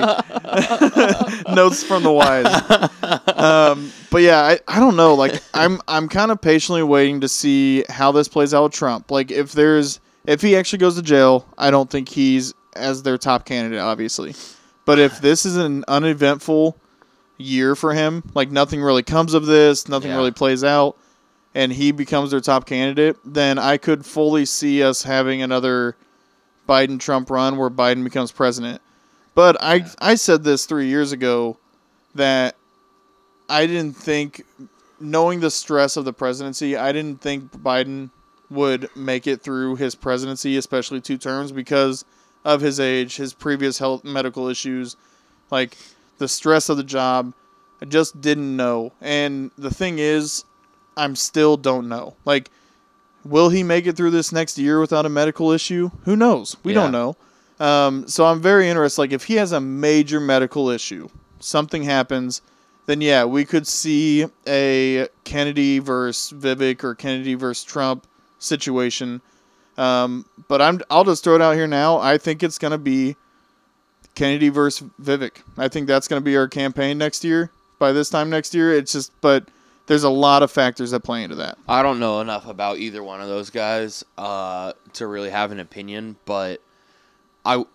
Notes 1.54 1.84
from 1.84 2.04
the 2.04 2.12
wise. 2.12 2.46
Um, 3.36 3.92
but 4.10 4.22
yeah, 4.22 4.42
I, 4.42 4.60
I 4.68 4.80
don't 4.80 4.96
know. 4.96 5.16
Like 5.16 5.42
I'm 5.54 5.82
I'm 5.88 6.08
kind 6.10 6.32
of 6.32 6.42
patiently 6.42 6.84
waiting 6.84 7.22
to 7.22 7.30
see 7.30 7.84
how 7.90 8.12
this 8.12 8.28
plays 8.28 8.54
out 8.54 8.64
with 8.64 8.74
Trump. 8.74 9.12
Like 9.12 9.32
if 9.32 9.52
there's 9.54 10.00
if 10.26 10.42
he 10.42 10.56
actually 10.56 10.80
goes 10.80 10.96
to 10.96 11.02
jail, 11.02 11.46
I 11.58 11.72
don't 11.72 11.90
think 11.90 12.10
he's 12.10 12.54
as 12.76 13.04
their 13.04 13.18
top 13.18 13.46
candidate, 13.46 13.80
obviously. 13.80 14.34
But 14.86 15.00
if 15.00 15.22
this 15.22 15.46
is 15.46 15.58
an 15.58 15.84
uneventful 15.88 16.78
year 17.38 17.76
for 17.76 17.94
him, 17.94 18.24
like 18.34 18.52
nothing 18.52 18.82
really 18.82 19.04
comes 19.04 19.34
of 19.34 19.46
this, 19.46 19.88
nothing 19.88 20.10
Yeah. 20.12 20.18
really 20.18 20.32
plays 20.32 20.64
out, 20.64 20.96
and 21.56 21.72
he 21.72 21.92
becomes 21.92 22.32
their 22.32 22.40
top 22.40 22.66
candidate, 22.66 23.18
then 23.26 23.58
I 23.60 23.78
could 23.78 24.06
fully 24.06 24.46
see 24.46 24.84
us 24.84 25.04
having 25.04 25.42
another 25.42 25.96
Biden 26.68 27.00
Trump 27.00 27.30
run 27.30 27.58
where 27.58 27.70
Biden 27.70 28.04
becomes 28.04 28.32
president. 28.32 28.82
But 29.36 29.58
I 29.62 29.86
I 30.00 30.16
said 30.16 30.44
this 30.44 30.66
three 30.66 30.88
years 30.88 31.12
ago 31.12 31.58
that 32.16 32.56
I 33.50 33.66
didn't 33.66 33.98
think, 33.98 34.46
knowing 35.00 35.40
the 35.40 35.52
stress 35.52 35.98
of 35.98 36.06
the 36.06 36.14
presidency, 36.14 36.78
I 36.78 36.92
didn't 36.92 37.22
think 37.22 37.52
Biden 37.52 38.10
would 38.50 38.90
make 38.96 39.28
it 39.28 39.42
through 39.42 39.78
his 39.78 39.96
presidency, 39.96 40.58
especially 40.58 41.02
two 41.02 41.18
terms, 41.18 41.52
because 41.52 42.06
of 42.44 42.62
his 42.62 42.80
age, 42.80 43.18
his 43.18 43.34
previous 43.34 43.78
health 43.78 44.04
medical 44.04 44.48
issues, 44.48 44.96
like 45.50 45.78
the 46.18 46.28
stress 46.28 46.70
of 46.70 46.78
the 46.78 46.84
job. 46.84 47.34
I 47.82 47.86
just 47.86 48.22
didn't 48.22 48.56
know. 48.56 48.94
And 49.02 49.52
the 49.58 49.74
thing 49.74 50.00
is, 50.00 50.46
I'm 50.96 51.16
still 51.16 51.58
don't 51.58 51.90
know. 51.90 52.16
Like, 52.26 52.50
will 53.24 53.50
he 53.50 53.64
make 53.64 53.88
it 53.88 53.98
through 53.98 54.12
this 54.12 54.32
next 54.32 54.58
year 54.58 54.80
without 54.80 55.06
a 55.06 55.10
medical 55.10 55.52
issue? 55.52 55.90
Who 56.04 56.16
knows? 56.16 56.56
We 56.64 56.74
don't 56.74 56.92
know. 56.92 57.16
Um, 57.60 58.08
so 58.08 58.26
I'm 58.26 58.42
very 58.42 58.70
interested. 58.70 59.02
Like, 59.02 59.12
if 59.12 59.26
he 59.26 59.36
has 59.36 59.52
a 59.52 59.62
major 59.62 60.20
medical 60.20 60.70
issue, 60.70 61.10
something 61.40 61.84
happens, 61.84 62.42
then 62.86 63.02
yeah, 63.02 63.24
we 63.26 63.46
could 63.46 63.68
see 63.68 64.26
a 64.48 65.08
Kennedy 65.24 65.80
versus 65.80 66.38
Vivek 66.38 66.84
or 66.84 66.96
Kennedy 66.96 67.36
versus 67.36 67.64
Trump 67.64 68.08
situation. 68.40 69.22
Um, 69.82 70.26
but 70.48 70.62
I'm 70.62 70.82
I'll 70.90 71.04
just 71.04 71.24
throw 71.24 71.36
it 71.36 71.42
out 71.42 71.56
here 71.56 71.68
now. 71.68 71.98
I 71.98 72.18
think 72.18 72.44
it's 72.44 72.58
gonna 72.58 72.78
be 72.78 73.16
Kennedy 74.16 74.50
versus 74.50 74.88
Vivek. 75.02 75.38
I 75.58 75.68
think 75.68 75.88
that's 75.88 76.08
gonna 76.08 76.22
be 76.22 76.38
our 76.38 76.48
campaign 76.48 76.98
next 76.98 77.24
year. 77.24 77.52
By 77.80 77.92
this 77.92 78.10
time 78.10 78.30
next 78.30 78.54
year, 78.54 78.72
it's 78.74 78.92
just 78.92 79.12
but 79.22 79.48
there's 79.88 80.04
a 80.04 80.10
lot 80.10 80.44
of 80.44 80.52
factors 80.52 80.92
that 80.92 81.02
play 81.02 81.24
into 81.24 81.36
that. 81.36 81.58
I 81.68 81.84
don't 81.84 82.00
know 82.00 82.22
enough 82.22 82.48
about 82.48 82.78
either 82.78 83.04
one 83.04 83.20
of 83.20 83.28
those 83.28 83.50
guys 83.50 84.06
uh, 84.18 84.72
to 84.94 85.08
really 85.08 85.30
have 85.30 85.52
an 85.52 85.60
opinion, 85.60 86.16
but 86.26 86.62
I, 87.44 87.66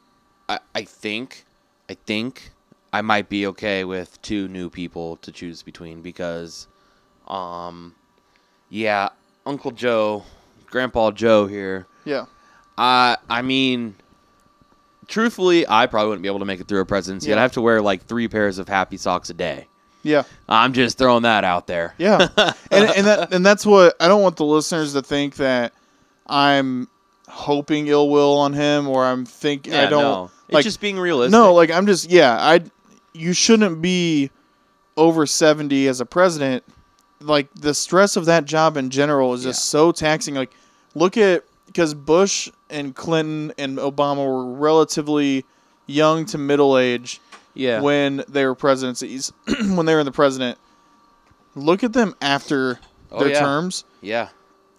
I, 0.48 0.61
I 0.74 0.84
think, 0.84 1.44
I 1.90 1.94
think 1.94 2.52
I 2.90 3.02
might 3.02 3.28
be 3.28 3.46
okay 3.48 3.84
with 3.84 4.20
two 4.22 4.48
new 4.48 4.70
people 4.70 5.16
to 5.18 5.30
choose 5.30 5.62
between 5.62 6.00
because, 6.00 6.68
um, 7.28 7.94
yeah, 8.70 9.11
Uncle 9.44 9.72
Joe, 9.72 10.24
Grandpa 10.77 11.11
Joe 11.11 11.47
here. 11.47 11.87
Yeah. 12.05 12.27
I, 12.77 13.16
I 13.31 13.41
mean, 13.41 13.95
truthfully, 15.09 15.66
I 15.66 15.87
probably 15.87 16.11
wouldn't 16.11 16.22
be 16.22 16.29
able 16.29 16.41
to 16.41 16.45
make 16.45 16.61
it 16.61 16.68
through 16.68 16.81
a 16.81 16.85
presidency. 16.85 17.33
I'd 17.33 17.39
have 17.39 17.53
to 17.53 17.62
wear 17.62 17.81
like 17.81 18.05
three 18.05 18.29
pairs 18.29 18.59
of 18.59 18.68
happy 18.68 18.99
socks 18.99 19.31
a 19.31 19.35
day. 19.35 19.68
Yeah. 20.03 20.24
I'm 20.51 20.74
just 20.74 20.99
throwing 20.99 21.22
that 21.22 21.45
out 21.45 21.66
there. 21.66 21.95
Yeah, 21.97 22.29
and 22.70 22.91
and 22.91 23.07
that 23.07 23.33
and 23.33 23.45
that's 23.45 23.64
what 23.64 23.97
I 23.99 24.07
don't 24.07 24.20
want 24.22 24.37
the 24.37 24.45
listeners 24.45 24.93
to 24.93 25.01
think 25.01 25.37
that 25.37 25.72
I'm 26.27 26.89
hoping 27.27 27.87
ill 27.89 28.11
will 28.11 28.37
on 28.37 28.53
him 28.53 28.87
or 28.87 29.05
I'm 29.05 29.24
thinking 29.24 29.72
Yeah, 29.72 29.87
I 29.87 29.91
don't 29.91 30.03
no. 30.03 30.31
It's 30.49 30.55
like 30.55 30.64
just 30.64 30.81
being 30.81 30.99
realistic. 30.99 31.33
no 31.33 31.55
like 31.55 31.70
I'm 31.70 31.87
just 31.87 32.09
yeah 32.11 32.37
I 32.39 32.61
you 33.14 33.33
shouldn't 33.33 33.81
be 33.83 34.31
over 34.97 35.24
seventy 35.27 35.89
as 35.89 36.01
a 36.01 36.07
president. 36.07 36.62
Like 37.20 37.49
the 37.55 37.72
stress 37.74 38.14
of 38.16 38.27
that 38.27 38.45
job 38.45 38.77
in 38.77 38.91
general 38.91 39.33
is 39.35 39.43
just 39.43 39.66
so 39.66 39.91
taxing. 39.91 40.35
Like 40.37 40.53
look 40.97 41.16
at 41.16 41.44
because 41.66 41.94
Bush 41.94 42.51
and 42.70 42.94
Clinton 42.94 43.53
and 43.59 43.78
Obama 43.78 44.26
were 44.26 44.53
relatively 44.53 45.44
young 45.86 46.24
to 46.26 46.38
middle 46.38 46.78
age 46.78 47.20
yeah. 47.55 47.80
when 47.80 48.24
they 48.28 48.44
were 48.44 48.55
presidencies, 48.55 49.32
when 49.47 49.86
they 49.86 49.94
were 49.94 50.01
in 50.01 50.07
the 50.07 50.12
president. 50.12 50.59
Look 51.55 51.84
at 51.84 51.92
them 51.92 52.14
after 52.20 52.78
Oh, 53.11 53.20
their 53.20 53.32
yeah. 53.32 53.40
terms. 53.40 53.84
Yeah. 54.01 54.28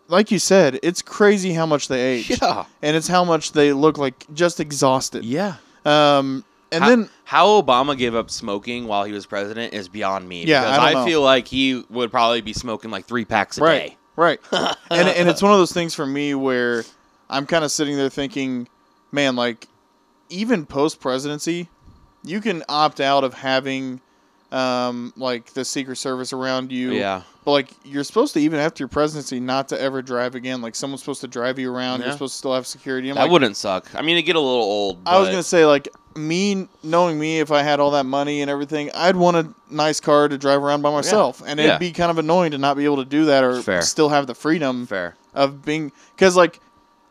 Like 0.08 0.32
you 0.32 0.40
said, 0.40 0.80
it's 0.84 1.02
crazy 1.02 1.54
how 1.54 1.66
much 1.66 1.88
they 1.88 2.02
age. 2.02 2.42
Yeah. 2.42 2.66
And 2.82 2.96
it's 2.96 3.08
how 3.08 3.24
much 3.24 3.52
they 3.52 3.74
look 3.74 3.98
like 3.98 4.26
just 4.34 4.60
exhausted. 4.60 5.26
Yeah. 5.26 5.56
Um, 5.86 6.46
and 6.72 6.84
how, 6.84 6.90
then, 6.90 7.10
how 7.24 7.62
Obama 7.62 7.98
gave 7.98 8.16
up 8.16 8.30
smoking 8.30 8.88
while 8.88 9.06
he 9.06 9.12
was 9.12 9.26
president 9.26 9.74
is 9.74 9.88
beyond 9.88 10.28
me. 10.28 10.46
Yeah, 10.46 10.62
because 10.62 10.96
I 10.96 11.02
I, 11.02 11.06
feel 11.06 11.22
like 11.22 11.48
he 11.48 11.84
would 11.90 12.12
probably 12.12 12.42
be 12.42 12.54
smoking 12.54 12.92
like 12.92 13.06
three 13.06 13.26
packs 13.26 13.58
a 13.58 13.62
right, 13.62 13.90
day. 13.90 13.98
Right. 14.18 14.40
and, 14.52 15.08
and 15.08 15.30
it's 15.30 15.42
one 15.42 15.54
of 15.54 15.58
those 15.58 15.72
things 15.72 15.94
for 15.94 16.06
me 16.06 16.36
where 16.36 16.84
I'm 17.30 17.46
kind 17.46 17.64
of 17.64 17.72
sitting 17.72 17.96
there 17.96 18.10
thinking, 18.10 18.68
man, 19.14 19.38
like, 19.38 19.68
even 20.30 20.66
post 20.66 21.00
presidency, 21.00 21.70
you 22.24 22.42
can 22.42 22.64
opt 22.68 23.00
out 23.00 23.24
of 23.24 23.34
having, 23.34 24.02
um, 24.52 25.14
like, 25.16 25.54
the 25.54 25.64
Secret 25.64 25.96
Service 25.96 26.34
around 26.34 26.74
you. 26.74 26.92
Yeah. 26.92 27.22
But 27.48 27.52
like 27.54 27.70
you're 27.86 28.04
supposed 28.04 28.34
to 28.34 28.42
even 28.42 28.60
after 28.60 28.82
your 28.82 28.90
presidency 28.90 29.40
not 29.40 29.70
to 29.70 29.80
ever 29.80 30.02
drive 30.02 30.36
again. 30.36 30.62
Like 30.62 30.76
someone's 30.76 31.00
supposed 31.00 31.22
to 31.22 31.30
drive 31.30 31.58
you 31.58 31.74
around. 31.74 32.02
You're 32.02 32.12
supposed 32.12 32.34
to 32.34 32.38
still 32.40 32.54
have 32.54 32.68
security. 32.68 33.08
I'm 33.08 33.16
that 33.16 33.22
like, 33.22 33.32
wouldn't 33.32 33.56
suck. 33.56 33.88
I 33.96 34.02
mean, 34.02 34.18
it'd 34.18 34.26
get 34.26 34.36
a 34.36 34.42
little 34.42 34.62
old. 34.62 35.00
I 35.06 35.18
was 35.18 35.30
gonna 35.30 35.42
say 35.44 35.66
like 35.66 35.88
me 36.18 36.68
knowing 36.84 37.20
me, 37.20 37.40
if 37.40 37.52
I 37.52 37.62
had 37.62 37.80
all 37.80 37.92
that 37.92 38.06
money 38.06 38.42
and 38.42 38.50
everything, 38.52 38.90
I'd 38.94 39.16
want 39.16 39.38
a 39.38 39.54
nice 39.70 40.00
car 40.00 40.28
to 40.28 40.38
drive 40.38 40.62
around 40.64 40.82
by 40.82 40.92
myself, 40.92 41.42
and 41.46 41.60
it'd 41.60 41.80
be 41.80 41.92
kind 41.92 42.12
of 42.12 42.18
annoying 42.18 42.52
to 42.52 42.58
not 42.58 42.76
be 42.78 42.86
able 42.86 42.98
to 42.98 43.06
do 43.06 43.26
that 43.26 43.44
or 43.44 43.62
Fair. 43.62 43.82
still 43.82 44.10
have 44.10 44.28
the 44.28 44.36
freedom 44.36 44.86
Fair. 44.88 45.16
of 45.34 45.64
being 45.64 45.92
because 46.16 46.36
like 46.36 46.60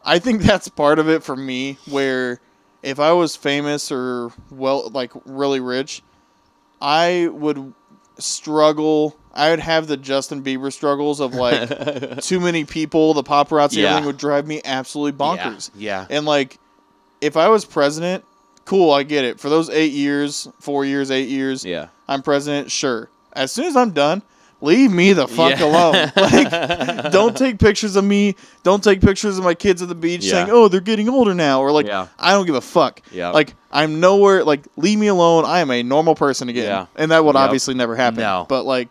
I 0.05 0.19
think 0.19 0.43
that's 0.51 0.69
part 0.69 0.99
of 0.99 1.09
it 1.09 1.23
for 1.23 1.37
me 1.37 1.79
where 1.89 2.41
if 2.83 3.01
I 3.01 3.13
was 3.13 3.37
famous 3.37 3.91
or 3.91 4.31
well 4.51 4.91
like 4.91 5.13
really 5.25 5.61
rich, 5.61 6.03
I 6.81 7.29
would 7.33 7.73
struggle. 8.19 9.17
I 9.33 9.51
would 9.51 9.61
have 9.61 9.87
the 9.87 9.97
Justin 9.99 10.43
Bieber 10.43 10.73
struggles 10.73 11.21
of 11.21 11.35
like 11.35 12.21
too 12.23 12.41
many 12.41 12.65
people, 12.65 13.13
the 13.15 13.23
paparazzi, 13.23 13.77
Yeah. 13.77 13.89
everything 13.91 14.07
would 14.07 14.17
drive 14.17 14.47
me 14.47 14.61
absolutely 14.65 15.19
bonkers. 15.19 15.71
Yeah. 15.77 16.07
And 16.09 16.25
like, 16.25 16.59
if 17.21 17.37
I 17.37 17.49
was 17.49 17.65
president, 17.65 18.25
cool, 18.67 18.93
I 18.93 19.03
get 19.03 19.25
it. 19.25 19.41
For 19.41 19.49
those 19.49 19.71
eight 19.71 19.93
years, 19.93 20.47
four 20.61 20.85
years, 20.85 21.11
eight 21.11 21.29
years, 21.29 21.65
Yeah. 21.65 21.87
I'm 22.09 22.21
president, 22.23 22.71
sure. 22.71 23.09
As 23.33 23.51
soon 23.53 23.65
as 23.65 23.77
I'm 23.77 23.91
done, 23.93 24.23
leave 24.61 24.91
me 24.91 25.13
the 25.13 25.27
fuck 25.29 25.59
Yeah. 25.59 25.65
alone. 25.67 26.13
Like, 26.17 27.13
don't 27.13 27.37
take 27.37 27.59
pictures 27.59 27.97
of 27.97 28.05
me. 28.05 28.35
Don't 28.63 28.83
take 28.85 29.01
pictures 29.01 29.39
of 29.39 29.45
my 29.45 29.55
kids 29.55 29.81
at 29.83 29.89
the 29.89 29.95
beach 29.95 30.25
Yeah. 30.25 30.33
saying, 30.33 30.49
"Oh, 30.51 30.69
they're 30.69 30.81
getting 30.81 31.09
older 31.09 31.35
now," 31.35 31.61
or 31.63 31.71
like, 31.73 31.87
Yeah. 31.87 32.07
I 32.19 32.33
don't 32.33 32.47
give 32.47 32.55
a 32.55 32.61
fuck. 32.61 33.01
Yeah. 33.13 33.31
Like, 33.31 33.55
I'm 33.73 34.01
nowhere. 34.01 34.45
Like, 34.45 34.63
leave 34.77 34.99
me 34.99 35.07
alone. 35.09 35.45
I 35.45 35.61
am 35.61 35.71
a 35.71 35.83
normal 35.83 36.15
person 36.15 36.49
again. 36.49 36.65
Yeah. 36.65 36.87
And 36.97 37.11
that 37.11 37.25
would 37.25 37.35
Yep. 37.35 37.45
obviously 37.45 37.75
never 37.75 37.95
happen. 37.97 38.21
No. 38.21 38.47
But 38.49 38.65
like, 38.65 38.89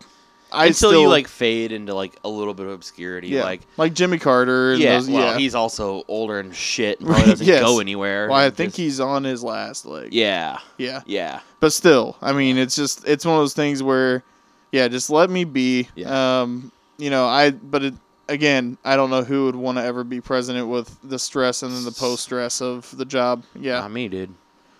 I 0.52 0.66
until 0.66 0.90
still 0.90 1.00
you 1.02 1.08
like 1.08 1.26
fade 1.28 1.72
into 1.72 1.92
like 1.94 2.16
a 2.24 2.28
little 2.28 2.54
bit 2.54 2.66
of 2.66 2.72
obscurity. 2.72 3.28
yeah, 3.28 3.42
Like 3.44 3.62
like 3.76 3.94
Jimmy 3.94 4.18
Carter. 4.18 4.72
And 4.72 4.80
yeah, 4.82 4.96
those, 4.98 5.10
well, 5.10 5.32
yeah. 5.32 5.38
he's 5.38 5.54
also 5.54 6.04
older 6.08 6.38
and 6.38 6.54
shit. 6.54 7.00
And 7.00 7.08
probably 7.08 7.26
doesn't 7.30 7.46
Yes. 7.46 7.62
go 7.62 7.80
anywhere. 7.80 8.28
Well, 8.28 8.38
I 8.38 8.50
think 8.50 8.70
just- 8.70 8.76
he's 8.78 9.00
on 9.00 9.24
his 9.24 9.42
last 9.42 9.84
leg. 9.86 10.12
Yeah, 10.14 10.58
yeah. 10.78 11.02
yeah. 11.06 11.40
But 11.60 11.72
still, 11.72 12.16
I 12.22 12.32
mean, 12.32 12.58
it's 12.58 12.76
just 12.76 13.06
it's 13.08 13.24
one 13.24 13.34
of 13.34 13.40
those 13.40 13.54
things 13.54 13.82
where, 13.82 14.22
yeah, 14.72 14.88
just 14.88 15.10
let 15.10 15.30
me 15.30 15.44
be. 15.44 15.88
Yeah. 15.94 16.42
Um, 16.42 16.70
you 16.98 17.10
know, 17.10 17.26
I 17.26 17.50
but 17.50 17.82
it, 17.82 17.94
again, 18.28 18.78
I 18.84 18.96
don't 18.96 19.10
know 19.10 19.24
who 19.24 19.46
would 19.46 19.56
want 19.56 19.78
to 19.78 19.84
ever 19.84 20.04
be 20.04 20.20
president 20.20 20.68
with 20.68 20.96
the 21.02 21.18
stress 21.18 21.62
and 21.62 21.72
then 21.72 21.84
the 21.84 21.92
post 21.92 22.22
stress 22.22 22.60
of 22.62 22.96
the 22.96 23.04
job. 23.04 23.42
Yeah, 23.58 23.80
Not 23.80 23.90
me, 23.90 24.08
dude. 24.08 24.34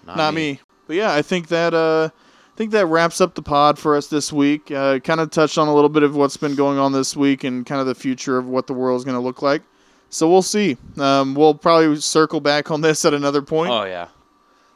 Not, 0.07 0.17
not 0.17 0.35
me. 0.35 0.61
But 0.87 0.97
yeah, 0.97 1.13
I 1.13 1.23
think 1.23 1.49
that 1.49 1.75
uh, 1.75 2.11
think 2.57 2.73
that 2.73 2.87
wraps 2.87 3.21
up 3.21 3.35
the 3.35 3.43
pod 3.43 3.79
for 3.79 3.97
us 3.97 4.09
this 4.09 4.33
week. 4.33 4.71
Uh, 4.71 4.99
kind 4.99 5.21
of 5.21 5.31
touched 5.31 5.59
on 5.59 5.69
a 5.69 5.75
little 5.75 5.89
bit 5.91 6.03
of 6.03 6.17
what's 6.17 6.37
been 6.37 6.55
going 6.55 6.79
on 6.79 6.93
this 6.93 7.15
week 7.17 7.45
and 7.45 7.65
kind 7.67 7.81
of 7.81 7.87
the 7.87 7.95
future 7.95 8.39
of 8.39 8.49
what 8.49 8.67
the 8.67 8.75
world 8.75 8.99
is 8.99 9.05
going 9.05 9.17
to 9.17 9.21
look 9.21 9.43
like. 9.43 9.63
So 10.11 10.29
we'll 10.31 10.43
see. 10.43 10.77
Um, 10.99 11.35
we'll 11.35 11.55
probably 11.55 11.97
circle 12.01 12.41
back 12.41 12.71
on 12.71 12.81
this 12.81 13.05
at 13.05 13.13
another 13.15 13.43
point. 13.43 13.71
Oh 13.73 13.85
yeah. 13.85 14.09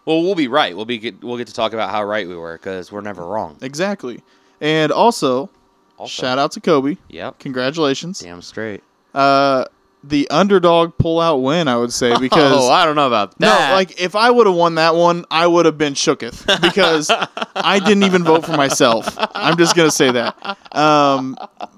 Well, 0.05 0.23
we'll 0.23 0.35
be 0.35 0.49
right. 0.49 0.75
We'll 0.75 0.87
be 0.87 0.99
get, 0.99 1.23
we'll 1.23 1.37
get 1.37 1.47
to 1.49 1.55
talk 1.55 1.73
about 1.73 1.91
how 1.91 2.03
right 2.05 2.27
we 2.27 2.35
were 2.37 2.55
because 2.57 2.91
we're 2.91 3.01
never 3.03 3.25
wrong. 3.25 3.57
Exactly. 3.63 4.23
And 4.61 4.91
also, 4.91 5.49
Also, 5.99 6.11
shout 6.11 6.39
out 6.39 6.53
to 6.53 6.61
Coby. 6.61 6.99
Yep. 7.09 7.39
Congratulations. 7.39 8.19
Damn 8.21 8.43
straight. 8.43 8.83
Uh, 9.15 9.65
the 10.03 10.29
underdog 10.31 10.97
pull-out 10.99 11.39
win, 11.39 11.69
I 11.69 11.77
would 11.77 11.93
say, 11.93 12.17
because 12.21 12.53
oh, 12.55 12.71
I 12.71 12.85
don't 12.85 12.97
know 12.97 13.07
about 13.07 13.39
that. 13.39 13.69
no, 13.71 13.75
like 13.75 14.01
if 14.01 14.15
I 14.17 14.31
would 14.31 14.47
have 14.47 14.57
won 14.57 14.77
that 14.77 14.95
one, 14.95 15.25
I 15.31 15.47
would 15.47 15.67
have 15.67 15.79
been 15.79 15.95
shooketh 15.95 16.47
because 16.61 17.11
I 17.55 17.79
didn't 17.79 18.05
even 18.05 18.25
vote 18.25 18.45
for 18.45 18.57
myself. 18.57 19.15
I'm 19.35 19.57
just 19.57 19.77
gonna 19.77 19.91
say 19.91 20.11
that. 20.13 20.57
Um, 20.77 21.37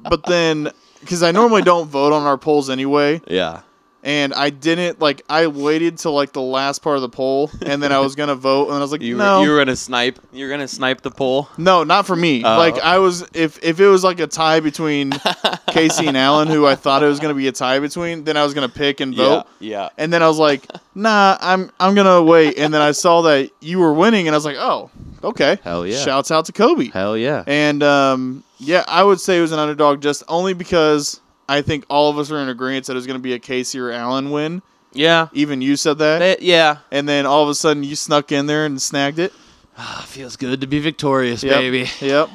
but 0.09 0.25
then, 0.25 0.71
because 1.01 1.23
I 1.23 1.33
normally 1.33 1.63
don't 1.63 1.89
vote 1.89 2.13
on 2.13 2.23
our 2.23 2.39
polls 2.39 2.71
anyway, 2.71 3.21
yeah. 3.27 3.63
And 4.05 4.35
I 4.35 4.51
didn't 4.51 5.01
like 5.01 5.23
I 5.29 5.47
waited 5.47 5.97
till 5.97 6.13
like 6.13 6.33
the 6.33 6.43
last 6.43 6.83
part 6.83 6.97
of 6.97 7.03
the 7.03 7.09
poll, 7.09 7.51
and 7.65 7.81
then 7.81 7.93
I 7.93 8.01
was 8.01 8.17
gonna 8.17 8.35
vote, 8.51 8.67
and 8.67 8.75
I 8.77 8.81
was 8.81 8.91
like, 8.91 9.01
You 9.01 9.17
no, 9.17 9.39
were, 9.39 9.45
you 9.47 9.53
were 9.53 9.59
gonna 9.59 9.77
snipe. 9.77 10.19
You're 10.33 10.51
gonna 10.51 10.67
snipe 10.67 11.03
the 11.03 11.11
poll. 11.13 11.49
no, 11.57 11.85
not 11.85 12.05
for 12.07 12.17
me. 12.17 12.43
Oh. 12.43 12.59
Like 12.59 12.79
I 12.81 12.99
was, 12.99 13.25
if 13.33 13.63
if 13.63 13.79
it 13.79 13.87
was 13.87 14.03
like 14.03 14.19
a 14.19 14.27
tie 14.27 14.59
between 14.59 15.13
Casey 15.69 16.09
and 16.09 16.17
Allen, 16.17 16.49
who 16.49 16.67
I 16.67 16.75
thought 16.75 17.05
it 17.05 17.07
was 17.07 17.21
gonna 17.21 17.35
be 17.35 17.47
a 17.47 17.53
tie 17.53 17.79
between, 17.79 18.25
then 18.25 18.37
I 18.37 18.43
was 18.43 18.55
gonna 18.55 18.69
pick 18.69 18.99
and 19.01 19.15
vote. 19.15 19.47
Yeah. 19.61 19.91
And 19.97 20.13
then 20.13 20.21
I 20.21 20.27
was 20.27 20.39
like, 20.39 20.67
nah, 20.97 21.39
I'm 21.41 21.71
I'm 21.79 21.95
gonna 21.95 22.23
wait. 22.25 22.59
And 22.59 22.75
then 22.75 22.83
I 22.83 22.91
saw 22.91 23.23
that 23.23 23.51
you 23.61 23.79
were 23.79 23.93
winning, 23.93 24.27
and 24.27 24.35
I 24.35 24.37
was 24.37 24.45
like, 24.45 24.57
oh, 24.59 24.91
okay. 25.23 25.59
Hell 25.63 25.87
yeah. 25.87 25.97
Shouts 26.03 26.33
out 26.33 26.47
to 26.47 26.53
Coby. 26.53 26.93
Hell 26.93 27.17
yeah. 27.17 27.45
And 27.47 27.85
um, 27.85 28.43
yeah, 28.59 28.85
I 28.89 29.05
would 29.05 29.21
say 29.21 29.39
it 29.39 29.43
was 29.43 29.53
an 29.53 29.61
underdog 29.61 30.03
just 30.03 30.25
only 30.27 30.55
because 30.55 31.21
I 31.53 31.63
think 31.63 31.85
all 31.89 32.11
of 32.11 32.19
us 32.19 32.31
are 32.31 32.39
in 32.39 32.49
agreement 32.49 32.87
that 32.87 32.93
it 32.93 32.97
was 32.97 33.07
gonna 33.07 33.19
be 33.19 33.33
a 33.35 33.39
Casey 33.39 33.79
or 33.79 33.91
Allen 33.91 34.31
win. 34.31 34.63
Yeah. 34.93 35.29
Even 35.33 35.63
you 35.63 35.77
said 35.77 35.99
that. 35.99 36.19
That- 36.19 36.43
yeah. 36.43 36.79
and 36.91 37.09
then 37.09 37.25
all 37.27 37.43
of 37.43 37.49
a 37.49 37.55
sudden 37.55 37.83
you 37.83 37.97
snuck 37.97 38.31
in 38.33 38.47
there 38.47 38.67
and 38.67 38.81
snagged 38.81 39.19
it. 39.19 39.33
Ah, 39.79 40.05
feels 40.07 40.37
good 40.37 40.61
to 40.61 40.67
be 40.67 40.81
victorious, 40.81 41.43
Yep. 41.43 41.55
baby. 41.59 41.89
Yep. 42.01 42.29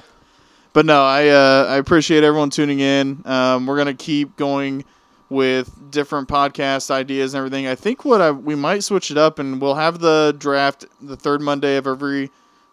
But 0.73 0.85
no, 0.85 1.01
I 1.03 1.27
uh, 1.29 1.65
I 1.69 1.77
appreciate 1.77 2.23
everyone 2.23 2.49
tuning 2.51 2.79
in. 2.79 3.21
Um, 3.25 3.65
we're 3.65 3.77
gonna 3.77 3.93
keep 3.93 4.35
going 4.37 4.85
with 5.29 5.91
different 5.91 6.27
podcast 6.29 6.89
ideas 6.91 7.33
and 7.33 7.39
everything. 7.39 7.67
I 7.67 7.75
think 7.75 8.05
what 8.05 8.21
I 8.21 8.31
we 8.31 8.55
might 8.55 8.83
switch 8.83 9.09
it 9.11 9.17
up 9.17 9.39
and 9.39 9.59
we'll 9.61 9.75
have 9.75 9.99
the 9.99 10.35
draft 10.37 10.85
the 11.01 11.15
third 11.17 11.41
Monday 11.41 11.77
of 11.77 11.85
every 11.87 12.29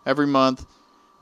every 0.07 0.27
month. 0.27 0.67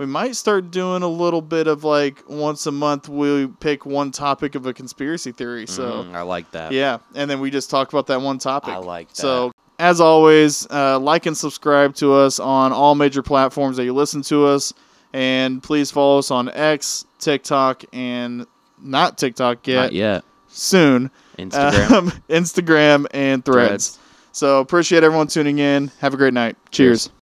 We 0.03 0.07
might 0.07 0.35
start 0.35 0.73
doing 0.73 1.05
a 1.05 1.09
little 1.09 1.41
bit 1.41 1.69
of 1.69 1.85
like 1.85 2.25
once 2.29 2.67
a 2.67 2.73
month 2.73 3.09
we 3.09 3.47
pick 3.61 3.87
one 3.87 4.11
topic 4.11 4.57
of 4.57 4.67
a 4.67 4.73
conspiracy 4.75 5.31
theory. 5.31 5.65
So 5.69 6.03
Mm, 6.03 6.17
I 6.17 6.23
like 6.23 6.51
that. 6.51 6.73
yeah, 6.73 6.99
and 7.15 7.31
then 7.31 7.39
we 7.39 7.53
just 7.53 7.71
talk 7.71 7.93
about 7.93 8.09
that 8.09 8.21
one 8.21 8.39
topic. 8.39 8.75
I 8.75 8.79
like 8.79 9.11
that. 9.11 9.17
So, 9.17 9.53
as 9.79 10.01
always, 10.01 10.67
uh, 10.73 10.99
like 10.99 11.27
and 11.27 11.37
subscribe 11.37 11.95
to 11.97 12.15
us 12.15 12.41
on 12.41 12.73
all 12.73 12.97
major 12.97 13.23
platforms 13.23 13.77
that 13.77 13.85
you 13.85 13.93
listen 13.93 14.23
to 14.23 14.45
us. 14.47 14.75
And 15.13 15.63
please 15.63 15.93
follow 15.93 16.19
us 16.19 16.33
on 16.33 16.49
X, 16.49 17.05
TikTok, 17.21 17.85
and 17.93 18.45
not 18.83 19.19
TikTok 19.19 19.69
yet, 19.69 19.83
Not 19.85 19.93
yet. 19.93 20.25
soon. 20.49 21.13
Instagram. 21.39 21.91
Um, 21.93 22.11
Instagram 22.29 23.07
and 23.13 23.45
threads. 23.45 23.91
Threads. 23.91 23.99
So, 24.33 24.59
appreciate 24.59 25.05
everyone 25.05 25.29
tuning 25.29 25.61
in. 25.61 25.93
Have 26.01 26.13
a 26.13 26.17
great 26.17 26.35
night. 26.35 26.57
Cheers. 26.73 27.05
Cheers. 27.07 27.22